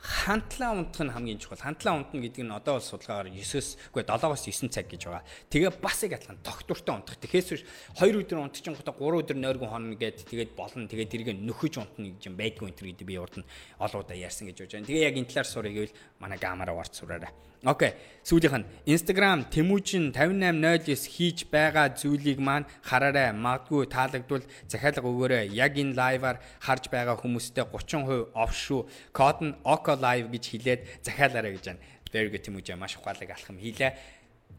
хантлаа 0.00 0.72
унтах 0.72 1.04
нь 1.04 1.12
хамгийн 1.12 1.38
чухал. 1.38 1.60
Хантлаа 1.60 2.00
унтна 2.00 2.20
гэдэг 2.24 2.44
нь 2.44 2.50
одоо 2.50 2.80
бол 2.80 2.84
судалгаагаар 2.84 3.28
9-өөс 3.28 3.92
үгүй 3.92 4.02
7-оос 4.08 4.42
9 4.48 4.72
цаг 4.72 4.88
гэж 4.88 5.02
байгаа. 5.04 5.24
Тэгээ 5.52 5.72
бас 5.76 5.98
яг 6.08 6.12
адилхан 6.16 6.40
доктортой 6.40 6.94
унтах. 6.96 7.20
Тэгэхээс 7.20 7.48
биш 7.52 7.64
2 8.00 8.24
өдөр 8.24 8.40
унтчихгонгоо 8.40 8.96
3 8.96 9.20
өдөр 9.20 9.36
нойргон 9.36 9.68
хонно 9.68 9.96
гэд 10.00 10.24
тэгээд 10.24 10.56
болно. 10.56 10.88
Тэгээд 10.88 11.12
тэрийг 11.12 11.36
нөхөж 11.36 11.84
унтна 11.84 12.16
гэж 12.16 12.32
юм 12.32 12.36
байдгүй 12.40 12.72
энэ 12.72 12.78
төр 12.80 12.88
гэдэг 12.96 13.06
би 13.06 13.20
урд 13.20 13.44
нь 13.44 13.48
олоудаа 13.76 14.16
ярьсан 14.16 14.48
гэж 14.48 14.56
бодож 14.64 14.72
байна. 14.72 14.88
Тэгээ 14.88 15.04
яг 15.04 15.16
энэ 15.20 15.28
талаар 15.28 15.48
сурыг 15.52 15.74
гэвэл 15.76 15.98
манай 16.16 16.38
гамаараа 16.40 16.80
орц 16.80 16.96
сураарай. 16.96 17.49
Окей. 17.64 17.92
Сүүлийнх 18.24 18.56
нь 18.56 18.68
Instagram 18.88 19.44
Тэмүүжин 19.52 20.16
5809 20.16 21.12
хийж 21.12 21.44
байгаа 21.52 21.92
зүйлийг 21.92 22.40
маань 22.40 22.64
хараарай. 22.80 23.36
Магадгүй 23.36 23.84
таалагдвал 23.84 24.44
захиалга 24.64 25.04
өгөөрэй. 25.04 25.52
Яг 25.52 25.76
энэ 25.76 25.92
лайваар 25.92 26.40
харж 26.60 26.88
байгаа 26.88 27.20
хүмүүстээ 27.20 27.68
30% 27.68 28.32
off 28.32 28.52
шүү. 28.56 28.88
Код 29.12 29.44
нь 29.44 29.56
Oco 29.60 29.92
Live 29.92 30.32
гэж 30.32 30.44
хэлээд 30.56 30.80
захиалаарай 31.04 31.52
гэж 31.56 31.64
байна. 31.68 31.84
Very 32.08 32.32
good 32.32 32.44
Тэмүүжин 32.48 32.80
маш 32.80 32.96
ухаалаг 32.96 33.28
алхам 33.28 33.60
хийлээ. 33.60 33.92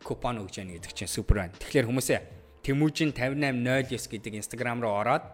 Купон 0.06 0.38
өгж 0.46 0.62
яана 0.62 0.78
гэдэг 0.78 0.94
чинь 0.94 1.10
супер 1.10 1.42
байна. 1.42 1.58
Тэгэхээр 1.58 1.90
хүмүүсээ 1.90 2.20
Тэмүүжин 2.62 3.18
5809 3.18 4.14
гэдэг 4.14 4.34
Instagram 4.46 4.86
руу 4.86 4.94
ороод 4.94 5.26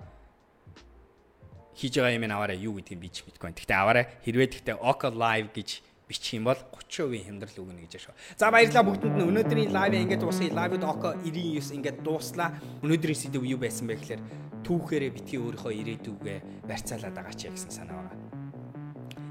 хийж 1.76 2.00
байгаа 2.00 2.16
юм 2.16 2.32
аваарай 2.32 2.60
юу 2.64 2.80
гэдгийг 2.80 3.00
би 3.00 3.12
ч 3.12 3.28
мэдэхгүй. 3.28 3.52
Гэхдээ 3.52 3.76
аваарай. 3.76 4.06
Хэрвээ 4.24 4.56
тэгтээ 4.56 4.80
Oco 4.80 5.12
Live 5.12 5.52
гэж 5.52 5.70
бичих 6.08 6.40
юм 6.40 6.48
бол 6.48 6.60
30% 6.72 7.28
хямдрал 7.28 7.60
өгнө 7.64 7.84
гэж 7.84 8.08
шүү. 8.08 8.16
За 8.40 8.52
баярлалаа 8.52 8.88
бүгдэнд 8.88 9.16
нь 9.20 9.28
өнөөдрийн 9.28 9.72
лайв 9.76 9.94
ингээд 9.94 10.24
дуусгая. 10.24 10.56
Лайвд 10.56 10.84
око 10.84 11.14
99 11.22 11.76
ингээд 11.78 12.00
дууслаа. 12.04 12.56
Өнөөдрийн 12.82 13.22
сэдв 13.28 13.44
юу 13.44 13.60
байсан 13.60 13.92
бэ 13.92 14.00
гэхээр 14.00 14.22
түүхээрээ 14.64 15.12
битгий 15.12 15.40
өөрийнхөө 15.40 15.74
ирээдүгээ 15.84 16.40
барьцаалаад 16.68 17.16
байгаа 17.16 17.36
ч 17.36 17.52
гэсэн 17.52 17.72
санаа 17.72 18.00
байна 18.08 18.27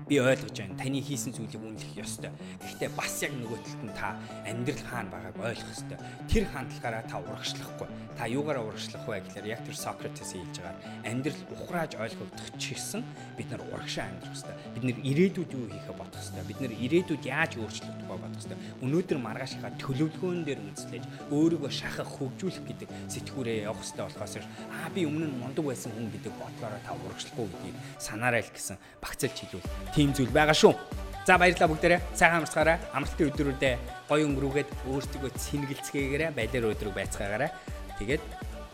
би 0.09 0.21
ойлгож 0.21 0.55
байна. 0.55 0.79
Таны 0.79 1.03
хийсэн 1.03 1.35
зүйлийг 1.35 1.63
үнэлэх 1.63 1.99
ёстой. 1.99 2.31
Гэхдээ 2.63 2.91
бас 2.95 3.23
яг 3.27 3.33
нөгөө 3.35 3.59
талд 3.59 3.83
нь 3.83 3.95
та 3.99 4.15
амьдрал 4.47 4.85
хаана 4.87 5.11
байгааг 5.11 5.37
ойлгох 5.37 5.75
ёстой. 5.75 5.99
Тэр 6.31 6.45
хандлагаараа 6.47 7.05
та 7.11 7.19
урагшлахгүй. 7.19 7.89
Та 8.15 8.31
юугаараа 8.31 8.65
урагшлах 8.71 9.03
вэ 9.03 9.21
гэхээр 9.27 9.47
яг 9.51 9.61
тэр 9.67 9.75
Сократес 9.75 10.33
хэлж 10.33 10.57
байгаа 10.63 10.77
амьдрал 11.03 11.43
ухрааж 11.51 11.93
ойлгогдох 11.99 12.49
чигсэн 12.55 13.03
бид 13.35 13.51
нар 13.51 13.63
урагшаа 13.67 14.07
амьдрах 14.07 14.31
ёстой. 14.31 14.55
Бид 14.79 14.85
нэр 14.87 14.99
ирээдүйд 15.03 15.51
юу 15.53 15.67
хийхэ 15.75 15.93
бодох 15.93 16.23
ёстой. 16.23 16.47
Бид 16.47 16.59
нэр 16.63 16.73
ирээдүйд 16.73 17.23
яаж 17.27 17.53
өөрчлөх 17.59 17.99
тухай 17.99 18.19
бодох 18.23 18.41
ёстой. 18.41 18.59
Өнөөдөр 18.87 19.19
маргаашийнхаа 19.21 19.75
төлөвлөгөөн 19.83 20.43
дээр 20.47 20.61
үндэслэж 20.63 21.05
өөрийгөө 21.35 21.73
шахах, 21.75 22.09
хөгжүүлэх 22.15 22.65
гэдэг 22.65 22.89
сэтгүүрээ 23.11 23.67
явах 23.67 23.83
ёстой 23.83 24.07
болохоос 24.07 24.47
аа 24.71 24.89
би 24.95 25.05
өмнө 25.05 25.27
нь 25.29 25.39
мундаг 25.41 25.65
байсан 25.67 25.93
хүн 25.93 26.09
гэдэг 26.15 26.33
бодлороо 26.39 26.81
та 26.85 26.93
урагшлахгүй 26.95 27.47
гэдгийг 27.51 27.77
санаарай 27.99 28.43
л 28.45 28.53
гэсэн 28.55 28.77
багцэлж 29.03 29.37
хэлвэл 29.37 29.67
тийм 29.97 30.13
зүйл 30.13 30.29
байгаа 30.29 30.53
шүү. 30.53 30.77
За 31.25 31.41
баярлалаа 31.41 31.73
бүгдээрээ. 31.73 32.01
Сайхан 32.13 32.45
амарцгаарай. 32.45 32.77
Амралтын 32.93 33.33
өдрүүдэд 33.33 33.81
гоё 34.13 34.29
өнгөрөөгээд 34.29 34.69
өөртөө 34.93 35.33
цэнгэлцгээгээрэй. 35.41 36.37
Баялаг 36.37 36.77
өдрөг 36.77 36.95
байцгаагаарай. 36.95 37.51
Тэгээд 37.99 38.23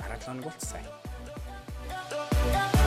дараа 0.03 0.19
7 0.19 0.27
хоног 0.27 0.51
болцгаая. 0.51 2.82